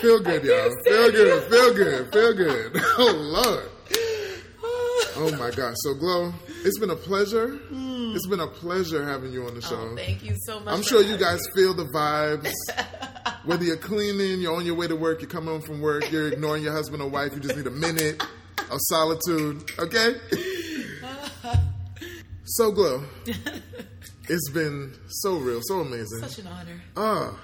Feel 0.00 0.20
good, 0.20 0.44
y'all. 0.44 0.70
Feel 0.84 1.10
good. 1.12 1.42
Feel 1.50 1.74
good. 1.74 2.12
Feel 2.12 2.34
good. 2.36 2.72
Oh 2.98 3.12
Lord. 3.16 3.66
Oh 5.16 5.30
my 5.36 5.50
gosh. 5.50 5.74
So 5.80 5.92
Glo, 5.94 6.32
it's 6.64 6.78
been 6.78 6.88
a 6.90 6.96
pleasure. 6.96 7.58
It's 7.70 8.26
been 8.26 8.40
a 8.40 8.46
pleasure 8.46 9.04
having 9.04 9.32
you 9.32 9.44
on 9.46 9.54
the 9.54 9.60
show. 9.60 9.76
Oh, 9.76 9.94
thank 9.96 10.22
you 10.24 10.34
so 10.46 10.60
much. 10.60 10.72
I'm 10.72 10.82
sure 10.82 11.02
you 11.02 11.18
guys 11.18 11.40
me. 11.48 11.62
feel 11.62 11.74
the 11.74 11.84
vibes. 11.84 12.50
Whether 13.44 13.64
you're 13.64 13.76
cleaning, 13.76 14.40
you're 14.40 14.54
on 14.56 14.64
your 14.64 14.76
way 14.76 14.86
to 14.86 14.96
work, 14.96 15.20
you're 15.20 15.28
coming 15.28 15.50
home 15.50 15.60
from 15.60 15.80
work, 15.80 16.10
you're 16.10 16.28
ignoring 16.28 16.62
your 16.62 16.72
husband 16.72 17.02
or 17.02 17.08
wife, 17.10 17.34
you 17.34 17.40
just 17.40 17.56
need 17.56 17.66
a 17.66 17.70
minute 17.70 18.22
of 18.70 18.78
solitude. 18.88 19.70
Okay? 19.78 20.14
So 22.44 22.72
Glo. 22.72 23.04
It's 24.28 24.50
been 24.50 24.92
so 25.08 25.36
real, 25.36 25.60
so 25.62 25.80
amazing. 25.80 26.20
Such 26.20 26.38
an 26.38 26.46
honor. 26.48 26.80
Ah, 26.96 27.38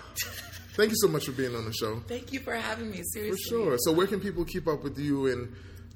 thank 0.76 0.90
you 0.90 0.96
so 0.96 1.08
much 1.08 1.26
for 1.26 1.32
being 1.32 1.54
on 1.54 1.64
the 1.64 1.72
show. 1.72 2.00
Thank 2.06 2.32
you 2.32 2.40
for 2.40 2.54
having 2.54 2.90
me. 2.90 3.02
Seriously. 3.12 3.30
For 3.30 3.48
sure. 3.48 3.78
So, 3.78 3.92
where 3.92 4.06
can 4.06 4.20
people 4.20 4.44
keep 4.44 4.68
up 4.68 4.84
with 4.84 4.98
you 4.98 5.26
and 5.26 5.52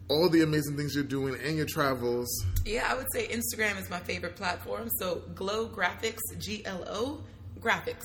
all 0.09 0.29
the 0.29 0.43
amazing 0.43 0.77
things 0.77 0.95
you're 0.95 1.05
doing 1.05 1.37
and 1.45 1.57
your 1.57 1.67
travels? 1.67 2.29
Yeah, 2.65 2.87
I 2.91 2.95
would 2.97 3.07
say 3.13 3.29
Instagram 3.29 3.81
is 3.81 3.89
my 3.89 4.01
favorite 4.01 4.37
platform. 4.37 4.89
So 4.99 5.23
Glo 5.35 5.69
Graphics, 5.69 6.19
G 6.39 6.65
L 6.65 6.85
O 6.89 7.23
Graphics. 7.61 8.05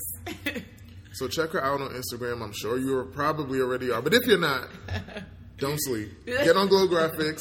So, 1.12 1.28
check 1.28 1.50
her 1.50 1.64
out 1.64 1.80
on 1.80 1.90
Instagram. 1.92 2.42
I'm 2.42 2.52
sure 2.52 2.78
you're 2.78 3.04
probably 3.04 3.60
already 3.60 3.90
are, 3.90 4.02
but 4.02 4.12
if 4.12 4.26
you're 4.26 4.38
not, 4.38 4.68
don't 5.56 5.78
sleep. 5.82 6.10
Get 6.26 6.56
on 6.56 6.68
Glo 6.68 6.86
Graphics. 6.86 7.40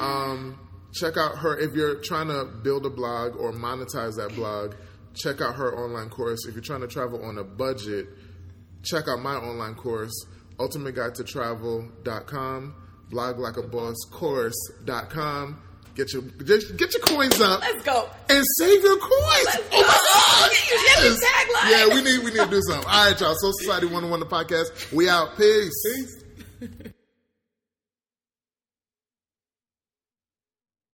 Um, 0.00 0.58
check 0.94 1.16
out 1.16 1.38
her 1.38 1.58
if 1.58 1.74
you're 1.74 1.96
trying 1.96 2.28
to 2.28 2.44
build 2.44 2.84
a 2.84 2.90
blog 2.90 3.36
or 3.36 3.52
monetize 3.52 4.16
that 4.16 4.34
blog. 4.34 4.74
Check 5.14 5.40
out 5.40 5.54
her 5.54 5.76
online 5.78 6.08
course. 6.08 6.46
If 6.46 6.54
you're 6.54 6.62
trying 6.62 6.80
to 6.80 6.88
travel 6.88 7.24
on 7.24 7.38
a 7.38 7.44
budget, 7.44 8.08
check 8.82 9.08
out 9.08 9.20
my 9.20 9.34
online 9.34 9.74
course, 9.74 10.12
ultimateguidetotravel.com, 10.58 12.74
bloglikeabosscourse.com. 13.10 15.62
Get 15.94 16.10
your 16.14 16.22
get, 16.22 16.74
get 16.78 16.94
your 16.94 17.02
coins 17.02 17.38
up 17.42 17.60
Let's 17.60 17.84
go. 17.84 18.08
and 18.30 18.42
save 18.58 18.82
your 18.82 18.96
coins. 18.96 19.44
Let's 19.44 19.62
oh 19.72 19.82
my. 19.82 19.98
God! 20.14 20.50
Get 20.70 21.04
your 21.04 21.12
tagline. 21.12 21.70
Yeah, 21.70 21.86
we 21.94 22.00
need 22.00 22.20
we 22.24 22.30
need 22.30 22.44
to 22.44 22.50
do 22.50 22.62
something. 22.62 22.88
All 22.88 23.10
right, 23.10 23.20
y'all. 23.20 23.34
Soul 23.34 23.52
Society 23.58 23.88
One 23.88 24.02
oh 24.04 24.08
One 24.08 24.20
the 24.20 24.24
podcast. 24.26 24.90
We 24.90 25.10
out. 25.10 25.36
Peace. 25.36 25.74
Peace. 25.84 26.16